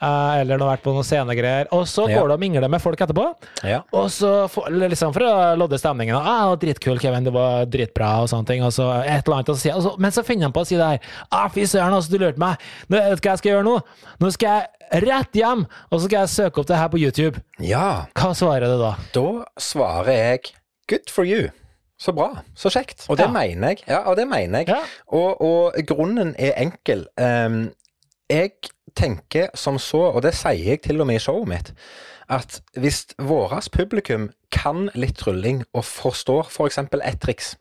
Uh, 0.02 0.40
eller 0.40 0.58
du 0.58 0.64
har 0.64 0.72
vært 0.72 0.82
på 0.82 0.92
noen 0.96 1.06
scenegreier. 1.06 1.68
Og 1.76 1.84
så 1.86 2.08
ja. 2.10 2.18
går 2.18 2.32
du 2.32 2.34
og 2.34 2.42
mingler 2.42 2.66
med 2.72 2.82
folk 2.82 3.00
etterpå. 3.04 3.28
Ja. 3.68 3.82
Og 3.94 4.08
så 4.10 4.32
for, 4.50 4.66
liksom 4.74 5.14
for 5.14 5.28
å 5.28 5.34
lodde 5.60 5.78
stemningen. 5.78 6.18
Ah, 6.18 6.50
'Dritkul, 6.58 6.98
Kevin. 7.02 7.28
Det 7.28 7.34
var 7.34 7.68
dritbra', 7.70 8.24
og 8.24 8.30
sånne 8.32 8.48
ting. 8.50 8.64
Og 8.66 8.74
så 8.74 8.88
et 9.04 9.22
eller 9.22 9.38
annet 9.38 9.52
å 9.52 9.56
og 9.56 9.86
Så, 9.86 9.94
men 10.02 10.14
så 10.14 10.26
finner 10.26 10.48
han 10.48 10.56
på 10.56 10.64
å 10.64 10.68
si 10.68 10.76
det 10.80 10.90
her. 10.94 11.14
Ah, 11.30 11.46
'Fy 11.48 11.68
søren, 11.70 11.94
altså, 11.94 12.10
du 12.10 12.18
lurte 12.18 12.42
meg. 12.42 12.58
Nå, 12.88 12.98
vet 12.98 13.22
du 13.22 13.28
hva 13.28 13.36
jeg 13.36 13.44
skal 13.44 13.54
gjøre 13.54 13.68
nå? 13.68 13.78
Nå 14.18 14.34
skal 14.34 14.58
jeg 14.58 15.06
rett 15.06 15.38
hjem, 15.38 15.64
og 15.88 15.96
så 15.96 16.04
skal 16.04 16.18
jeg 16.18 16.34
søke 16.34 16.60
opp 16.60 16.68
det 16.68 16.82
her 16.82 16.92
på 16.92 17.00
YouTube'. 17.00 17.42
Ja. 17.62 17.88
Hva 18.18 18.34
svarer 18.36 18.66
du 18.68 18.78
da? 18.82 18.94
Da 19.14 19.28
svarer 19.56 20.12
jeg 20.18 20.54
'good 20.90 21.10
for 21.14 21.24
you'. 21.24 21.52
Så 22.02 22.10
bra. 22.12 22.32
Så 22.58 22.70
kjekt. 22.74 23.04
Og 23.06 23.16
det 23.16 23.28
ja. 23.28 23.30
mener 23.30 23.68
jeg. 23.68 23.84
Ja, 23.86 24.00
og 24.10 24.16
det 24.18 24.26
mener 24.26 24.64
jeg. 24.64 24.72
Ja. 24.74 24.80
Og, 25.14 25.38
og, 25.38 25.76
grunnen 25.86 26.34
er 26.34 26.56
enkel. 26.58 27.06
Um, 27.14 27.70
jeg 28.32 28.72
tenker 28.96 29.52
som 29.54 29.78
så, 29.80 30.08
og 30.12 30.22
det 30.24 30.34
sier 30.36 30.72
jeg 30.72 30.82
til 30.86 31.00
og 31.00 31.08
med 31.08 31.20
i 31.20 31.22
showet 31.22 31.50
mitt, 31.50 31.72
at 32.32 32.60
hvis 32.78 33.04
vårt 33.20 33.68
publikum 33.72 34.30
kan 34.52 34.88
litt 34.94 35.18
trylling 35.20 35.64
og 35.72 35.84
forstår 35.84 36.48
f.eks. 36.48 36.80
For 36.92 37.04
ett 37.04 37.20
triks 37.20 37.56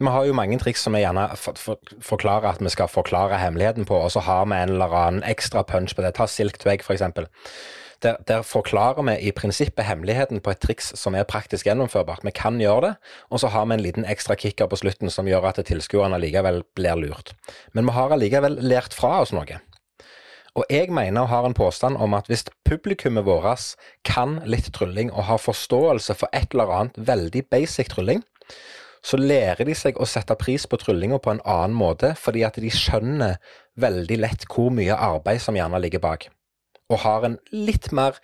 Vi 0.00 0.08
har 0.08 0.24
jo 0.24 0.32
mange 0.32 0.56
triks 0.58 0.82
som 0.82 0.94
vi 0.96 1.02
gjerne 1.02 1.26
for, 1.36 1.58
for, 1.60 1.76
forklarer 2.00 2.54
at 2.54 2.62
vi 2.64 2.70
skal 2.72 2.88
forklare 2.88 3.38
hemmeligheten 3.38 3.84
på, 3.84 3.94
og 3.94 4.10
så 4.10 4.22
har 4.24 4.46
vi 4.48 4.56
en 4.56 4.70
eller 4.76 4.94
annen 4.96 5.22
ekstra 5.28 5.62
punch 5.62 5.94
på 5.94 6.02
det. 6.02 6.14
Ta 6.16 6.26
silk 6.26 6.56
to 6.58 6.70
egg, 6.72 6.80
f.eks. 6.80 7.04
Der, 8.00 8.16
der, 8.24 8.42
forklarer 8.42 9.04
vi 9.04 9.28
i 9.28 9.32
prinsippet 9.36 9.84
hemmeligheten 9.84 10.40
på 10.40 10.54
et 10.54 10.60
triks 10.62 10.94
som 10.96 11.14
er 11.14 11.26
praktisk 11.28 11.66
gjennomførbart. 11.68 12.24
Vi 12.24 12.32
kan 12.32 12.56
gjøre 12.60 12.80
det, 12.86 12.92
og 13.28 13.42
så 13.42 13.50
har 13.52 13.66
vi 13.68 13.76
en 13.76 13.84
liten 13.84 14.06
ekstra 14.08 14.38
kicker 14.40 14.70
på 14.72 14.78
slutten 14.80 15.12
som 15.12 15.28
gjør 15.28 15.50
at 15.50 15.60
tilskuerne 15.68 16.16
allikevel 16.16 16.62
blir 16.78 16.96
lurt. 16.96 17.34
Men 17.76 17.84
vi 17.90 17.96
har 17.98 18.14
allikevel 18.16 18.56
lært 18.64 18.96
fra 18.96 19.18
oss 19.20 19.34
noe. 19.36 19.60
Og 20.56 20.64
jeg 20.72 20.90
mener 20.90 21.22
og 21.22 21.30
har 21.30 21.46
en 21.46 21.54
påstand 21.54 22.00
om 22.00 22.16
at 22.16 22.26
hvis 22.26 22.48
publikummet 22.66 23.28
vårt 23.28 23.76
kan 24.04 24.40
litt 24.48 24.72
trylling 24.74 25.12
og 25.12 25.28
har 25.28 25.44
forståelse 25.44 26.16
for 26.16 26.32
et 26.32 26.56
eller 26.56 26.72
annet 26.74 26.98
veldig 26.98 27.44
basic 27.52 27.92
trylling, 27.92 28.24
så 29.04 29.16
lærer 29.16 29.64
de 29.64 29.74
seg 29.76 29.96
å 29.96 30.08
sette 30.08 30.36
pris 30.40 30.66
på 30.68 30.76
tryllinga 30.80 31.20
på 31.22 31.32
en 31.32 31.44
annen 31.48 31.76
måte, 31.76 32.12
fordi 32.18 32.42
at 32.44 32.58
de 32.60 32.72
skjønner 32.72 33.38
veldig 33.80 34.18
lett 34.20 34.44
hvor 34.50 34.72
mye 34.74 34.96
arbeid 34.96 35.40
som 35.40 35.56
gjerne 35.56 35.80
ligger 35.80 36.02
bak, 36.02 36.28
og 36.90 37.04
har 37.04 37.26
en 37.26 37.38
litt 37.54 37.92
mer 37.96 38.18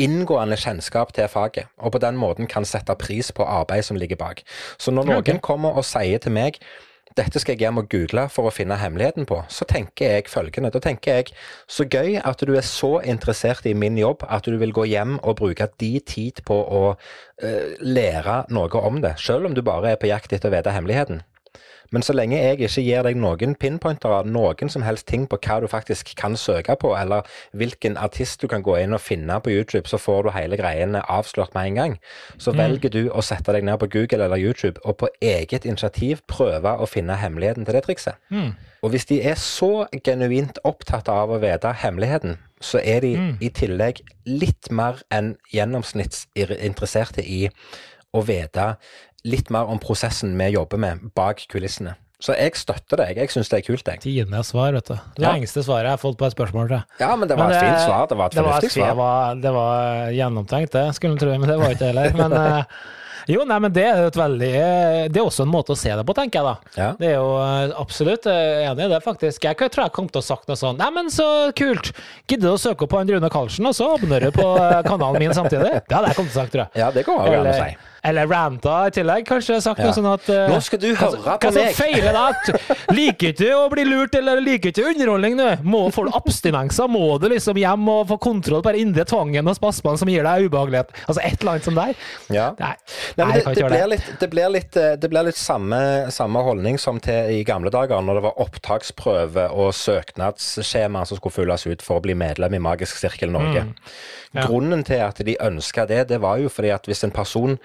inngående 0.00 0.58
kjennskap 0.58 1.12
til 1.14 1.30
faget, 1.30 1.70
og 1.78 1.94
på 1.94 2.00
den 2.02 2.18
måten 2.18 2.50
kan 2.50 2.66
sette 2.66 2.96
pris 2.98 3.30
på 3.32 3.46
arbeid 3.46 3.86
som 3.86 3.98
ligger 4.00 4.18
bak. 4.18 4.42
Så 4.78 4.90
når 4.90 5.12
noen 5.12 5.38
kommer 5.44 5.78
og 5.78 5.86
sier 5.86 6.18
til 6.18 6.34
meg 6.34 6.58
dette 7.14 7.38
skal 7.38 7.54
jeg 7.54 7.68
hjem 7.68 7.78
og 7.78 7.90
google 7.92 8.24
for 8.32 8.48
å 8.48 8.52
finne 8.54 8.74
hemmeligheten 8.80 9.26
på, 9.28 9.36
så 9.46 9.66
tenker 9.70 10.16
jeg 10.16 10.30
følgende. 10.32 10.72
Da 10.74 10.80
tenker 10.82 11.20
jeg 11.20 11.34
så 11.70 11.86
gøy 11.86 12.16
at 12.18 12.42
du 12.42 12.56
er 12.56 12.66
så 12.66 12.96
interessert 13.06 13.68
i 13.70 13.74
min 13.78 13.98
jobb 14.00 14.24
at 14.26 14.48
du 14.48 14.56
vil 14.58 14.74
gå 14.74 14.88
hjem 14.90 15.20
og 15.22 15.36
bruke 15.38 15.68
de 15.78 15.92
tid 16.02 16.42
på 16.48 16.56
å 16.58 16.82
uh, 16.96 17.68
lære 17.78 18.40
noe 18.50 18.82
om 18.82 18.98
det, 19.04 19.14
selv 19.22 19.46
om 19.46 19.54
du 19.54 19.62
bare 19.62 19.94
er 19.94 20.00
på 20.00 20.10
jakt 20.10 20.34
etter 20.34 20.50
å 20.50 20.56
vite 20.56 20.74
hemmeligheten. 20.74 21.22
Men 21.94 22.02
så 22.02 22.14
lenge 22.16 22.40
jeg 22.40 22.58
ikke 22.58 22.82
gir 22.82 23.06
deg 23.06 23.18
noen 23.20 23.54
pinpointere, 23.54 24.24
noen 24.26 24.72
som 24.72 24.82
helst 24.82 25.06
ting 25.10 25.28
på 25.30 25.38
hva 25.44 25.60
du 25.62 25.68
faktisk 25.70 26.10
kan 26.18 26.34
søke 26.38 26.74
på, 26.80 26.90
eller 26.98 27.22
hvilken 27.54 27.98
artist 28.00 28.42
du 28.42 28.48
kan 28.50 28.64
gå 28.66 28.76
inn 28.82 28.96
og 28.96 29.02
finne 29.04 29.38
på 29.40 29.52
YouTube, 29.54 29.86
så 29.90 30.00
får 30.02 30.26
du 30.26 30.32
hele 30.34 30.58
greiene 30.58 31.04
avslørt 31.10 31.54
med 31.54 31.70
en 31.70 31.80
gang. 31.80 31.96
Så 32.36 32.52
mm. 32.52 32.58
velger 32.58 32.94
du 32.96 33.02
å 33.14 33.22
sette 33.22 33.54
deg 33.54 33.66
ned 33.68 33.78
på 33.82 33.90
Google 33.94 34.26
eller 34.26 34.42
YouTube 34.42 34.82
og 34.82 34.98
på 35.04 35.10
eget 35.22 35.68
initiativ 35.68 36.24
prøve 36.30 36.74
å 36.74 36.90
finne 36.90 37.18
hemmeligheten 37.20 37.68
til 37.68 37.78
det 37.78 37.84
trikset. 37.86 38.18
Mm. 38.34 38.52
Og 38.84 38.92
hvis 38.92 39.06
de 39.08 39.20
er 39.24 39.38
så 39.40 39.86
genuint 40.04 40.58
opptatt 40.66 41.08
av 41.08 41.30
å 41.32 41.40
vite 41.40 41.70
hemmeligheten, 41.84 42.36
så 42.64 42.80
er 42.82 43.00
de 43.04 43.14
mm. 43.16 43.32
i 43.44 43.50
tillegg 43.54 44.02
litt 44.28 44.70
mer 44.72 45.00
enn 45.14 45.34
gjennomsnittsinteresserte 45.52 47.24
i 47.24 47.46
å 48.14 48.22
vite 48.24 48.74
litt 49.24 49.52
mer 49.52 49.70
om 49.70 49.80
prosessen 49.82 50.34
vi 50.38 50.52
jobber 50.54 50.80
med 50.80 51.12
bak 51.16 51.46
kulissene. 51.50 51.96
Så 52.24 52.32
jeg 52.38 52.56
støtter 52.56 53.02
deg. 53.02 53.18
Jeg 53.20 53.32
syns 53.34 53.50
det 53.52 53.58
er 53.58 53.64
kult. 53.66 53.88
jeg. 53.90 54.26
Svar, 54.48 54.72
vet 54.72 54.88
du. 54.88 54.94
Det 55.18 55.26
ja. 55.26 55.34
lengste 55.34 55.64
svaret 55.66 55.90
jeg 55.90 55.96
har 55.98 56.00
fått 56.00 56.16
på 56.20 56.24
et 56.24 56.32
spørsmål. 56.36 56.68
Tror 56.70 56.78
jeg. 56.78 56.98
Ja, 57.02 57.12
men 57.20 57.28
det 57.28 57.36
var 57.36 57.50
men 57.50 57.52
det, 57.52 57.60
et 57.60 57.68
fint 57.68 57.84
svar. 57.84 58.06
Det 58.08 58.18
var 58.20 58.30
et 58.32 58.38
fornuftig 58.38 58.70
svar. 58.72 58.92
Det 58.92 58.98
var, 59.00 59.40
det 59.44 59.54
var 59.58 60.12
gjennomtenkt, 60.16 60.76
det, 60.76 60.84
skulle 60.96 61.18
en 61.18 61.20
tro, 61.20 61.32
men 61.34 61.50
det 61.50 61.56
var 61.60 61.74
ikke 61.74 61.82
det 61.82 61.90
heller. 61.92 62.16
Men 62.22 62.36
eh, 62.40 62.78
jo, 63.34 63.44
nei, 63.48 63.58
men 63.66 63.72
det 63.72 63.84
er 63.88 64.02
et 64.04 64.16
veldig 64.20 64.50
Det 65.12 65.20
er 65.20 65.22
også 65.22 65.46
en 65.46 65.52
måte 65.52 65.72
å 65.72 65.78
se 65.80 65.92
det 65.96 66.04
på, 66.08 66.16
tenker 66.16 66.40
jeg 66.40 66.48
da. 66.48 66.74
Ja. 66.80 66.90
Det 66.96 67.10
er 67.10 67.16
jo 67.18 67.30
eh, 67.44 67.76
absolutt 67.84 68.28
enig 68.32 68.88
i 68.88 68.90
det, 68.94 69.00
faktisk. 69.04 69.44
Jeg 69.44 69.60
tror 69.60 69.84
jeg 69.84 69.96
kom 70.00 70.08
til 70.08 70.24
å 70.24 70.26
sagt 70.32 70.48
noe 70.48 70.60
sånn 70.60 70.80
Nei, 70.80 70.90
men 70.96 71.12
så 71.12 71.28
kult! 71.56 71.92
Gidder 72.24 72.46
du 72.46 72.52
å 72.54 72.60
søke 72.60 72.86
opp 72.86 72.94
på 72.94 73.04
Rune 73.04 73.32
Karlsen, 73.36 73.68
og 73.68 73.76
så 73.76 73.90
abonnerer 73.98 74.32
du 74.32 74.40
på 74.40 74.48
eh, 74.54 74.80
kanalen 74.88 75.20
min 75.20 75.36
samtidig? 75.36 75.82
Det 75.84 75.98
hadde 75.98 76.14
jeg 76.14 76.22
kommet 76.22 76.32
til 76.32 76.40
å 76.40 76.44
sagt, 76.46 76.56
tror 76.56 76.66
jeg. 76.66 76.86
Ja, 76.86 76.94
det 76.94 77.04
går 77.04 77.26
an 77.26 77.52
å 77.52 77.58
si. 77.58 77.74
Eller 78.04 78.28
ranta 78.28 78.72
i 78.88 78.92
tillegg, 78.92 79.24
kanskje. 79.28 79.60
sagt 79.64 79.80
ja. 79.80 79.88
noe 79.88 79.96
sånn 79.96 80.08
at 80.10 80.26
uh, 80.28 80.42
Nå 80.52 80.58
skal 80.64 80.80
du 80.82 80.90
høre 80.90 81.20
hva, 81.24 81.36
på 81.40 81.48
hva 81.48 81.52
meg! 81.56 81.70
Hva 81.72 81.86
feiler 81.86 82.16
deg? 82.18 82.58
Liker 82.98 83.32
ikke 83.32 83.50
å 83.56 83.62
bli 83.72 83.86
lurt, 83.88 84.16
eller 84.18 84.42
liker 84.44 84.74
ikke 84.74 84.90
underholdning 84.90 85.38
nå? 85.38 85.46
Må 85.64 85.86
Får 85.94 86.10
du 86.10 86.18
abstinenser, 86.18 86.90
må 86.90 87.16
du 87.22 87.30
liksom 87.32 87.56
hjem 87.60 87.88
og 87.88 88.02
få 88.10 88.18
kontroll 88.26 88.64
på 88.64 88.74
den 88.74 88.88
indre 88.88 89.06
tvangen 89.08 89.48
og 89.48 89.56
spasmene 89.56 90.00
som 90.00 90.10
gir 90.10 90.26
deg 90.26 90.48
ubehagelighet. 90.48 90.92
Altså 91.06 91.22
et 91.24 91.38
eller 91.38 91.54
annet 91.54 91.68
som 91.68 91.78
der. 91.78 91.94
Ja. 92.34 92.48
Nei, 92.60 92.74
Nei, 93.16 93.28
det, 93.38 93.54
det, 93.56 93.68
blir 93.70 93.86
litt, 93.94 94.10
det, 94.20 94.28
blir 94.32 94.52
litt, 94.52 94.78
eh, 94.80 94.92
det 95.00 95.10
blir 95.12 95.28
litt 95.30 95.40
samme, 95.40 95.80
samme, 96.14 96.42
holdning 96.44 96.76
som 96.82 97.00
til 97.02 97.32
i 97.38 97.40
gamle 97.46 97.72
dager, 97.72 98.04
når 98.04 98.20
det 98.20 98.24
var 98.26 98.42
opptaksprøve 98.44 99.48
og 99.54 99.72
søknadsskjema 99.78 101.06
som 101.08 101.20
skulle 101.20 101.38
fylles 101.38 101.64
ut 101.70 101.84
for 101.84 102.00
å 102.00 102.04
bli 102.04 102.16
medlem 102.18 102.58
i 102.58 102.62
Magisk 102.68 103.00
sirkel 103.00 103.32
Norge. 103.32 103.64
Mm. 103.70 103.74
Ja. 104.34 104.46
Grunnen 104.48 104.82
til 104.86 105.02
at 105.04 105.20
de 105.24 105.36
ønska 105.40 105.86
det, 105.86 106.08
det 106.10 106.20
var 106.24 106.40
jo 106.42 106.50
fordi 106.50 106.72
at 106.74 106.88
hvis 106.90 107.04
en 107.06 107.14
person 107.14 107.58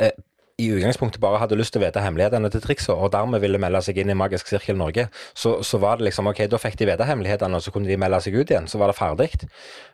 eh, 0.00 0.16
i 0.56 0.70
utgangspunktet 0.72 1.20
bare 1.20 1.36
hadde 1.36 1.56
lyst 1.58 1.74
til 1.74 1.82
å 1.82 1.84
vite 1.84 2.00
hemmelighetene 2.00 2.48
til 2.48 2.62
trikset, 2.64 2.94
og 2.94 3.10
dermed 3.12 3.42
ville 3.42 3.58
melde 3.60 3.82
seg 3.84 3.98
inn 4.00 4.08
i 4.08 4.16
Magisk 4.16 4.48
sirkel 4.48 4.78
Norge, 4.80 5.04
så, 5.36 5.58
så, 5.60 5.76
var 5.82 5.98
det 5.98 6.06
liksom 6.06 6.30
ok, 6.30 6.46
da 6.48 6.60
fikk 6.60 6.78
de 6.80 6.88
vite 6.88 7.04
hemmelighetene, 7.04 7.58
og 7.58 7.64
så 7.64 7.72
kunne 7.74 7.90
de 7.90 7.98
melde 8.00 8.22
seg 8.24 8.38
ut 8.38 8.52
igjen. 8.52 8.68
Så 8.70 8.80
var 8.80 8.88
det 8.88 8.96
ferdig. 8.96 9.28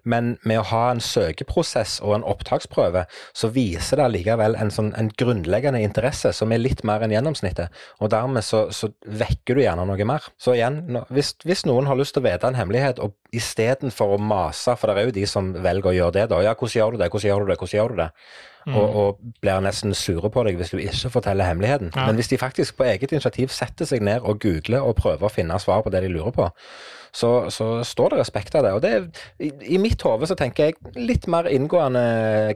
Men 0.06 0.36
med 0.46 0.60
å 0.60 0.66
ha 0.70 0.84
en 0.92 1.02
søkeprosess 1.02 1.96
og 2.06 2.14
en 2.14 2.26
opptaksprøve, 2.30 3.08
så 3.34 3.50
viser 3.50 3.98
det 3.98 4.06
allikevel 4.06 4.54
en, 4.62 4.70
sånn, 4.70 4.92
en 4.98 5.10
grunnleggende 5.18 5.82
interesse 5.82 6.30
som 6.36 6.54
er 6.54 6.62
litt 6.62 6.84
mer 6.86 7.02
enn 7.02 7.16
gjennomsnittet. 7.16 7.82
Og 7.98 8.14
dermed 8.14 8.46
så, 8.46 8.68
så 8.70 8.92
vekker 9.02 9.58
du 9.58 9.64
gjerne 9.64 9.88
noe 9.88 10.08
mer. 10.12 10.30
Så 10.38 10.54
igjen, 10.54 10.78
hvis, 11.10 11.34
hvis 11.42 11.66
noen 11.66 11.90
har 11.90 11.98
lyst 11.98 12.14
til 12.14 12.22
å 12.22 12.28
vite 12.28 12.46
en 12.46 12.60
hemmelighet, 12.60 13.02
og 13.02 13.18
istedenfor 13.34 14.14
å 14.14 14.22
mase, 14.22 14.78
for 14.78 14.92
det 14.92 15.02
er 15.02 15.10
jo 15.10 15.18
de 15.18 15.26
som 15.26 15.50
velger 15.58 15.90
å 15.90 15.98
gjøre 15.98 16.18
det, 16.20 16.30
da. 16.30 16.42
Ja, 16.46 16.54
hvordan 16.54 16.78
gjør 16.78 16.94
du 16.94 17.02
det, 17.02 17.10
hvordan 17.10 17.32
gjør 17.32 17.42
du 17.42 17.50
det, 17.50 17.60
hvordan 17.64 17.78
gjør 17.80 17.96
du 17.96 18.02
det? 18.04 18.10
Mm. 18.66 18.77
Og, 18.79 18.96
og, 18.96 19.20
blir 19.42 19.61
nesten 19.64 19.94
sure 19.94 20.31
på 20.31 20.44
deg 20.46 20.59
hvis 20.61 20.70
du 20.70 20.79
ikke 20.79 21.11
forteller 21.16 21.48
hemmeligheten. 21.48 21.90
Ja. 21.96 22.07
Men 22.07 22.18
hvis 22.18 22.31
de 22.31 22.38
faktisk 22.38 22.77
på 22.79 22.87
eget 22.87 23.12
initiativ 23.12 23.51
setter 23.55 23.88
seg 23.88 24.05
ned 24.07 24.22
og 24.22 24.38
googler 24.42 24.87
og 24.87 24.96
prøver 25.01 25.27
å 25.27 25.33
finne 25.33 25.59
svar 25.62 25.83
på 25.83 25.90
det 25.90 26.05
de 26.05 26.12
lurer 26.12 26.35
på, 26.37 26.48
så, 27.14 27.51
så, 27.53 27.85
står 27.85 28.14
det 28.14 28.20
respekt 28.22 28.55
av 28.57 28.64
det. 28.64 28.72
Og 28.72 28.81
det, 28.83 28.92
i, 29.42 29.51
i 29.77 29.79
mitt 29.81 30.01
hode 30.07 30.27
så 30.29 30.37
tenker 30.38 30.70
jeg 30.70 30.94
litt 30.96 31.27
mer 31.31 31.48
inngående 31.51 32.03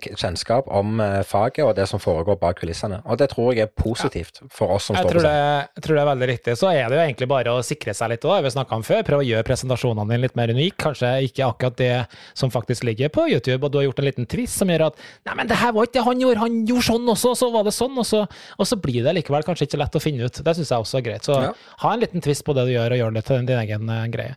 kjennskap 0.06 0.70
om 0.72 1.00
eh, 1.02 1.20
faget 1.28 1.64
og 1.66 1.74
det 1.76 1.84
som 1.90 2.00
foregår 2.00 2.38
bak 2.40 2.62
kulissene. 2.62 3.02
Og 3.04 3.20
det 3.20 3.28
tror 3.34 3.52
jeg 3.52 3.66
er 3.66 3.72
positivt 3.76 4.40
ja. 4.40 4.48
for 4.52 4.76
oss 4.78 4.88
som 4.88 4.96
jeg 4.96 5.04
står 5.04 5.20
på 5.20 5.24
scenen. 5.26 5.68
Jeg 5.76 5.84
tror 5.84 5.98
det 5.98 6.02
er 6.02 6.10
veldig 6.10 6.30
riktig. 6.32 6.56
Så 6.56 6.70
er 6.72 6.88
det 6.88 6.98
jo 6.98 7.04
egentlig 7.04 7.28
bare 7.30 7.52
å 7.52 7.64
sikre 7.66 7.94
seg 7.96 8.14
litt 8.14 8.24
òg, 8.24 8.38
vi 8.46 8.54
snakka 8.56 8.80
om 8.80 8.86
før. 8.86 9.04
Prøve 9.06 9.26
å 9.26 9.28
gjøre 9.28 9.46
presentasjonene 9.50 10.08
dine 10.08 10.24
litt 10.24 10.38
mer 10.40 10.54
unike. 10.56 10.78
Kanskje 10.86 11.12
ikke 11.28 11.50
akkurat 11.50 11.78
det 11.80 11.92
som 12.38 12.52
faktisk 12.52 12.86
ligger 12.88 13.12
på 13.12 13.26
YouTube, 13.34 13.60
og 13.60 13.72
du 13.72 13.80
har 13.80 13.88
gjort 13.90 14.00
en 14.00 14.08
liten 14.08 14.30
twist 14.30 14.56
som 14.56 14.72
gjør 14.72 14.88
at 14.88 15.04
Nei, 15.26 15.34
men 15.36 15.48
det 15.50 15.58
her 15.60 15.72
var 15.74 15.88
ikke 15.88 15.98
det 15.98 16.06
han 16.06 16.20
gjorde, 16.22 16.40
han 16.40 16.58
gjorde 16.68 16.86
sånn 16.86 17.12
også, 17.12 17.32
og 17.34 17.38
så 17.40 17.48
var 17.52 17.66
det 17.66 17.74
sånn, 17.76 17.96
og 18.00 18.06
så, 18.08 18.22
og 18.56 18.68
så 18.68 18.78
blir 18.80 19.04
det 19.04 19.14
likevel 19.18 19.44
kanskje 19.46 19.68
ikke 19.68 19.80
lett 19.82 19.98
å 19.98 20.02
finne 20.02 20.28
ut. 20.28 20.40
Det 20.46 20.56
syns 20.56 20.72
jeg 20.72 20.86
også 20.86 21.00
er 21.00 21.06
greit. 21.06 21.26
Så 21.26 21.36
ja. 21.42 21.52
ha 21.82 21.92
en 21.92 22.02
liten 22.02 22.24
twist 22.24 22.44
på 22.46 22.54
det 22.56 22.66
du 22.68 22.72
gjør, 22.74 22.94
og 22.94 23.02
gjør 23.02 23.16
det 23.16 23.24
til 23.28 23.48
din 23.48 23.62
egen 23.62 23.92
uh, 23.92 24.04
greie. 24.12 24.36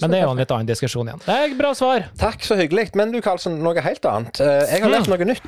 Men 0.00 0.12
det 0.12 0.18
er 0.20 0.24
jo 0.24 0.32
en 0.32 0.40
litt 0.40 0.52
annen 0.54 0.68
diskusjon 0.70 1.08
igjen. 1.10 1.22
Det 1.26 1.34
er 1.36 1.56
bra 1.58 1.72
svar. 1.76 2.06
Takk, 2.20 2.44
så 2.46 2.56
hyggelig. 2.56 2.90
Men 2.98 3.12
du 3.12 3.20
Karlsen, 3.24 3.58
noe 3.64 3.84
helt 3.84 4.08
annet. 4.08 4.40
Eh, 4.40 4.62
jeg 4.72 4.84
har 4.84 4.94
lært 4.94 5.10
noe 5.12 5.28
nytt. 5.28 5.44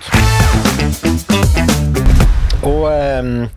Og 2.64 2.84
um, 2.88 3.48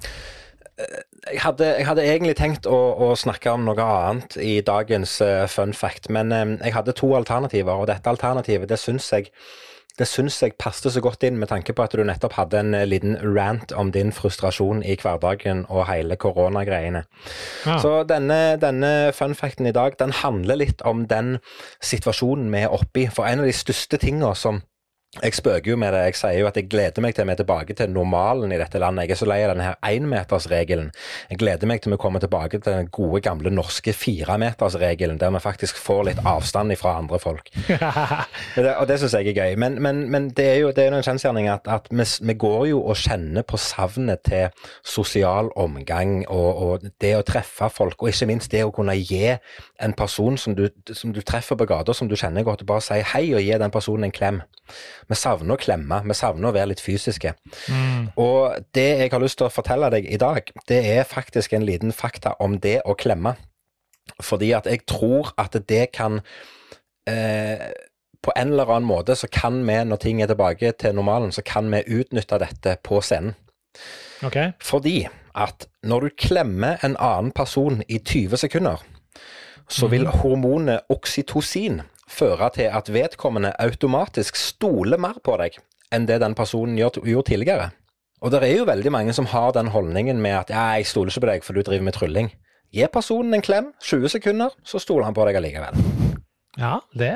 jeg, 0.77 1.41
hadde, 1.43 1.67
jeg 1.79 1.88
hadde, 1.89 2.07
egentlig 2.07 2.36
tenkt 2.39 2.67
å, 2.69 2.77
å, 3.03 3.12
snakke 3.19 3.51
om 3.55 3.67
noe 3.67 3.83
annet 3.83 4.38
i 4.39 4.57
dagens 4.65 5.19
uh, 5.23 5.45
fun 5.51 5.73
fact, 5.75 6.12
men 6.13 6.31
um, 6.36 6.57
jeg 6.62 6.75
hadde 6.75 6.95
to 6.97 7.12
alternativer, 7.17 7.75
og 7.75 7.88
dette 7.91 8.12
alternativet 8.12 8.69
det 8.71 8.79
syns 8.81 9.07
jeg 9.15 9.31
det 9.97 10.07
syns 10.10 10.38
jeg 10.43 10.55
passet 10.62 10.93
så 10.93 11.01
godt 11.01 11.25
inn 11.25 11.39
med 11.41 11.49
tanke 11.51 11.73
på 11.73 11.86
at 11.86 11.95
du 11.97 12.03
nettopp 12.05 12.38
hadde 12.38 12.62
en 12.62 12.77
eh, 12.77 12.86
liten 12.88 13.17
rant 13.23 13.73
om 13.73 13.91
din 13.93 14.13
frustrasjon 14.13 14.83
i 14.86 14.97
hverdagen 15.01 15.65
og 15.69 15.88
hele 15.89 16.17
koronagreiene. 16.21 17.03
Ja. 17.65 17.77
Så 17.81 18.03
denne, 18.10 18.57
denne 18.62 19.12
fun 19.17 19.36
facten 19.38 19.69
i 19.69 19.75
dag, 19.75 19.97
den 19.99 20.13
handler 20.21 20.62
litt 20.62 20.83
om 20.86 21.07
den 21.10 21.38
situasjonen 21.81 22.51
vi 22.53 22.65
er 22.65 22.73
oppe 22.73 23.05
i. 23.05 23.07
For 23.13 23.29
en 23.29 23.41
av 23.41 23.49
de 23.49 23.55
største 23.57 23.99
tingene 24.01 24.33
som 24.38 24.62
jeg 25.15 25.34
spøker 25.34 25.72
jo 25.72 25.78
med 25.80 25.93
det. 25.96 26.02
Jeg 26.12 26.17
sier 26.20 26.41
jo 26.41 26.48
at 26.50 26.58
jeg 26.60 26.67
gleder 26.70 27.02
meg 27.02 27.15
til 27.15 27.26
vi 27.26 27.34
er 27.34 27.39
tilbake 27.39 27.74
til 27.78 27.89
normalen 27.89 28.52
i 28.52 28.58
dette 28.60 28.80
landet. 28.82 29.08
Jeg 29.08 29.15
er 29.15 29.20
så 29.22 29.28
lei 29.30 29.38
av 29.46 29.54
denne 29.54 29.65
her 29.65 29.78
énmetersregelen. 29.88 30.89
Jeg 31.32 31.39
gleder 31.41 31.70
meg 31.70 31.82
til 31.82 31.93
vi 31.96 32.00
kommer 32.02 32.22
tilbake 32.22 32.60
til 32.60 32.76
den 32.76 32.89
gode, 32.93 33.22
gamle 33.26 33.50
norske 33.54 33.93
firemetersregelen, 33.96 35.17
der 35.17 35.32
vi 35.34 35.41
faktisk 35.41 35.80
får 35.80 36.04
litt 36.10 36.22
avstand 36.28 36.76
fra 36.78 36.98
andre 37.00 37.20
folk. 37.24 37.50
Det, 38.58 38.72
og 38.80 38.88
det 38.89 38.98
syns 39.00 39.13
jeg 39.13 39.30
er 39.30 39.38
gøy. 39.38 39.56
Men, 39.60 39.78
men, 39.82 40.00
men 40.12 40.30
det 40.36 40.46
er 40.50 40.56
jo 40.62 40.72
det 40.76 40.86
er 40.86 40.96
en 40.96 41.06
kjensgjerning 41.06 41.48
at, 41.52 41.67
at 41.70 41.88
vi, 41.91 42.04
vi 42.28 42.36
går 42.39 42.65
jo 42.72 42.82
og 42.89 42.98
kjenner 43.00 43.46
på 43.48 43.60
savnet 43.62 44.24
til 44.26 44.50
sosial 44.86 45.52
omgang 45.56 46.24
og, 46.26 46.62
og 46.63 46.88
det 47.02 47.13
å 47.17 47.24
treffe 47.28 47.70
folk, 47.74 48.02
og 48.02 48.12
ikke 48.12 48.30
minst 48.30 48.52
det 48.52 48.63
å 48.65 48.74
kunne 48.74 48.96
gi 48.98 49.36
en 49.84 49.93
person 49.98 50.38
som 50.41 50.56
du, 50.58 50.67
som 50.91 51.13
du 51.13 51.22
treffer 51.22 51.60
på 51.60 51.70
gata, 51.70 51.93
som 51.93 52.10
du 52.10 52.17
kjenner 52.17 52.46
godt, 52.48 52.65
bare 52.67 52.84
si 52.84 53.00
hei 53.13 53.26
og 53.36 53.46
gi 53.46 53.54
den 53.62 53.74
personen 53.74 54.10
en 54.10 54.15
klem. 54.15 54.41
Vi 55.10 55.17
savner 55.17 55.55
å 55.55 55.62
klemme, 55.62 56.01
vi 56.05 56.15
savner 56.17 56.49
å 56.49 56.55
være 56.55 56.71
litt 56.73 56.83
fysiske. 56.83 57.33
Mm. 57.69 58.10
Og 58.19 58.57
det 58.75 58.88
jeg 59.03 59.12
har 59.13 59.23
lyst 59.23 59.39
til 59.41 59.47
å 59.49 59.53
fortelle 59.53 59.91
deg 59.93 60.07
i 60.10 60.19
dag, 60.21 60.49
det 60.69 60.79
er 60.95 61.07
faktisk 61.07 61.53
en 61.53 61.67
liten 61.67 61.93
fakta 61.95 62.36
om 62.43 62.57
det 62.63 62.79
å 62.86 62.97
klemme. 62.97 63.36
Fordi 64.23 64.53
at 64.57 64.69
jeg 64.69 64.86
tror 64.89 65.33
at 65.38 65.57
det 65.67 65.89
kan 65.91 66.21
eh, 67.10 67.67
På 68.23 68.31
en 68.39 68.53
eller 68.53 68.71
annen 68.71 68.88
måte 68.88 69.15
så 69.15 69.27
kan 69.31 69.60
vi, 69.67 69.75
når 69.83 69.99
ting 70.01 70.21
er 70.21 70.27
tilbake 70.31 70.71
til 70.79 70.95
normalen, 70.95 71.31
så 71.31 71.43
kan 71.45 71.69
vi 71.71 71.83
utnytte 71.99 72.39
dette 72.41 72.77
på 72.83 73.01
scenen. 73.01 73.36
Okay. 74.25 74.51
Fordi 74.60 75.05
at 75.38 75.67
når 75.86 76.07
du 76.07 76.15
klemmer 76.17 76.81
en 76.83 76.97
annen 76.97 77.31
person 77.31 77.83
i 77.88 77.99
20 77.99 78.41
sekunder, 78.41 78.81
så 79.69 79.88
vil 79.91 80.07
hormonet 80.07 80.88
oksytocin 80.89 81.81
føre 82.08 82.50
til 82.56 82.72
at 82.72 82.91
vedkommende 82.93 83.54
automatisk 83.60 84.39
stoler 84.39 85.00
mer 85.02 85.20
på 85.24 85.36
deg 85.41 85.58
enn 85.93 86.08
det 86.08 86.20
den 86.24 86.36
personen 86.36 86.76
gjorde 86.80 87.28
tidligere. 87.30 87.70
Og 88.22 88.34
det 88.34 88.41
er 88.43 88.58
jo 88.58 88.67
veldig 88.67 88.91
mange 88.91 89.13
som 89.13 89.30
har 89.30 89.54
den 89.56 89.70
holdningen 89.72 90.20
med 90.22 90.39
at 90.39 90.52
ja, 90.52 90.65
jeg 90.76 90.89
stoler 90.89 91.13
ikke 91.13 91.24
på 91.24 91.32
deg 91.32 91.46
for 91.46 91.56
du 91.56 91.62
driver 91.62 91.86
med 91.86 91.96
trylling. 91.96 92.32
Gi 92.74 92.88
personen 92.91 93.38
en 93.38 93.46
klem, 93.46 93.72
20 93.80 94.12
sekunder, 94.17 94.56
så 94.67 94.82
stoler 94.84 95.08
han 95.08 95.15
på 95.15 95.28
deg 95.30 95.39
allikevel. 95.39 95.78
Ja, 96.58 96.80
det 96.98 97.13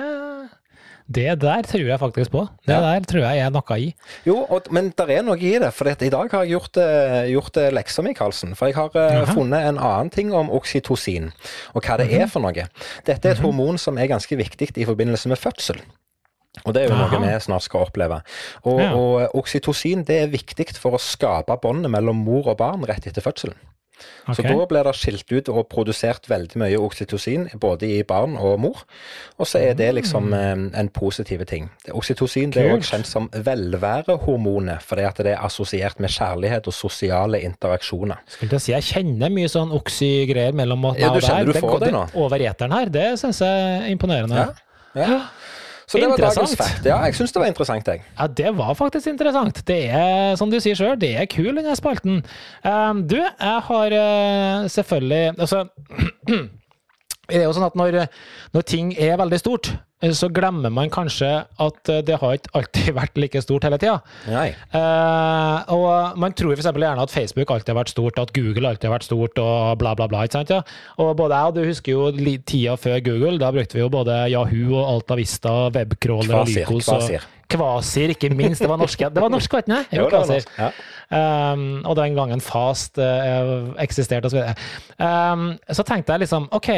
Det 1.12 1.28
der 1.42 1.62
tror 1.68 1.84
jeg 1.90 2.00
faktisk 2.00 2.32
på. 2.32 2.42
Det 2.66 2.74
Ja. 2.76 2.80
der 2.82 3.06
tror 3.10 3.24
jeg 3.26 3.40
er 3.46 3.50
noe 3.54 3.78
i. 3.80 3.90
Jo, 4.26 4.36
og, 4.50 4.68
men 4.72 4.92
det 4.98 5.08
er 5.10 5.24
noe 5.28 5.38
i 5.38 5.54
det. 5.60 5.72
For 5.74 5.90
i 5.92 6.10
dag 6.14 6.32
har 6.32 6.44
jeg 6.46 6.54
gjort, 6.56 6.78
eh, 6.78 7.30
gjort 7.34 7.58
eh, 7.58 7.72
lekser 7.76 8.04
Michaelsen. 8.06 8.56
For 8.56 8.68
jeg 8.72 8.76
har 8.76 8.92
Jaha. 8.96 9.26
funnet 9.34 9.68
en 9.68 9.78
annen 9.80 10.10
ting 10.14 10.34
om 10.34 10.50
oksytocin, 10.52 11.32
og 11.76 11.84
hva 11.84 11.98
det 11.98 12.12
er 12.14 12.28
for 12.32 12.40
noe. 12.42 12.68
Dette 13.06 13.28
er 13.28 13.32
et 13.36 13.40
hormon 13.44 13.78
som 13.78 13.98
er 13.98 14.08
ganske 14.08 14.38
viktig 14.38 14.72
i 14.78 14.86
forbindelse 14.86 15.28
med 15.30 15.38
fødsel. 15.42 15.82
Og 16.66 16.74
det 16.76 16.84
er 16.84 16.88
jo 16.90 16.96
Aha. 16.96 17.08
noe 17.18 17.22
vi 17.34 17.40
snart 17.40 17.64
skal 17.64 17.86
oppleve. 17.88 18.22
Og, 18.66 18.80
Ja. 18.82 18.94
og 18.94 19.36
oksytocin 19.36 20.04
det 20.06 20.18
er 20.24 20.28
viktig 20.28 20.76
for 20.78 20.92
å 20.92 21.00
skape 21.00 21.56
båndet 21.62 21.90
mellom 21.90 22.16
mor 22.26 22.48
og 22.52 22.58
barn 22.58 22.84
rett 22.84 23.08
etter 23.08 23.22
fødselen. 23.24 23.56
Så 24.32 24.44
da 24.46 24.66
blir 24.70 24.84
det 24.88 24.94
skilt 24.96 25.32
ut 25.32 25.50
og 25.50 25.68
produsert 25.72 26.30
veldig 26.30 26.60
mye 26.62 26.78
oksytocin 26.80 27.48
både 27.60 27.90
i 27.90 28.04
barn 28.08 28.38
og 28.38 28.60
mor. 28.64 28.84
Og 29.40 29.48
så 29.50 29.60
er 29.60 29.74
det 29.80 29.90
liksom 29.98 30.32
eh, 30.38 30.54
en 30.80 30.90
positiv 30.94 31.44
ting. 31.50 31.70
Oksytocin 31.92 32.54
det 32.54 32.64
er 32.66 32.76
også 32.78 32.96
kjent 32.96 33.10
som 33.10 33.30
velværehormonet, 33.34 34.82
fordi 34.86 35.06
at 35.10 35.18
det 35.26 35.34
er 35.36 35.44
assosiert 35.46 36.00
med 36.00 36.10
kjærlighet 36.14 36.68
og 36.70 36.74
sosiale 36.76 37.42
interaksjoner. 37.46 38.22
Skulle 38.30 38.54
til 38.54 38.60
å 38.60 38.64
si, 38.64 38.74
jeg 38.76 38.88
kjenner 38.92 39.34
mye 39.34 39.52
sånn 39.52 39.74
oksy-greier 39.76 40.56
mellom 40.58 40.82
meg 40.88 41.02
Ja, 41.02 41.12
du 41.12 41.20
og 41.20 41.26
kjenner 41.26 41.52
deg. 41.52 41.54
du 41.62 41.68
får 41.68 41.80
det 41.86 41.94
nå? 41.96 42.04
Over 42.22 42.46
eteren 42.48 42.76
her. 42.78 42.92
Det 42.94 43.08
syns 43.22 43.42
jeg 43.44 43.70
er 43.82 43.88
imponerende. 43.92 44.36
Ja. 44.36 44.68
Ja. 44.96 45.20
Så 45.92 46.00
det 46.00 46.08
var 46.08 46.22
dagens 46.22 46.38
Interessant. 46.38 46.62
fact. 46.62 46.86
Ja, 46.88 47.02
jeg 47.04 47.18
syns 47.18 47.34
det 47.36 47.42
var 47.42 47.50
interessant, 47.52 47.90
jeg. 47.92 48.04
Ja, 48.16 48.28
det 48.40 48.52
var 48.56 48.76
faktisk 48.80 49.10
interessant. 49.12 49.58
Det 49.68 49.82
er, 49.92 50.38
som 50.40 50.52
du 50.52 50.56
sier 50.64 50.78
sjøl, 50.80 50.96
det 51.02 51.12
er 51.20 51.28
kul, 51.28 51.52
denne 51.58 51.76
spalten. 51.76 52.22
Um, 52.64 53.04
du, 53.12 53.18
jeg 53.20 53.66
har 53.68 53.98
uh, 53.98 54.70
selvfølgelig 54.72 55.36
Altså 55.36 55.66
Det 57.30 57.40
er 57.40 57.48
jo 57.48 57.54
sånn 57.56 57.68
at 57.68 57.78
når, 57.80 58.04
når 58.56 58.68
ting 58.68 58.92
er 59.00 59.14
veldig 59.22 59.38
stort, 59.40 59.70
eh, 60.02 60.12
så 60.18 60.28
glemmer 60.34 60.74
man 60.74 60.90
kanskje 60.92 61.30
at 61.46 61.92
eh, 61.94 62.02
det 62.04 62.18
har 62.20 62.36
ikke 62.36 62.54
alltid 62.58 62.90
vært 63.00 63.20
like 63.22 63.44
stort 63.46 63.68
hele 63.68 63.80
tida. 63.82 64.00
Eh, 64.28 65.74
og 65.76 66.18
man 66.20 66.36
tror 66.36 66.58
f.eks. 66.58 66.68
gjerne 66.68 67.06
at 67.06 67.14
Facebook 67.14 67.54
alltid 67.54 67.72
har 67.72 67.80
vært 67.84 67.94
stort, 67.94 68.20
at 68.20 68.34
Google 68.36 68.68
alltid 68.72 68.90
har 68.90 68.98
vært 68.98 69.08
stort, 69.08 69.40
og 69.40 69.78
bla, 69.80 69.94
bla, 69.96 70.10
bla. 70.12 70.26
ikke 70.28 70.42
sant? 70.42 70.52
Ja? 70.52 70.64
Og 71.00 71.14
både 71.20 71.38
jeg 71.38 71.54
og 71.54 71.60
du 71.60 71.70
husker 71.70 71.94
jo 71.96 72.38
tida 72.48 72.76
før 72.80 73.04
Google. 73.06 73.38
Da 73.42 73.52
brukte 73.56 73.78
vi 73.78 73.86
jo 73.86 73.92
både 73.94 74.24
Yahoo 74.34 74.82
og 74.82 74.96
Altavista, 74.98 75.54
webcrawler 75.76 76.42
og 76.42 76.52
Lycos. 76.52 76.90
Kvasir. 76.90 77.30
Kvasir, 77.52 78.14
ikke 78.16 78.32
minst. 78.34 78.64
Det 78.64 78.70
var 78.72 78.80
norske, 78.80 79.10
det 79.12 79.24
var 79.24 79.32
norsk, 79.32 79.54
vet 79.60 79.70
du? 79.70 79.78
Jo, 79.98 80.08
det 80.10 80.20
var 80.20 80.34
norsk. 80.34 80.58
Ja. 80.58 80.72
Um, 81.12 81.82
og 81.84 81.98
den 82.00 82.16
gangen 82.16 82.42
Fast 82.44 83.00
uh, 83.00 83.74
eksisterte 83.84 84.30
osv. 84.30 84.54
Um, 84.96 85.50
så 85.68 85.84
tenkte 85.88 86.16
jeg 86.16 86.24
liksom, 86.26 86.48
OK, 86.56 86.70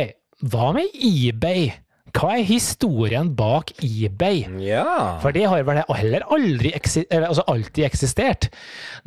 hva 0.51 0.73
med 0.75 0.91
eBay? 0.99 1.71
Hva 2.13 2.35
er 2.37 2.43
historien 2.45 3.31
bak 3.33 3.71
eBay? 3.81 4.43
ja. 4.61 4.83
For 5.23 5.33
det 5.33 5.47
har 5.49 5.63
vel 5.65 5.79
heller 5.97 6.21
aldri 6.29 6.69
altså 6.77 7.41
alltid 7.49 7.87
eksistert. 7.87 8.51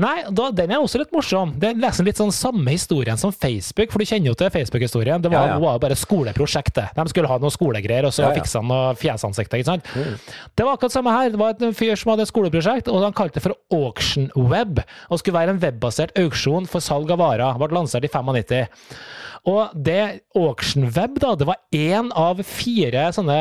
Nei, 0.03 0.25
da, 0.35 0.49
den 0.51 0.73
er 0.75 0.83
også 0.83 0.99
litt 0.99 1.13
morsom. 1.15 1.53
Det 1.63 1.69
er 1.71 1.79
nesten 1.79 2.09
litt 2.09 2.19
sånn 2.19 2.33
samme 2.35 2.73
historien 2.75 3.15
som 3.21 3.31
Facebook, 3.31 3.93
for 3.95 4.03
du 4.03 4.09
kjenner 4.11 4.33
jo 4.33 4.35
til 4.41 4.51
Facebook-historien. 4.51 5.23
Det 5.23 5.31
var, 5.31 5.47
Ja, 5.47 5.55
ja. 5.55 5.59
var 5.63 5.79
bare 5.85 5.95
skoleprosjektet. 5.95 6.97
De 6.99 7.05
skulle 7.13 7.31
ha 7.31 7.39
noen 7.39 7.55
skolegreier, 7.55 8.09
og 8.09 8.17
så 8.17 8.25
Ja, 8.25 8.33
ja. 8.33 8.41
fiksa 8.41 8.59
han 8.59 8.67
noen 8.73 8.99
fjesansikter. 8.99 9.63
ikke 9.63 9.71
sant? 9.71 9.87
Det 10.57 10.67
var 10.67 10.75
akkurat 10.75 10.97
samme 10.99 11.15
her. 11.15 11.31
Det 11.31 11.39
var 11.39 11.55
en 11.63 11.79
fyr 11.79 11.95
som 11.95 12.11
hadde 12.11 12.27
et 12.27 12.33
skoleprosjekt, 12.33 12.89
og 12.91 13.05
han 13.07 13.15
kalte 13.15 13.39
det 13.39 13.45
for 13.47 13.55
Auction 13.71 14.33
Web. 14.35 14.83
Og 15.13 15.21
skulle 15.23 15.39
være 15.39 15.55
en 15.55 15.63
webbasert 15.63 16.11
auksjon 16.19 16.67
for 16.67 16.81
salg 16.83 17.15
av 17.15 17.23
varer. 17.23 17.55
Ble 17.63 17.71
lansert 17.79 18.03
i 18.03 18.11
95. 18.11 18.67
Og 19.47 19.71
det 19.87 20.27
Auction 20.35 20.89
Web, 20.91 21.21
da, 21.23 21.35
det 21.39 21.47
var 21.47 21.61
én 21.75 22.09
av 22.19 22.41
fire 22.47 23.07
sånne 23.15 23.37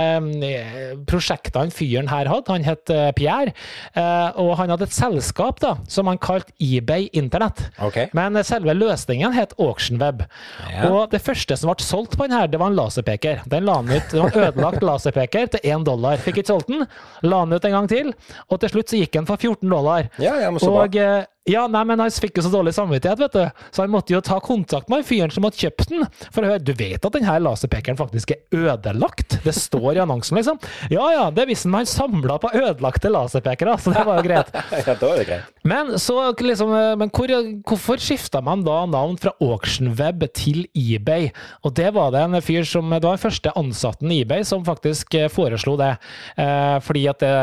eh, 0.46 0.94
prosjekter 1.10 1.64
han 1.64 1.74
fyren 1.74 2.12
her 2.12 2.30
hadde. 2.30 2.54
Han 2.54 2.68
het 2.68 2.92
eh, 2.94 3.10
Pierre, 3.18 3.56
eh, 3.98 4.38
og 4.42 4.54
han 4.60 4.74
hadde 4.74 4.86
et 4.86 4.96
selskap 4.96 5.60
da, 5.64 5.76
som 5.90 6.10
han 6.12 6.22
kalte 6.22 6.54
eBay 6.62 7.10
Internett. 7.18 7.66
Okay. 7.82 8.12
Men 8.18 8.38
selve 8.46 8.78
løsningen 8.78 9.34
het 9.36 9.58
Auction 9.58 9.98
Web. 10.02 10.28
Ja. 10.70 10.92
Og 10.92 11.14
det 11.14 11.24
første 11.26 11.58
som 11.58 11.74
ble 11.74 11.86
solgt 11.86 12.20
på 12.20 12.30
den 12.30 12.38
her, 12.38 12.50
det 12.52 12.62
var 12.62 12.70
en 12.70 12.78
laserpeker. 12.78 13.42
Den 13.50 13.66
la 13.66 13.80
han 13.82 13.90
ut, 13.90 14.12
det 14.12 14.22
var 14.22 14.30
en 14.30 14.50
ødelagt 14.52 14.86
laserpeker 14.86 15.54
til 15.56 15.72
én 15.74 15.86
dollar. 15.88 16.22
Fikk 16.22 16.44
ikke 16.44 16.54
solgt 16.54 16.70
den, 16.70 16.86
la 17.26 17.42
den 17.46 17.58
ut 17.58 17.66
en 17.66 17.80
gang 17.80 17.90
til, 17.90 18.14
og 18.52 18.62
til 18.62 18.76
slutt 18.76 18.94
så 18.94 19.02
gikk 19.02 19.18
den 19.18 19.30
for 19.30 19.42
14 19.42 19.66
dollar. 19.66 20.12
Ja, 20.22 20.38
ja, 20.44 20.54
men 20.54 20.62
så. 20.62 20.70
Og 20.86 21.02
ja, 21.46 21.68
nei, 21.70 21.84
men 21.86 22.02
han 22.02 22.10
fikk 22.10 22.40
jo 22.40 22.44
så 22.48 22.50
dårlig 22.50 22.72
samvittighet, 22.74 23.20
vet 23.22 23.36
du. 23.38 23.66
Så 23.70 23.84
han 23.84 23.92
måtte 23.94 24.16
jo 24.16 24.22
ta 24.26 24.40
kontakt 24.42 24.90
med 24.90 25.06
fyren 25.06 25.30
som 25.30 25.46
hadde 25.46 25.60
kjøpt 25.62 25.92
den. 25.92 26.06
For 26.34 26.42
å 26.42 26.50
høre, 26.50 26.64
du 26.66 26.72
vet 26.74 27.06
at 27.06 27.14
denne 27.14 27.36
laserpekeren 27.46 28.00
faktisk 28.00 28.34
er 28.34 28.64
ødelagt? 28.74 29.38
Det 29.44 29.54
står 29.54 30.00
i 30.00 30.02
annonsen, 30.02 30.40
liksom. 30.40 30.58
Ja 30.90 31.06
ja, 31.14 31.28
det 31.30 31.46
visste 31.52 31.70
han. 31.70 31.78
Han 31.78 31.90
samla 31.90 32.40
på 32.42 32.50
ødelagte 32.50 33.12
laserpekere, 33.14 33.76
så 33.78 33.94
det 33.94 34.06
var 34.08 34.22
jo 34.22 34.30
greit. 34.30 34.50
Ja, 34.86 34.94
da 34.98 35.08
var 35.08 35.20
det 35.20 35.28
greit. 35.28 35.52
Men 35.66 35.94
så 36.02 36.18
liksom, 36.46 36.72
men 37.00 37.10
hvor, 37.14 37.32
hvorfor 37.66 38.02
skifta 38.02 38.42
man 38.46 38.64
da 38.66 38.80
navn 38.90 39.16
fra 39.22 39.34
AuctionWeb 39.42 40.26
til 40.38 40.66
eBay? 40.78 41.30
Og 41.66 41.74
det 41.78 41.92
var 41.96 42.12
det 42.14 42.22
en 42.26 42.40
fyr 42.44 42.66
som 42.68 42.90
Det 42.90 43.02
var 43.06 43.18
den 43.18 43.24
første 43.24 43.54
ansatten 43.58 44.12
i 44.14 44.20
eBay 44.24 44.46
som 44.46 44.66
faktisk 44.66 45.14
eh, 45.18 45.30
foreslo 45.32 45.76
det. 45.80 45.94
Eh, 46.42 46.76
fordi 46.86 47.06
at 47.12 47.22
det, 47.22 47.34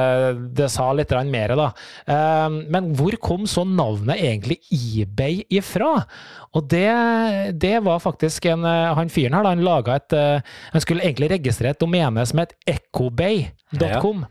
det 0.59 0.71
sa 0.75 0.91
litt 0.95 1.15
mer, 1.31 1.55
da. 1.59 1.71
Eh, 2.07 2.61
men 2.73 2.93
hvor 2.99 3.15
kom 3.23 3.47
så 3.47 3.63
navnet 3.67 3.92
egentlig 4.01 4.59
eBay 4.73 5.43
ifra? 5.53 6.05
Og 6.57 6.67
det, 6.71 6.89
det 7.61 7.79
var 7.85 8.03
faktisk 8.03 8.47
en 8.51 8.65
eh, 8.69 8.95
Han 8.97 9.13
fyren 9.13 9.37
her, 9.37 9.45
da, 9.45 9.53
han 9.55 9.65
laga 9.65 9.97
et 10.01 10.17
eh, 10.17 10.57
Han 10.75 10.85
skulle 10.85 11.05
egentlig 11.05 11.31
registrere 11.33 11.77
et 11.77 11.81
domene 11.81 12.25
som 12.29 12.43
het 12.43 12.55
ecobay.com, 12.69 14.25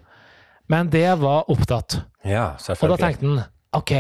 men 0.72 0.92
det 0.94 1.08
var 1.22 1.50
opptatt. 1.52 2.02
Ja, 2.24 2.54
Og 2.58 2.94
da 2.94 3.00
tenkte 3.02 3.28
han 3.28 3.42
OK, 3.76 3.94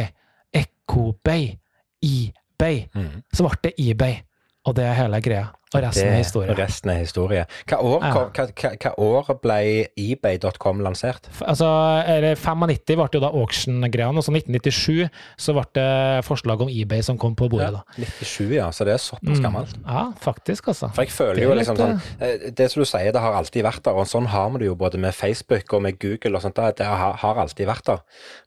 EcoBay, 0.51 1.55
eBay. 2.03 2.85
Mm. 2.93 3.23
Så 3.33 3.47
ble 3.47 3.57
det 3.63 3.73
eBay, 3.79 4.19
og 4.67 4.75
det 4.77 4.85
er 4.85 4.97
hele 4.99 5.21
greia. 5.23 5.49
Og 5.73 5.79
resten 5.85 6.07
er 6.11 6.17
historie. 6.19 6.55
Resten 6.57 6.89
er 6.91 6.97
historie. 6.99 7.45
Hva 7.69 7.77
år, 7.79 8.01
Ja. 8.03 8.11
hva, 8.11 8.45
hva, 8.51 8.71
hva 8.75 8.91
år 8.99 9.29
ble 9.41 9.87
eBay.com 9.97 10.81
lansert? 10.83 11.29
Altså, 11.47 11.65
eller 12.11 12.35
95 12.35 12.97
ble 12.99 13.07
jo 13.13 13.21
da 13.23 13.29
auction-greiene, 13.31 14.17
og 14.19 14.25
så 14.25 14.33
1997 14.35 15.07
så 15.39 15.53
ble 15.55 15.63
det 15.77 16.25
forslag 16.27 16.61
om 16.65 16.67
eBay 16.71 17.01
som 17.01 17.17
kom 17.21 17.35
på 17.39 17.47
bordet, 17.49 17.71
da. 17.77 17.83
97, 17.97 18.51
ja. 18.57 18.67
Så 18.75 18.83
det 18.87 18.93
er 18.97 19.01
såpass 19.03 19.39
Mm. 19.39 19.43
gammelt. 19.45 19.77
Ja, 19.87 20.11
faktisk, 20.19 20.67
altså. 20.67 20.91
For 20.93 21.03
jeg 21.03 21.11
føler 21.11 21.39
er 21.39 21.47
jo 21.47 21.55
liksom 21.55 21.77
sånn 21.77 22.01
eh, 22.19 22.51
Det 22.51 22.69
som 22.71 22.81
du 22.81 22.85
sier, 22.85 23.11
det 23.13 23.21
har 23.21 23.33
alltid 23.33 23.63
vært 23.63 23.83
der, 23.83 23.93
og 23.95 24.05
sånn 24.07 24.27
har 24.27 24.49
vi 24.51 24.59
det 24.59 24.65
jo 24.67 24.75
både 24.75 24.99
med 24.99 25.13
Facebook 25.15 25.73
og 25.73 25.81
med 25.83 25.99
Google 25.99 26.35
og 26.35 26.41
sånt. 26.43 26.55
Det 26.55 26.85
har, 26.85 27.13
har 27.13 27.35
alltid 27.35 27.65
vært 27.67 27.85
der. 27.85 27.99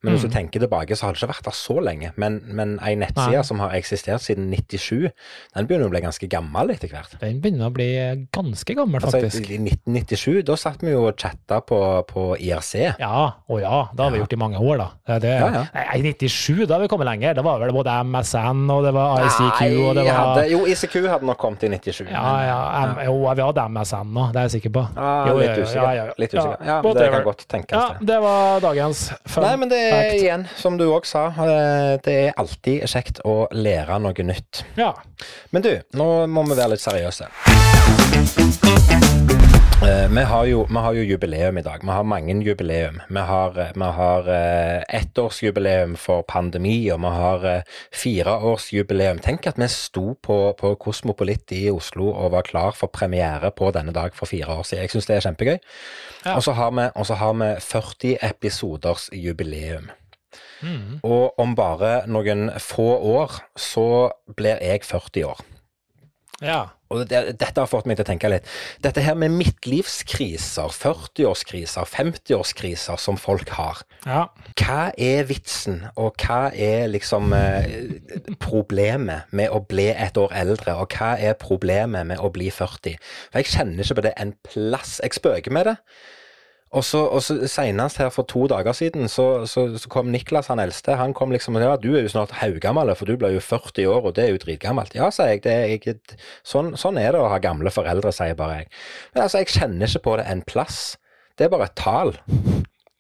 Men 0.03 0.13
hvis 0.15 0.23
du 0.23 0.29
tenker 0.29 0.61
tilbake, 0.61 0.93
så 0.95 1.07
har 1.07 1.13
det 1.15 1.23
ikke 1.23 1.33
vært 1.33 1.45
der 1.45 1.57
så 1.57 1.81
lenge. 1.81 2.13
Men, 2.17 2.43
men 2.45 2.79
ei 2.85 2.95
nettside 2.95 3.33
ja. 3.33 3.43
Som 3.43 3.59
har 3.61 3.71
eksistert 3.73 4.21
siden 4.21 4.51
97, 4.53 5.11
den 5.55 5.67
begynner 5.67 5.87
å 5.87 5.91
bli 5.91 6.01
ganske 6.05 6.29
gammel 6.29 6.71
etter 6.71 6.89
hvert. 6.89 7.14
Den 7.21 7.41
begynner 7.41 7.69
å 7.71 7.73
bli 7.75 7.89
ganske 8.33 8.75
gammel, 8.77 9.01
Altså. 9.05 9.19
I 9.19 9.59
1997, 9.59 10.43
da 10.45 10.57
satt 10.57 10.81
vi 10.83 10.91
jo 10.93 11.05
og 11.09 11.17
chatta 11.21 11.61
på, 11.61 11.79
på 12.09 12.37
IRC. 12.41 12.95
Ja, 13.01 13.33
å 13.49 13.59
ja, 13.61 13.89
det 13.95 14.03
har 14.05 14.11
vi 14.11 14.19
Ja. 14.19 14.25
gjort 14.25 14.33
i 14.33 14.37
mange 14.37 14.59
år, 14.59 14.79
da. 14.79 15.19
Det, 15.19 15.31
Ja, 15.35 15.49
ja. 15.53 15.65
Nei, 15.75 15.85
I 15.99 16.03
97, 16.15 16.67
da 16.67 16.75
har 16.75 16.81
vi 16.83 16.89
kommet 16.89 17.07
lenger. 17.07 17.35
Det 17.35 17.45
var 17.45 17.59
vel 17.61 17.73
både 17.73 17.91
MSN, 18.05 18.71
og 18.71 18.85
det 18.85 18.93
var 18.95 19.21
ICQ, 19.25 19.89
og 19.89 19.95
det 19.95 20.05
var 20.05 20.19
hadde, 20.21 20.49
Jo, 20.51 20.65
ICQ 20.67 21.09
hadde 21.09 21.27
nok 21.27 21.39
kommet 21.39 21.63
i 21.65 21.69
97. 21.69 22.11
Ja, 22.11 22.45
ja, 22.45 22.59
M 22.87 22.97
jo, 23.07 23.17
vi 23.35 23.43
hadde 23.43 23.69
MSN 23.69 24.13
nå, 24.15 24.33
det 24.33 24.41
er 24.41 24.49
jeg 24.49 24.63
sikker 24.63 24.71
på. 24.71 24.87
Ah, 24.97 25.27
Jo, 25.29 25.39
litt 25.39 25.59
usikker. 25.59 25.83
ja, 25.83 25.93
ja. 25.95 26.13
Litt 26.19 26.31
usikker. 26.35 26.67
Ja, 26.67 26.81
det 26.83 27.11
kan 27.11 27.23
godt 27.25 27.47
tenkes, 27.49 27.73
Ja, 27.79 27.89
det. 27.99 28.07
det 28.07 28.21
var 28.21 28.61
dagens 28.61 29.13
fun 29.27 29.43
Nei, 29.45 29.57
men 29.57 29.69
det 29.69 29.79
er 29.79 29.91
fact. 30.11 30.23
igjen, 30.23 30.47
som 30.57 30.77
du 30.79 30.85
òg 30.91 31.05
sa, 31.07 31.27
eh, 31.29 31.99
det 32.03 32.15
er 32.29 32.33
alltid 32.39 32.83
kjekt 32.89 33.21
å 33.25 33.49
lære 33.53 34.01
noe 34.01 34.13
nytt. 34.25 34.65
Ja. 34.77 34.93
Men 35.53 35.63
du, 35.63 35.81
nå 35.95 36.27
må 36.29 36.43
vi 36.49 36.55
være 36.55 36.71
litt 36.71 36.81
seriøse. 36.81 37.04
Eh, 39.85 40.09
vi, 40.09 40.23
har 40.23 40.45
jo, 40.45 40.67
vi 40.69 40.81
har 40.81 40.93
jo 40.97 41.03
jubileum 41.03 41.59
i 41.59 41.63
dag. 41.63 41.83
Vi 41.83 41.93
har 41.93 42.03
mange 42.03 42.35
jubileum. 42.43 43.03
Vi 43.09 43.21
har, 43.21 43.59
eh, 43.61 43.73
vi 43.75 43.89
har 43.97 44.29
eh, 44.33 44.83
ettårsjubileum 45.01 45.97
for 45.97 46.23
pandemi, 46.29 46.91
og 46.91 47.03
vi 47.03 47.11
har 47.13 47.65
fireårsjubileum. 47.93 49.21
Tenk 49.21 49.47
at 49.47 49.61
vi 49.61 49.69
sto 49.69 50.15
på, 50.23 50.39
på 50.59 50.75
Kosmopolit 50.81 51.53
i 51.53 51.67
Oslo 51.71 52.09
og 52.15 52.33
var 52.33 52.49
klar 52.49 52.73
for 52.73 52.89
premiere 52.89 53.51
på 53.53 53.71
denne 53.77 53.93
dag 53.93 54.17
for 54.17 54.31
fire 54.31 54.57
år 54.57 54.65
siden. 54.65 54.87
Jeg 54.87 54.95
syns 54.95 55.11
det 55.11 55.17
er 55.17 55.27
kjempegøy. 55.29 55.59
Ja. 56.25 56.37
Og 56.37 56.43
så 56.47 56.57
har, 56.57 56.73
har 57.21 57.35
vi 57.43 57.53
40 57.61 58.17
episoders 58.23 59.11
jubileum. 59.13 59.91
Mm. 60.63 61.01
Og 61.03 61.39
om 61.39 61.53
bare 61.55 62.07
noen 62.09 62.49
få 62.59 62.89
år 63.19 63.43
så 63.59 64.15
blir 64.37 64.63
jeg 64.65 64.87
40 64.89 65.29
år. 65.29 65.45
Ja. 66.43 66.63
Og 66.95 67.03
det, 67.11 67.21
dette 67.41 67.59
har 67.59 67.69
fått 67.71 67.89
meg 67.89 67.99
til 67.99 68.05
å 68.05 68.09
tenke 68.09 68.31
litt. 68.31 68.49
Dette 68.85 69.03
her 69.03 69.17
med 69.19 69.33
midtlivskriser, 69.35 70.71
40-årskriser, 70.75 71.89
50-årskriser 71.91 73.01
som 73.01 73.19
folk 73.19 73.51
har. 73.57 73.83
Ja. 74.07 74.27
Hva 74.61 74.93
er 74.95 75.27
vitsen, 75.29 75.83
og 75.99 76.21
hva 76.23 76.53
er 76.53 76.87
liksom 76.93 77.35
eh, 77.35 77.97
problemet 78.43 79.33
med 79.35 79.51
å 79.55 79.63
bli 79.67 79.89
et 79.91 80.19
år 80.21 80.35
eldre, 80.45 80.77
og 80.79 80.95
hva 80.95 81.15
er 81.19 81.39
problemet 81.41 82.07
med 82.13 82.23
å 82.23 82.31
bli 82.35 82.51
40? 82.55 83.01
For 83.31 83.43
jeg 83.43 83.55
kjenner 83.57 83.83
ikke 83.83 83.99
på 84.01 84.07
det 84.09 84.15
en 84.21 84.37
plass. 84.47 85.01
Jeg 85.03 85.19
spøker 85.19 85.57
med 85.57 85.73
det. 85.73 85.79
Og 86.75 86.83
så, 86.83 87.01
og 87.07 87.23
så 87.23 87.37
Senest 87.51 88.01
her 88.03 88.11
for 88.15 88.27
to 88.27 88.49
dager 88.51 88.75
siden 88.75 89.07
så, 89.11 89.47
så, 89.51 89.67
så 89.79 89.91
kom 89.93 90.11
Niklas, 90.11 90.51
han 90.51 90.63
eldste. 90.63 90.97
Han 90.99 91.15
kom 91.15 91.33
liksom 91.35 91.55
og 91.59 91.63
ja, 91.63 91.77
du 91.79 91.93
er 91.95 92.03
jo 92.03 92.11
snart 92.11 92.35
haugammel, 92.41 92.91
for 92.99 93.07
du 93.09 93.17
blir 93.21 93.37
jo 93.37 93.43
40 93.45 93.87
år, 93.91 94.11
og 94.11 94.17
det 94.17 94.27
er 94.27 94.35
jo 94.35 94.43
dritgammelt. 94.43 94.97
Ja, 94.99 95.11
sier 95.15 95.35
jeg. 95.35 95.45
Det 95.47 95.55
er 95.55 95.71
jeg 95.71 95.97
sånn, 96.43 96.75
sånn 96.81 96.99
er 97.01 97.15
det 97.15 97.23
å 97.23 97.31
ha 97.31 97.39
gamle 97.43 97.71
foreldre, 97.75 98.13
sier 98.15 98.37
bare 98.39 98.63
jeg. 98.63 98.71
Men 99.15 99.27
altså, 99.27 99.43
jeg 99.43 99.55
kjenner 99.55 99.91
ikke 99.91 100.07
på 100.09 100.19
det 100.21 100.29
en 100.33 100.45
plass. 100.51 100.81
Det 101.39 101.47
er 101.47 101.55
bare 101.55 101.71
et 101.71 101.79
tall. 101.79 102.15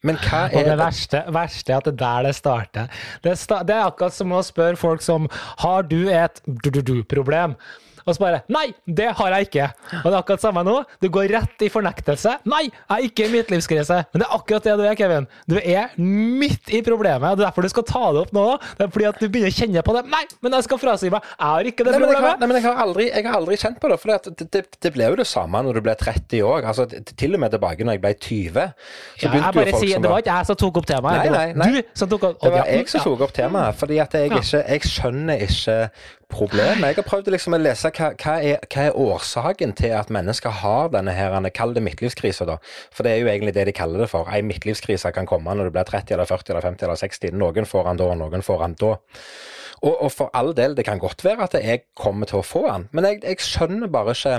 Men 0.05 0.18
hva 0.20 0.45
Og 0.51 0.59
er 0.61 0.68
det 0.68 0.77
verste, 0.79 1.22
verste 1.33 1.72
er 1.72 1.81
at 1.81 1.87
det 1.89 1.95
er 1.95 2.01
der 2.03 2.27
det 2.29 2.35
starter. 2.37 3.05
Det, 3.25 3.39
sta 3.41 3.62
det 3.66 3.77
er 3.77 3.89
akkurat 3.89 4.14
som 4.14 4.35
å 4.37 4.43
spørre 4.45 4.77
folk 4.77 5.05
som 5.05 5.31
Har 5.64 5.87
du 5.89 6.11
et 6.12 6.43
du-du-du-problem? 6.45 7.57
Og 8.05 8.17
så 8.17 8.21
bare 8.21 8.41
Nei, 8.53 8.67
det 8.85 9.11
har 9.19 9.35
jeg 9.37 9.49
ikke. 9.49 9.67
Og 10.03 10.07
det 10.09 10.13
er 10.13 10.19
akkurat 10.21 10.43
samme 10.45 10.65
nå. 10.67 10.77
Du 11.03 11.09
går 11.13 11.31
rett 11.33 11.65
i 11.65 11.71
fornektelse. 11.73 12.37
Nei, 12.51 12.65
jeg 12.69 12.95
er 12.97 13.07
ikke 13.09 13.27
i 13.29 13.33
midtlivskrise. 13.33 14.01
Men 14.13 14.23
det 14.23 14.27
er 14.29 14.35
akkurat 14.37 14.67
det 14.69 14.75
du 14.81 14.85
er, 14.85 14.97
Kevin. 14.99 15.29
Du 15.51 15.57
er 15.61 15.95
midt 16.01 16.69
i 16.75 16.83
problemet. 16.85 17.25
og 17.31 17.39
Det 17.41 17.45
er 17.47 17.49
derfor 17.49 17.65
du 17.65 17.73
skal 17.73 17.87
ta 17.89 18.05
det 18.15 18.25
opp 18.27 18.35
nå. 18.37 18.47
Det 18.79 18.87
er 18.87 18.93
fordi 18.95 19.09
at 19.09 19.21
du 19.23 19.27
begynner 19.29 19.53
å 19.53 19.57
kjenne 19.57 19.85
på 19.87 19.97
det. 19.97 20.05
Nei, 20.13 20.23
men 20.45 20.59
jeg 20.59 20.69
skal 20.69 20.83
frasi 20.83 21.13
meg. 21.15 21.31
Jeg 21.35 21.49
har 21.55 21.71
ikke 21.71 21.87
det 21.87 21.95
Nei, 21.95 22.01
men 22.03 22.13
jeg 22.13 22.15
har, 22.15 22.21
problemet. 22.21 22.41
nei, 22.45 22.51
men 22.51 22.59
jeg 22.61 22.67
har, 22.69 22.83
aldri, 22.85 23.09
jeg 23.11 23.29
har 23.29 23.39
aldri 23.41 23.61
kjent 23.65 23.81
på 23.81 23.93
det. 23.93 24.01
For 24.03 24.13
det, 24.15 24.49
det, 24.55 24.65
det 24.85 24.95
ble 24.95 25.11
jo 25.13 25.19
det 25.23 25.29
samme 25.31 25.65
når 25.65 25.81
du 25.81 25.85
ble 25.89 25.97
30 26.05 26.45
år. 26.51 26.69
Altså, 26.73 26.89
til 27.15 27.39
og 27.39 27.45
med 27.45 27.55
tilbake 27.57 27.89
når 27.89 27.99
jeg 27.99 28.05
ble 28.05 28.15
20. 28.29 28.75
Så 29.15 29.25
Ja, 29.25 29.33
begynte 29.33 29.55
jo 29.55 29.65
folk 29.65 29.85
sier, 29.85 29.95
som 29.97 30.05
det 30.05 30.13
var 30.13 30.25
ikke 30.25 30.37
jeg 30.39 30.51
som 30.51 30.61
tok 30.65 30.83
opp 30.83 30.91
temaet. 30.91 31.25
Nei, 31.25 31.31
nei, 31.35 31.47
nei. 31.65 31.71
du 31.75 32.19
opp 32.19 32.43
Det 32.43 32.53
var 32.53 32.69
jeg 32.75 32.93
som 32.93 33.07
tok 33.09 33.25
opp 33.29 33.35
temaet, 33.37 33.81
fordi 33.81 34.01
at 34.03 34.19
jeg 34.19 34.31
ikke 34.31 34.63
Jeg 34.65 34.89
skjønner 34.91 35.47
ikke 35.49 35.79
problemet. 36.33 36.87
Jeg 36.91 36.99
har 36.99 37.07
prøvd 37.07 37.31
liksom 37.35 37.57
å 37.57 37.61
lese 37.61 37.91
hva, 37.95 38.11
hva, 38.20 38.35
er, 38.43 38.62
hva 38.70 38.87
er 38.89 38.99
årsaken 39.05 39.75
til 39.79 39.95
at 39.97 40.12
mennesker 40.14 40.55
har 40.62 40.93
denne 40.95 41.14
her, 41.16 41.37
kall 41.55 41.75
det 41.77 41.85
midtlivskrise, 41.85 42.47
da. 42.49 42.59
For 42.95 43.07
det 43.07 43.14
er 43.14 43.25
jo 43.25 43.33
egentlig 43.33 43.55
det 43.57 43.66
de 43.68 43.77
kaller 43.77 44.05
det 44.05 44.11
for. 44.12 44.31
Ei 44.33 44.43
midtlivskrise 44.47 45.12
kan 45.14 45.29
komme 45.31 45.55
når 45.55 45.70
du 45.70 45.77
blir 45.77 45.89
30 45.89 46.16
eller 46.16 46.31
40 46.31 46.55
eller 46.55 46.68
50 46.68 46.89
eller 46.89 47.03
60. 47.03 47.37
Noen 47.41 47.68
får 47.68 47.91
han 47.91 48.01
da, 48.01 48.09
og 48.12 48.20
noen 48.22 48.47
får 48.47 48.64
han 48.64 48.79
da. 48.81 48.95
Og, 49.85 49.93
og 49.93 50.11
for 50.14 50.33
all 50.37 50.55
del, 50.57 50.77
det 50.77 50.87
kan 50.87 51.03
godt 51.03 51.25
være 51.27 51.45
at 51.49 51.59
jeg 51.61 51.85
kommer 51.99 52.29
til 52.31 52.41
å 52.41 52.47
få 52.47 52.64
han, 52.70 52.89
men 52.97 53.09
jeg, 53.09 53.20
jeg 53.27 53.45
skjønner 53.45 53.91
bare 53.93 54.14
ikke 54.16 54.39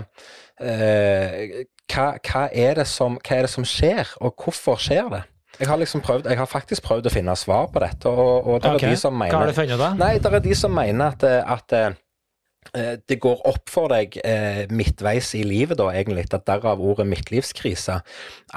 eh, 0.64 1.66
hva, 1.92 2.08
hva, 2.18 2.48
er 2.50 2.82
som, 2.90 3.20
hva 3.22 3.38
er 3.38 3.46
det 3.46 3.54
som 3.54 3.68
skjer, 3.68 4.16
og 4.26 4.34
hvorfor 4.42 4.80
skjer 4.82 5.12
det? 5.14 5.22
Jeg 5.60 5.70
har 5.70 5.80
liksom 5.80 6.02
prøvd, 6.04 6.30
jeg 6.32 6.40
har 6.40 6.50
faktisk 6.50 6.84
prøvd 6.86 7.10
å 7.10 7.14
finne 7.14 7.36
svar 7.40 7.70
på 7.74 7.84
dette, 7.84 8.10
og, 8.10 8.48
og 8.48 8.64
det 8.64 8.74
er 8.74 8.90
de 8.92 8.98
som 9.00 9.16
Hva 9.16 9.30
har 9.30 9.46
mener 9.46 9.54
du 9.54 9.60
funnet, 9.60 9.80
da? 9.80 9.92
Nei, 10.00 10.16
det 10.20 10.32
er 10.32 10.44
de 10.44 10.58
som 10.58 10.76
mener 10.76 11.14
at, 11.14 11.24
eh, 11.28 11.54
at 11.56 11.76
eh, 11.80 12.98
det 13.08 13.20
går 13.24 13.44
opp 13.48 13.72
for 13.72 13.94
deg 13.94 14.18
eh, 14.26 14.66
midtveis 14.74 15.32
i 15.40 15.44
livet, 15.48 15.78
da, 15.80 15.92
egentlig, 15.94 16.28
at 16.34 16.48
derav 16.50 16.82
ordet 16.84 17.08
midtlivskrise. 17.08 18.00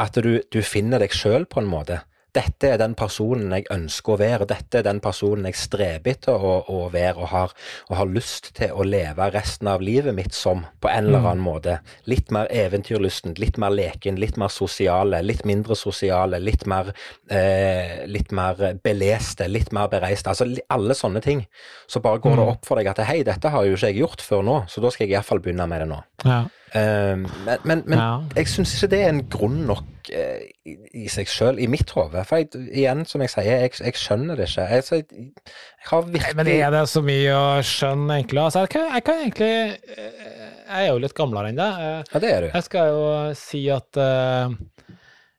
At 0.01 0.19
du, 0.25 0.39
du 0.51 0.61
finner 0.67 1.03
deg 1.03 1.15
sjøl 1.15 1.47
på 1.51 1.63
en 1.63 1.71
måte. 1.71 2.03
Dette 2.37 2.69
er 2.75 2.77
den 2.79 2.93
personen 2.95 3.51
jeg 3.57 3.65
ønsker 3.73 4.13
å 4.13 4.19
være, 4.21 4.47
dette 4.51 4.79
er 4.79 4.85
den 4.87 5.01
personen 5.01 5.47
jeg 5.49 5.57
streber 5.57 6.13
etter 6.13 6.35
å, 6.45 6.59
å 6.69 6.91
være 6.93 7.17
og 7.25 7.29
har, 7.33 7.55
og 7.89 7.97
har 7.97 8.11
lyst 8.13 8.51
til 8.59 8.75
å 8.77 8.85
leve 8.85 9.31
resten 9.33 9.71
av 9.73 9.81
livet 9.81 10.15
mitt 10.15 10.37
som, 10.37 10.61
på 10.81 10.91
en 10.93 11.09
eller 11.09 11.25
annen 11.25 11.43
måte. 11.43 11.79
Litt 12.07 12.31
mer 12.35 12.47
eventyrlysten, 12.53 13.35
litt 13.41 13.57
mer 13.59 13.73
leken, 13.75 14.21
litt 14.21 14.37
mer 14.37 14.53
sosiale, 14.53 15.23
litt 15.25 15.45
mindre 15.49 15.75
sosiale, 15.79 16.39
litt 16.39 16.67
mer, 16.69 16.93
eh, 17.31 18.05
litt 18.07 18.31
mer 18.37 18.61
beleste, 18.85 19.49
litt 19.49 19.73
mer 19.73 19.89
bereiste. 19.89 20.29
Altså 20.29 20.47
alle 20.69 20.95
sånne 20.95 21.23
ting. 21.25 21.47
Så 21.89 22.01
bare 22.05 22.21
går 22.21 22.37
det 22.37 22.45
Mm. 22.45 22.53
opp 22.53 22.67
for 22.67 22.77
deg 22.77 22.87
at 22.93 22.99
hei, 23.09 23.23
dette 23.25 23.49
har 23.49 23.65
jo 23.65 23.73
ikke 23.75 23.89
jeg 23.89 24.01
gjort 24.03 24.21
før 24.21 24.43
nå, 24.45 24.69
så 24.69 24.81
da 24.85 24.91
skal 24.91 25.07
jeg 25.09 25.17
iallfall 25.17 25.41
begynne 25.41 25.67
med 25.69 25.81
det 25.81 25.89
nå. 25.89 26.03
Ja. 26.25 26.45
Eh, 26.75 27.17
men 27.17 27.59
men, 27.65 27.83
men 27.87 27.99
Ja. 27.99 28.21
jeg 28.37 28.49
syns 28.49 28.75
ikke 28.77 28.91
det 28.93 29.01
er 29.05 29.09
en 29.15 29.23
grunn 29.33 29.63
nok 29.69 29.85
uh, 30.13 30.41
i, 30.69 30.75
i 31.05 31.09
seg 31.13 31.29
sjøl, 31.29 31.59
i 31.61 31.67
mitt 31.71 31.91
hode. 31.97 32.25
For 32.29 32.37
jeg, 32.41 32.49
igjen, 32.73 33.05
som 33.09 33.21
jeg 33.25 33.31
sier, 33.33 33.49
jeg, 33.65 33.73
jeg 33.85 33.95
skjønner 34.01 34.37
det 34.41 34.49
ikke. 34.49 34.67
Jeg, 34.73 34.85
så 34.85 34.95
jeg, 35.01 35.07
jeg 35.19 35.91
har 35.91 36.03
virkelig 36.09 36.37
men 36.37 36.51
er 36.55 36.71
det 36.77 36.83
så 36.93 37.03
mye 37.05 37.35
å 37.37 37.47
skjønne, 37.65 38.19
egentlig? 38.21 38.43
Altså, 38.45 38.65
jeg, 38.67 38.73
kan, 38.77 38.89
jeg 38.95 39.05
kan 39.09 39.23
egentlig 39.25 39.53
eh, 39.97 40.35
Jeg 40.69 40.83
er 40.85 40.91
jo 40.93 40.99
litt 41.05 41.15
gamlere 41.17 41.53
enn 41.53 41.61
deg. 41.61 41.85
Ja, 42.13 42.19
det 42.25 42.33
er 42.35 42.41
du. 42.45 42.51
Jeg 42.55 42.67
skal 42.69 42.93
jo 42.93 43.05
si 43.41 43.63
at 43.73 44.01
eh, 44.05 44.57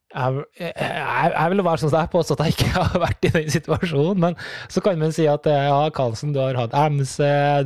jeg, 0.10 0.44
jeg, 0.58 1.32
jeg 1.36 1.52
vil 1.54 1.62
være 1.66 1.82
sånn 1.84 1.92
som 1.92 2.00
jeg 2.02 2.10
påstår 2.14 2.40
at 2.40 2.48
jeg 2.48 2.56
ikke 2.56 2.70
har 2.80 3.02
vært 3.04 3.28
i 3.28 3.32
den 3.36 3.50
situasjonen, 3.54 4.20
men 4.24 4.38
så 4.74 4.82
kan 4.86 4.98
man 5.02 5.14
si 5.14 5.28
at 5.30 5.46
eh, 5.50 5.68
ja, 5.70 5.78
Karlsen, 5.94 6.32
du 6.34 6.40
har 6.42 6.58
hatt 6.58 6.74
MC, 6.96 7.18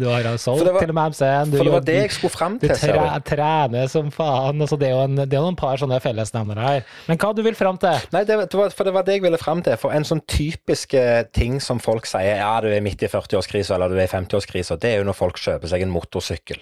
du 0.01 0.07
har 0.11 0.27
solgt 0.41 0.67
var- 0.67 0.83
til 0.83 0.91
og 0.91 0.97
med 0.97 1.13
MC-en, 1.13 1.53
du, 1.53 1.57
For 1.59 1.69
det 1.69 1.75
var 1.77 1.85
det 1.87 1.95
jeg 2.01 2.11
skulle 2.17 2.35
fram 2.35 2.57
du 2.59 2.65
til, 2.67 2.75
tre, 2.81 3.05
trener 3.29 3.87
som 3.91 4.11
faen. 4.13 4.59
Altså, 4.65 4.79
det 4.81 4.89
er 4.89 4.95
jo 4.97 5.05
en, 5.05 5.21
det 5.23 5.37
er 5.39 5.45
noen 5.45 5.59
par 5.59 5.79
sånne 5.79 6.01
fellesnevnere 6.03 6.67
her. 6.67 6.89
Men 7.07 7.21
hva 7.23 7.31
du 7.37 7.43
vil 7.47 7.55
fram 7.59 7.79
til? 7.81 8.09
Nei, 8.15 8.25
det, 8.27 8.37
var, 8.51 8.75
for 8.75 8.89
det 8.89 8.95
var 8.97 9.07
det 9.07 9.17
jeg 9.19 9.25
ville 9.27 9.39
fram 9.41 9.63
til. 9.65 9.79
For 9.79 9.95
en 9.95 10.07
sånn 10.07 10.23
typisk 10.27 10.97
eh, 10.99 11.23
ting 11.35 11.59
som 11.63 11.79
folk 11.83 12.09
sier, 12.09 12.41
ja, 12.43 12.51
du 12.63 12.67
er 12.73 12.83
midt 12.83 13.05
i 13.07 13.11
40-årskrisa 13.11 13.77
eller 13.77 13.93
du 13.93 13.97
er 14.01 14.07
i 14.09 14.11
50-årskrisa, 14.11 14.79
det 14.83 14.91
er 14.95 15.01
jo 15.01 15.07
når 15.09 15.17
folk 15.17 15.39
kjøper 15.41 15.71
seg 15.71 15.85
en 15.87 15.93
motorsykkel. 15.95 16.59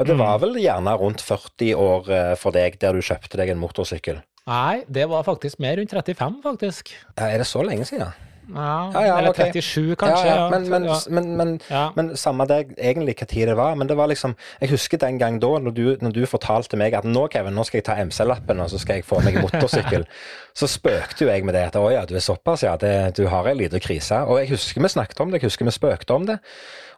Og 0.00 0.06
det 0.08 0.14
var 0.16 0.38
vel 0.40 0.54
gjerne 0.56 0.94
rundt 0.96 1.20
40 1.20 1.74
år 1.76 2.06
eh, 2.14 2.34
for 2.40 2.56
deg 2.56 2.78
der 2.80 2.96
du 2.96 3.02
kjøpte 3.04 3.36
deg 3.36 3.50
en 3.52 3.60
motorsykkel. 3.60 4.22
Nei, 4.50 4.82
det 4.90 5.06
var 5.10 5.22
faktisk 5.26 5.60
mer 5.62 5.78
rundt 5.78 5.94
35, 5.94 6.40
faktisk. 6.42 6.90
Ja, 7.14 7.30
er 7.30 7.38
det 7.38 7.46
så 7.46 7.62
lenge 7.62 7.86
siden? 7.86 8.10
Ja, 8.54 8.90
Ja, 8.92 9.00
ja, 9.06 9.18
eller 9.18 9.30
okay. 9.30 9.52
37, 9.52 9.96
kanskje. 9.96 10.26
ja, 10.26 10.48
men, 10.50 10.68
men, 10.70 10.86
men, 11.08 11.36
men, 11.36 11.60
men 11.94 12.16
samme 12.16 12.46
det 12.50 12.74
egentlig 12.78 13.14
hva 13.20 13.28
tid 13.30 13.46
det 13.48 13.56
var. 13.56 13.76
Men 13.78 13.88
det 13.88 13.96
var 13.96 14.10
liksom 14.10 14.34
Jeg 14.60 14.72
husker 14.72 14.98
den 14.98 15.18
gang 15.18 15.38
da, 15.42 15.52
når 15.58 15.70
du, 15.76 15.84
når 16.00 16.14
du 16.16 16.26
fortalte 16.26 16.76
meg 16.80 16.94
at 16.98 17.06
nå, 17.06 17.28
Kevin, 17.30 17.54
nå 17.54 17.64
skal 17.68 17.78
jeg 17.78 17.86
ta 17.86 17.98
MC-lappen, 18.02 18.60
og 18.60 18.70
så 18.72 18.80
skal 18.82 18.98
jeg 18.98 19.06
få 19.06 19.20
meg 19.24 19.38
motorsykkel. 19.42 20.06
så 20.60 20.66
spøkte 20.66 21.24
jo 21.24 21.30
jeg 21.30 21.46
med 21.46 21.54
det. 21.54 21.68
At 21.70 21.78
å 21.78 21.86
ja, 21.92 22.04
du 22.08 22.16
er 22.18 22.24
såpass, 22.24 22.66
ja. 22.66 22.74
Det, 22.80 22.94
du 23.16 23.26
har 23.30 23.46
ei 23.46 23.54
lita 23.54 23.78
krise. 23.78 24.24
Og 24.26 24.42
jeg 24.42 24.50
husker 24.56 24.82
vi 24.82 24.94
snakket 24.96 25.22
om 25.22 25.30
det, 25.30 25.40
jeg 25.40 25.52
husker 25.52 25.68
vi 25.68 25.76
spøkte 25.76 26.16
om 26.16 26.26
det. 26.32 26.40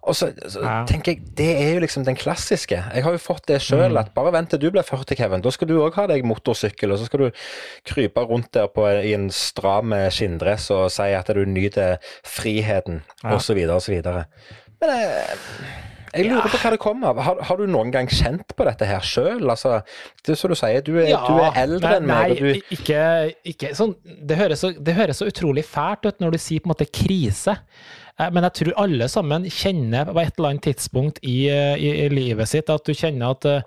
Og 0.03 0.17
så, 0.19 0.33
så 0.51 0.59
Ja. 0.65 0.85
tenker 0.85 1.13
jeg, 1.13 1.21
det 1.39 1.51
er 1.63 1.75
jo 1.77 1.81
liksom 1.85 2.03
den 2.05 2.17
klassiske. 2.19 2.75
Jeg 2.95 3.05
har 3.05 3.13
jo 3.15 3.19
fått 3.23 3.47
det 3.47 3.61
sjøl, 3.63 3.93
Mm. 3.93 3.99
at 4.01 4.09
bare 4.15 4.33
vent 4.35 4.51
til 4.51 4.59
du 4.59 4.71
blir 4.75 4.83
40, 4.83 5.15
Kevin. 5.17 5.41
Da 5.45 5.51
skal 5.55 5.69
du 5.71 5.77
òg 5.79 5.95
ha 5.95 6.07
deg 6.11 6.25
motorsykkel, 6.27 6.91
og 6.91 6.99
så 6.99 7.07
skal 7.07 7.21
du 7.21 7.31
krype 7.87 8.25
rundt 8.27 8.51
der 8.53 8.67
på, 8.67 8.83
i 9.05 9.13
en 9.15 9.29
stram 9.31 9.95
skinndress 10.11 10.71
og 10.75 10.91
si 10.91 11.03
at 11.15 11.27
du 11.31 11.45
nyter 11.47 11.99
friheten, 12.27 13.03
Ja. 13.23 13.37
osv., 13.37 13.63
osv. 13.71 14.03
Men 14.03 14.91
jeg, 14.91 15.39
jeg 16.15 16.27
lurer 16.29 16.51
på 16.51 16.59
hva 16.65 16.71
det 16.75 16.81
kommer 16.83 17.09
av. 17.13 17.21
Har, 17.25 17.39
har 17.49 17.57
du 17.63 17.67
noen 17.71 17.93
gang 17.95 18.09
kjent 18.11 18.57
på 18.59 18.67
dette 18.67 18.85
her 18.89 19.01
sjøl? 19.07 19.47
Altså, 19.49 19.79
det 20.27 20.35
er 20.35 20.41
som 20.41 20.51
du 20.53 20.57
sier, 20.59 20.83
du 20.85 20.97
er, 20.99 21.15
du 21.15 21.39
er 21.47 21.63
eldre 21.63 21.95
enn 22.01 22.07
meg. 22.11 22.35
og 22.35 22.43
Nei, 22.43 22.59
du... 22.59 22.75
ikke, 22.75 23.05
ikke 23.55 23.71
sånn 23.79 23.95
det 24.05 24.37
høres, 24.43 24.61
så, 24.67 24.73
det 24.77 24.95
høres 24.99 25.23
så 25.23 25.31
utrolig 25.31 25.65
fælt 25.65 26.11
ut 26.11 26.19
når 26.21 26.35
du 26.35 26.39
sier 26.43 26.61
på 26.61 26.69
en 26.69 26.75
måte 26.75 26.91
krise. 26.91 27.55
Eh, 28.21 28.29
Men 28.31 28.47
jeg 28.49 28.59
tror 28.61 28.79
alle 28.85 29.09
sammen 29.09 29.49
kjenner 29.49 30.13
på 30.13 30.21
et 30.23 30.37
eller 30.37 30.55
annet 30.55 30.69
tidspunkt 30.69 31.19
i, 31.23 31.49
eh, 31.51 31.75
i, 31.79 31.91
i 32.05 32.13
livet 32.13 32.49
sitt 32.51 32.71
at 32.73 32.85
du 32.87 32.95
kjenner 32.95 33.37
at 33.37 33.49
eh, 33.49 33.67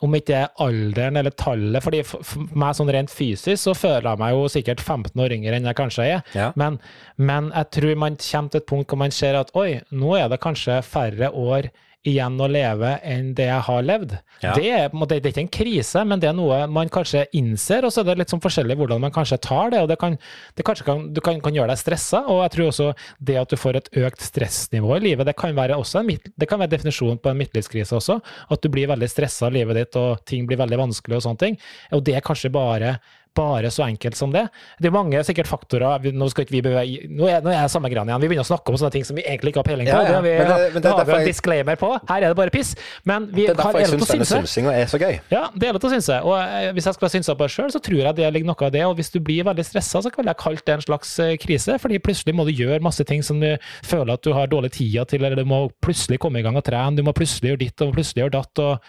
om 0.00 0.14
ikke 0.16 0.30
det 0.30 0.36
er 0.38 0.62
alderen 0.64 1.18
eller 1.20 1.34
tallet 1.36 1.84
fordi 1.84 1.98
for, 2.08 2.24
for 2.24 2.54
meg 2.56 2.76
sånn 2.78 2.88
rent 2.94 3.12
fysisk 3.12 3.60
så 3.60 3.74
føler 3.76 4.06
jeg 4.08 4.20
meg 4.22 4.32
jo 4.32 4.46
sikkert 4.48 4.80
15 4.80 5.20
år 5.20 5.34
yngre 5.36 5.58
enn 5.58 5.68
jeg 5.68 5.76
kanskje 5.76 6.06
er. 6.14 6.22
Ja. 6.32 6.46
Men, 6.56 6.78
men 7.20 7.50
jeg 7.52 7.68
tror 7.76 7.98
man 8.00 8.16
kommer 8.16 8.54
til 8.54 8.62
et 8.62 8.68
punkt 8.70 8.88
hvor 8.88 9.02
man 9.02 9.12
ser 9.12 9.36
at 9.36 9.52
oi, 9.60 9.82
nå 9.92 10.14
er 10.16 10.30
det 10.32 10.40
kanskje 10.40 10.80
færre 10.86 11.28
år 11.36 11.68
igjen 12.08 12.38
å 12.40 12.46
leve 12.48 12.94
enn 13.04 13.34
det 13.36 13.46
jeg 13.50 13.64
har 13.66 13.82
levd. 13.84 14.14
Ja. 14.40 14.54
Det, 14.56 14.68
er, 14.72 14.86
det 14.88 15.18
er 15.18 15.28
ikke 15.30 15.42
en 15.42 15.52
krise, 15.52 16.04
men 16.08 16.22
det 16.22 16.30
er 16.30 16.36
noe 16.36 16.62
man 16.72 16.88
kanskje 16.92 17.26
innser, 17.36 17.84
og 17.84 17.92
så 17.92 18.00
er 18.00 18.08
det 18.08 18.22
litt 18.22 18.32
sånn 18.32 18.40
forskjellig 18.40 18.78
hvordan 18.80 19.02
man 19.04 19.12
kanskje 19.12 19.40
tar 19.44 19.74
det. 19.74 19.82
og 19.84 19.90
det 19.90 19.98
kan, 20.00 20.16
det 20.56 20.64
kan, 20.64 21.10
Du 21.12 21.20
kan, 21.24 21.42
kan 21.44 21.56
gjøre 21.56 21.74
deg 21.74 21.82
stressa, 21.82 22.22
og 22.24 22.40
jeg 22.46 22.54
tror 22.56 22.70
også 22.70 22.88
det 23.18 23.36
at 23.42 23.52
du 23.52 23.60
får 23.60 23.80
et 23.80 23.92
økt 24.06 24.24
stressnivå 24.24 24.96
i 24.96 25.04
livet, 25.10 25.28
det 25.28 25.36
kan 25.36 25.52
være, 25.56 25.76
også 25.76 26.00
en, 26.00 26.12
det 26.16 26.48
kan 26.48 26.62
være 26.62 26.74
definisjonen 26.76 27.20
på 27.20 27.32
en 27.32 27.40
midtlivskrise 27.42 27.98
også. 28.00 28.20
At 28.48 28.64
du 28.64 28.72
blir 28.72 28.88
veldig 28.88 29.10
stressa 29.10 29.50
i 29.50 29.58
livet 29.60 29.82
ditt, 29.82 30.00
og 30.00 30.24
ting 30.24 30.48
blir 30.48 30.60
veldig 30.60 30.80
vanskelig 30.86 31.20
og 31.20 31.26
sånne 31.28 31.44
ting. 31.44 31.60
Og 31.92 32.04
det 32.06 32.16
er 32.16 32.24
kanskje 32.24 32.52
bare 32.54 32.96
bare 33.36 33.70
så 33.70 33.84
enkelt 33.86 34.16
som 34.18 34.32
det. 34.34 34.46
Det 34.80 34.88
er 34.90 34.94
mange 34.94 35.20
sikkert 35.26 35.46
faktorer 35.50 36.10
Nå 36.12 36.28
skal 36.32 36.44
ikke 36.44 36.54
vi 36.56 36.62
bevege, 36.64 37.06
nå 37.10 37.28
er, 37.30 37.40
nå 37.44 37.50
er 37.52 37.60
jeg 37.62 37.70
samme 37.72 37.90
greia 37.92 38.02
igjen. 38.04 38.20
Vi 38.24 38.28
begynner 38.30 38.46
å 38.46 38.50
snakke 38.50 38.72
om 38.72 38.78
sånne 38.80 38.92
ting 38.94 39.04
som 39.06 39.16
vi 39.16 39.22
egentlig 39.22 39.52
ikke 39.54 39.62
har 39.62 39.68
peiling 39.70 39.86
på. 39.90 39.94
Ja, 39.94 40.02
ja. 40.02 40.08
Det 40.08 40.14
har 40.14 40.22
vi, 40.26 40.32
Men 40.38 40.48
det- 40.50 40.72
men 40.74 40.82
det 40.82 40.90
har 40.92 41.04
vi 41.04 41.12
en 41.20 41.26
disclaimer 41.28 41.76
på. 41.80 41.90
Her 42.08 42.16
er 42.22 42.28
det 42.28 42.36
bare 42.36 42.50
piss. 42.50 42.74
Men 43.04 43.26
vi 43.30 43.46
Det 43.46 43.50
er 43.58 43.62
har 43.62 43.72
derfor 43.72 43.80
jeg 43.80 43.88
syns 43.92 44.08
denne 44.10 44.26
synsinga 44.30 44.72
er 44.74 44.86
så 44.86 44.98
gøy. 45.00 45.20
Ja, 45.30 45.48
det 45.54 45.68
er 45.68 45.72
lov 45.72 45.80
til 45.80 45.90
å 45.90 45.94
synse. 45.94 46.18
Og 46.24 46.36
eh, 46.40 46.72
hvis 46.72 46.84
jeg 46.84 46.94
skulle 46.94 47.08
ha 47.10 47.14
synsa 47.18 47.34
på 47.36 47.46
det 47.46 47.50
sjøl, 47.54 47.70
så 47.70 47.80
tror 47.80 48.02
jeg 48.02 48.16
det 48.16 48.32
ligger 48.34 48.46
noe 48.50 48.66
av 48.66 48.72
det. 48.72 48.84
Og 48.86 48.96
hvis 48.96 49.10
du 49.12 49.20
blir 49.20 49.44
veldig 49.44 49.64
stressa, 49.64 50.02
så 50.02 50.10
kan 50.12 50.24
jeg 50.26 50.36
kalle 50.36 50.58
det 50.66 50.74
en 50.74 50.80
slags 50.86 51.18
eh, 51.20 51.36
krise. 51.36 51.78
Fordi 51.78 51.98
plutselig 51.98 52.34
må 52.34 52.44
du 52.44 52.52
gjøre 52.52 52.80
masse 52.82 53.04
ting 53.06 53.22
som 53.22 53.38
du 53.40 53.56
føler 53.82 54.12
at 54.14 54.22
du 54.22 54.32
har 54.32 54.46
dårlig 54.50 54.72
tida 54.72 55.04
til, 55.06 55.22
eller 55.24 55.36
du 55.36 55.44
må 55.44 55.70
plutselig 55.80 56.18
komme 56.18 56.40
i 56.40 56.42
gang 56.42 56.56
og 56.56 56.64
trene, 56.64 56.96
du 56.96 57.02
må 57.02 57.12
plutselig 57.16 57.52
gjøre 57.54 57.62
ditt 57.62 57.80
og 57.86 57.94
plutselig 57.94 58.24
gjøre 58.24 58.34
datt. 58.38 58.58
Og, 58.58 58.80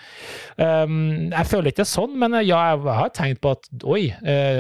um, 0.58 1.30
jeg 1.32 1.46
føler 1.52 1.72
ikke 1.72 1.84
det 1.84 1.90
sånn, 1.92 2.16
men 2.22 2.34
eh, 2.40 2.46
ja, 2.50 2.60
jeg 2.76 2.96
har 2.98 3.10
tenkt 3.16 3.42
på 3.44 3.52
at 3.56 3.68
oi, 3.84 4.10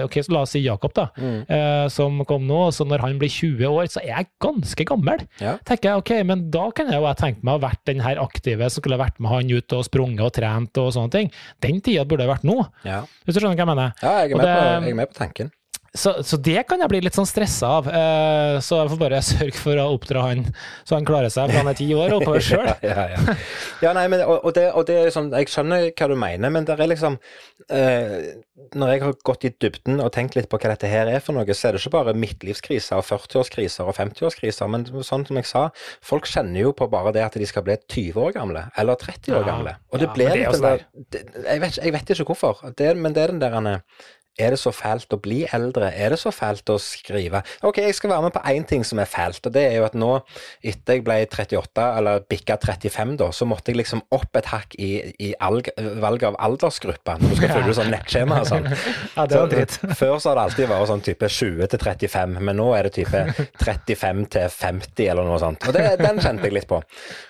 ok, 0.05 0.17
så 0.25 0.33
la 0.35 0.41
oss 0.45 0.51
si 0.55 0.61
Jakob, 0.63 0.93
da, 0.97 1.07
eh, 1.21 1.87
som 1.93 2.19
kom 2.25 2.45
nå. 2.47 2.61
Så 2.75 2.85
når 2.87 2.99
han 3.05 3.17
blir 3.21 3.29
20 3.31 3.65
år, 3.69 3.89
så 3.91 4.01
er 4.03 4.11
jeg 4.13 4.27
ganske 4.43 4.85
gammel. 4.85 5.25
Ja. 5.41 5.57
tenker 5.65 5.89
jeg, 5.91 5.97
ok, 6.03 6.11
men 6.25 6.49
da 6.51 6.69
kan 6.71 6.87
jeg 6.91 6.99
jo 7.01 7.05
ha 7.07 7.13
tenkt 7.17 7.43
meg 7.43 7.55
å 7.55 7.59
ha 7.59 7.67
vært 7.69 7.83
den 7.85 7.99
her 8.05 8.21
aktive 8.23 8.69
som 8.69 8.81
skulle 8.83 8.97
vært 9.01 9.19
med 9.19 9.31
han 9.31 9.49
ut 9.51 9.73
og 9.77 9.85
sprunget 9.87 10.21
og 10.25 10.33
trent 10.33 10.77
og 10.77 10.91
sånne 10.93 11.11
ting. 11.11 11.31
Den 11.61 11.81
tida 11.81 12.05
burde 12.05 12.25
jeg 12.27 12.33
vært 12.35 12.43
nå, 12.47 12.59
Ja. 12.85 13.01
hvis 13.25 13.35
du 13.35 13.39
skjønner 13.41 13.55
hva 13.55 13.65
jeg 13.65 13.71
mener. 13.75 13.93
ja, 14.01 14.13
jeg 14.25 14.31
er 14.31 14.37
med, 14.37 14.37
med, 14.37 14.45
på, 14.45 14.61
det- 14.61 14.83
jeg 14.85 14.91
er 14.91 14.95
med 14.95 15.09
på 15.09 15.19
tanken. 15.21 15.51
Så, 15.91 16.13
så 16.23 16.37
det 16.39 16.61
kan 16.69 16.79
jeg 16.79 16.87
bli 16.87 17.01
litt 17.03 17.17
sånn 17.17 17.27
stressa 17.27 17.67
av. 17.81 17.87
Eh, 17.91 18.57
så 18.63 18.77
jeg 18.79 18.91
får 18.93 18.99
bare 19.01 19.17
sørge 19.27 19.59
for 19.59 19.79
å 19.81 19.89
oppdra 19.97 20.23
han 20.29 20.45
så 20.87 20.95
han 20.95 21.07
klarer 21.07 21.31
seg 21.33 21.51
fra 21.51 21.63
han 21.65 21.71
er 21.71 21.77
ti 21.77 21.89
år 21.91 22.15
og 22.15 22.21
oppover 22.21 22.45
sjøl. 22.45 22.69
Ja, 22.81 23.03
ja, 23.11 23.19
ja. 23.27 23.33
ja 23.83 23.91
nei, 23.95 24.05
men, 24.11 24.23
og, 24.23 24.45
og, 24.47 24.53
det, 24.55 24.63
og 24.77 24.85
det 24.87 24.95
er 24.97 25.11
sånn, 25.13 25.29
Jeg 25.35 25.49
skjønner 25.51 25.89
hva 25.89 26.07
du 26.07 26.15
mener, 26.19 26.51
men 26.53 26.65
det 26.67 26.77
er 26.77 26.89
liksom 26.89 27.17
eh, 27.73 28.15
Når 28.77 28.91
jeg 28.93 29.03
har 29.03 29.17
gått 29.27 29.45
i 29.47 29.51
dybden 29.63 30.01
og 30.03 30.11
tenkt 30.15 30.37
litt 30.37 30.47
på 30.51 30.59
hva 30.61 30.71
dette 30.71 30.89
her 30.89 31.11
er 31.11 31.23
for 31.23 31.35
noe, 31.35 31.45
så 31.57 31.69
er 31.69 31.75
det 31.75 31.83
ikke 31.83 31.93
bare 31.97 32.15
midtlivskriser 32.17 33.01
og 33.01 33.05
40-årskriser 33.09 33.91
og 33.91 33.97
50-årskriser, 33.97 34.71
men 34.71 34.87
sånn 35.07 35.27
som 35.27 35.39
jeg 35.39 35.49
sa, 35.49 35.65
folk 36.05 36.29
kjenner 36.29 36.63
jo 36.63 36.73
på 36.77 36.87
bare 36.91 37.13
det 37.15 37.25
at 37.25 37.37
de 37.39 37.49
skal 37.49 37.65
bli 37.67 37.75
20 37.83 38.23
år 38.23 38.35
gamle, 38.37 38.65
eller 38.79 38.99
30 39.01 39.37
år 39.39 39.47
gamle. 39.47 39.75
Og 39.91 40.03
det 40.03 40.11
blir 40.15 40.31
det 40.31 40.39
er 40.39 40.41
litt 40.45 40.57
den 40.57 40.67
der 40.67 41.45
jeg, 41.51 41.63
vet, 41.65 41.81
jeg 41.81 41.95
vet 41.97 42.15
ikke 42.15 42.29
hvorfor, 42.31 42.63
det, 42.79 42.91
men 42.97 43.15
det 43.17 43.25
er 43.25 43.35
den 43.35 43.43
der 43.43 43.59
han, 43.59 43.71
er 44.39 44.53
det 44.55 44.59
så 44.61 44.71
fælt 44.73 45.11
å 45.13 45.17
bli 45.21 45.41
eldre? 45.53 45.89
Er 45.93 46.13
det 46.13 46.19
så 46.21 46.31
fælt 46.33 46.69
å 46.71 46.77
skrive? 46.81 47.41
Ok, 47.67 47.77
jeg 47.83 47.95
skal 47.97 48.09
være 48.13 48.23
med 48.29 48.33
på 48.35 48.41
én 48.47 48.63
ting 48.67 48.85
som 48.87 48.99
er 49.03 49.09
fælt, 49.11 49.45
og 49.45 49.53
det 49.53 49.63
er 49.67 49.75
jo 49.79 49.85
at 49.85 49.93
nå, 49.99 50.11
etter 50.63 50.97
jeg 50.97 51.03
ble 51.05 51.17
38, 51.27 51.87
eller 51.99 52.23
bikka 52.31 52.55
35, 52.63 53.15
da, 53.19 53.27
så 53.35 53.45
måtte 53.49 53.71
jeg 53.73 53.81
liksom 53.81 54.01
opp 54.15 54.39
et 54.39 54.47
hakk 54.53 54.75
i, 54.79 54.91
i 55.19 55.33
alg, 55.43 55.67
valget 56.01 56.29
av 56.31 56.37
aldersgruppe. 56.47 57.17
Når 57.21 57.33
du 57.33 57.37
skal 57.41 57.53
følge 57.57 57.75
sånn 57.81 57.91
nettskjema 57.93 58.39
og 58.43 58.49
sånn. 58.51 58.69
Ja, 59.17 59.25
det 59.27 59.35
var 59.37 59.49
Så, 59.49 59.51
dritt. 59.51 59.77
Før 59.99 60.15
så 60.23 60.31
har 60.31 60.37
det 60.39 60.43
alltid 60.47 60.69
vært 60.71 60.87
sånn 60.89 61.03
type 61.05 61.27
20 61.29 61.67
til 61.73 61.81
35, 61.83 62.37
men 62.47 62.57
nå 62.61 62.69
er 62.77 62.87
det 62.87 62.93
type 63.01 63.23
35 63.61 64.23
til 64.37 64.47
50 64.55 65.09
eller 65.11 65.27
noe 65.27 65.39
sånt. 65.41 65.67
Og 65.67 65.75
det, 65.75 65.83
den 66.01 66.21
kjente 66.23 66.47
jeg 66.47 66.55
litt 66.55 66.69
på. 66.71 66.79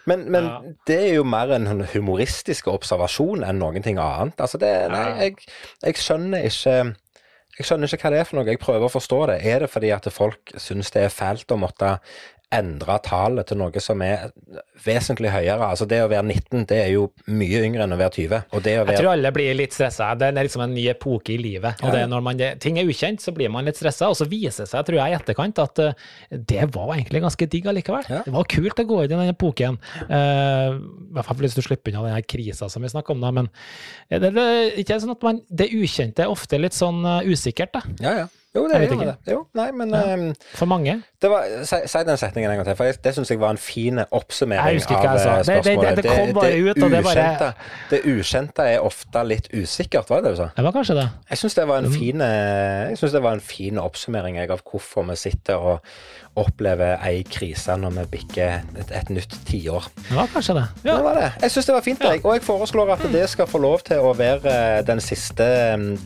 Men, 0.10 0.28
men 0.32 0.48
Ja. 0.52 0.60
det 0.88 1.00
er 1.10 1.14
jo 1.18 1.26
mer 1.28 1.52
en 1.58 1.68
humoristisk 1.94 2.70
observasjon 2.72 3.44
enn 3.48 3.60
noen 3.62 3.84
ting 3.86 4.00
annet. 4.02 4.38
Altså 4.42 4.60
det, 4.62 4.72
nei, 4.94 5.06
jeg, 5.26 5.38
jeg 5.86 6.00
skjønner 6.02 6.48
ikke 6.50 6.78
jeg 7.62 7.70
skjønner 7.70 7.94
ikke 7.94 8.08
hva 8.08 8.14
det 8.14 8.22
er 8.22 8.28
for 8.28 8.40
noe. 8.40 8.50
Jeg 8.50 8.62
prøver 8.62 8.88
å 8.88 8.92
forstå 8.92 9.20
det. 9.32 9.40
Er 9.48 9.64
det 9.64 9.72
fordi 9.72 9.94
at 9.94 10.08
folk 10.14 10.54
syns 10.60 10.90
det 10.96 11.06
er 11.06 11.14
fælt 11.14 11.54
å 11.54 11.60
måtte 11.62 11.96
endre 12.52 12.98
tallet 13.06 13.48
til 13.48 13.60
noe 13.62 13.84
som 13.84 14.02
er 14.06 14.30
vesentlig 14.84 15.32
høyere? 15.34 15.70
Altså 15.72 15.88
det 15.90 16.02
å 16.04 16.10
være 16.12 16.26
19, 16.28 16.66
det 16.70 16.80
er 16.84 16.90
jo 16.94 17.08
mye 17.32 17.62
yngre 17.68 17.86
enn 17.86 17.96
å 17.96 18.00
være 18.00 18.16
20. 18.18 18.48
Og 18.52 18.66
det 18.66 18.76
å 18.82 18.86
Jeg 18.90 19.00
tror 19.00 19.12
alle 19.14 19.32
blir 19.36 19.58
litt 19.58 19.76
stressa. 19.76 20.12
Det 20.20 20.32
er 20.32 20.38
liksom 20.40 20.66
en 20.66 20.76
ny 20.76 20.86
epoke 20.92 21.36
i 21.36 21.40
livet. 21.42 21.82
Og 21.86 21.94
det 21.94 22.04
er 22.04 22.12
når 22.12 22.26
man, 22.26 22.44
ting 22.64 22.80
er 22.82 22.90
ukjent, 22.90 23.24
så 23.24 23.34
blir 23.36 23.52
man 23.54 23.68
litt 23.68 23.80
stressa. 23.80 24.12
Og 24.12 24.20
så 24.20 24.28
viser 24.30 24.66
det 24.66 24.72
seg, 24.74 24.86
tror 24.88 25.00
jeg, 25.00 25.14
i 25.14 25.18
etterkant 25.20 25.64
at 25.64 25.84
eh, 25.86 26.10
det 26.54 26.68
var 26.76 26.94
egentlig 26.96 27.24
ganske 27.26 27.50
digg 27.56 27.70
allikevel. 27.72 28.10
Ja. 28.12 28.24
Det 28.28 28.36
var 28.36 28.50
kult 28.52 28.84
å 28.84 28.88
gå 28.90 29.02
inn 29.04 29.16
i 29.16 29.20
den 29.20 29.34
epoken. 29.34 29.80
Uh, 30.10 30.78
I 30.78 31.16
hvert 31.16 31.28
fall 31.28 31.42
hvis 31.42 31.58
du 31.58 31.64
slipper 31.66 31.96
unna 31.96 32.18
den 32.18 32.30
krisa 32.30 32.70
som 32.72 32.84
vi 32.84 32.92
snakker 32.92 33.16
om, 33.16 33.24
da. 33.24 33.32
Men 33.36 33.50
det, 34.12 34.34
det, 34.36 34.48
ikke 34.82 35.00
sånn 35.02 35.16
at 35.16 35.26
man, 35.26 35.42
det 35.50 35.72
ukjente 35.76 36.26
er 36.26 36.32
ofte 36.32 36.60
litt 36.60 36.78
sånn 36.78 37.04
eh, 37.06 37.32
usikkert, 37.32 37.74
da. 37.76 37.84
Ja, 38.04 38.14
ja. 38.24 38.30
Jo, 38.54 38.66
det 38.68 38.76
gjør 38.76 38.82
jo 38.84 39.06
det. 39.08 39.32
Jo, 39.32 39.48
nei, 39.56 39.72
men 39.72 39.90
Ja. 39.96 40.14
um, 40.14 40.34
For 40.60 40.66
mange. 40.68 41.04
det 41.22 41.30
var, 41.32 41.46
si, 41.64 41.78
si 41.88 41.98
den 42.04 42.18
setningen 42.18 42.52
en 42.52 42.58
gang 42.58 42.66
til, 42.68 42.76
for 42.76 42.84
jeg, 42.90 42.98
det 43.04 43.14
syns 43.16 43.30
jeg 43.32 43.40
var 43.40 43.50
en 43.56 43.58
fin 43.58 44.02
oppsummering 44.12 44.82
av 45.08 45.20
sa. 45.24 45.30
eh, 45.40 45.46
Det- 45.46 45.64
det- 45.64 46.04
det- 46.04 46.12
kom 46.12 46.34
bare 46.34 46.58
ut, 46.60 46.84
og 46.84 46.90
det 46.92 47.04
bare- 47.04 47.16
ukjente, 47.16 47.54
det 47.90 48.02
ukjente 48.06 48.60
er 48.74 48.80
ofte 48.84 49.24
litt 49.26 49.48
usikkert, 49.54 50.10
var 50.10 50.18
det 50.22 50.24
det 50.26 50.32
du 50.32 50.38
sa? 50.44 50.50
Det 50.58 50.64
var 50.66 50.72
kanskje 50.74 50.96
det. 50.96 51.10
Jeg 51.30 51.38
syns 51.38 51.56
Mm. 51.86 52.00
eh, 52.22 52.90
det 53.14 53.22
var 53.24 53.32
en 53.34 53.40
fin 53.40 53.78
oppsummering 53.78 54.36
jeg, 54.36 54.50
av 54.52 54.62
hvorfor 54.64 55.04
vi 55.08 55.16
sitter 55.16 55.56
og 55.56 55.80
opplever 56.40 56.96
ei 57.04 57.24
krise 57.28 57.74
når 57.80 57.96
vi 57.98 58.04
bikker 58.14 58.62
et, 58.80 58.92
et 58.96 59.10
nytt 59.12 59.34
tiår. 59.48 59.88
Det 60.08 60.16
var 60.16 60.30
kanskje 60.32 60.56
det. 60.56 60.66
Ja. 60.86 60.96
Det 60.96 61.04
var 61.04 61.18
det. 61.20 61.30
Jeg 61.44 61.54
syns 61.54 61.68
det 61.68 61.76
var 61.76 61.86
fint, 61.86 62.06
jeg. 62.08 62.22
Og 62.24 62.36
jeg 62.38 62.44
foreslår 62.46 62.92
at 62.96 63.04
det 63.12 63.24
skal 63.32 63.50
få 63.52 63.60
lov 63.64 63.84
til 63.88 64.00
å 64.00 64.14
være 64.16 64.54
eh, 64.54 64.78
den 64.88 65.02
siste, 65.04 65.48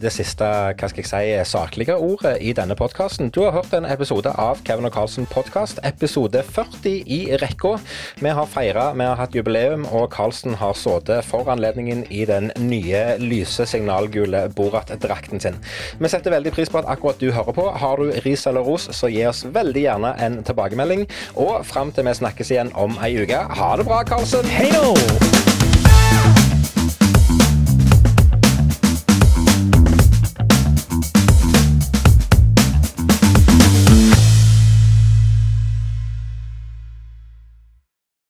det 0.02 0.14
siste 0.14 0.48
hva 0.48 0.90
skal 0.90 1.04
jeg 1.04 1.10
si, 1.12 1.52
saklige 1.52 1.98
ordet 2.02 2.36
i 2.42 2.56
denne 2.58 2.78
podkasten. 2.80 3.30
Du 3.36 3.44
har 3.46 3.54
hørt 3.54 3.74
en 3.78 3.86
episode 3.86 4.34
av 4.42 4.64
Kevin 4.66 4.90
og 4.90 4.96
Carlsen 4.96 5.30
podkast, 5.30 5.82
episode 5.86 6.42
40 6.42 6.98
i 7.06 7.20
rekka. 7.42 7.76
Vi 8.22 8.34
har 8.34 8.50
feira, 8.50 8.88
vi 8.98 9.06
har 9.06 9.20
hatt 9.22 9.38
jubileum, 9.38 9.86
og 9.94 10.10
Carlsen 10.16 10.58
har 10.62 10.74
sittet 10.80 11.26
for 11.30 11.50
anledningen 11.54 12.06
i 12.10 12.26
den 12.26 12.50
nye 12.66 13.20
lyse 13.22 13.68
signalgule 13.70 14.48
Borat-drakten 14.58 15.44
sin. 15.44 15.62
Vi 16.02 16.10
setter 16.12 16.34
veldig 16.34 16.54
pris 16.56 16.72
på 16.72 16.82
at 16.82 16.90
akkurat 16.90 17.22
du 17.22 17.30
hører 17.36 17.56
på. 17.56 17.70
Har 17.86 18.02
du 18.02 18.10
ris 18.26 18.46
eller 18.50 18.66
ros, 18.66 18.90
så 18.96 19.10
gi 19.12 19.22
oss 19.30 19.46
veldig 19.46 19.86
gjerne 19.86 20.15
en 20.20 20.44
tilbakemelding. 20.44 21.08
Og 21.36 21.66
fram 21.66 21.92
til 21.92 22.08
vi 22.08 22.14
snakkes 22.14 22.52
igjen 22.52 22.72
om 22.74 22.98
ei 23.06 23.16
uke, 23.24 23.42
ha 23.60 23.76
det 23.78 23.86
bra, 23.86 24.04
Karlsen. 24.04 24.46
Hei 24.46 24.72
då! 24.72 25.45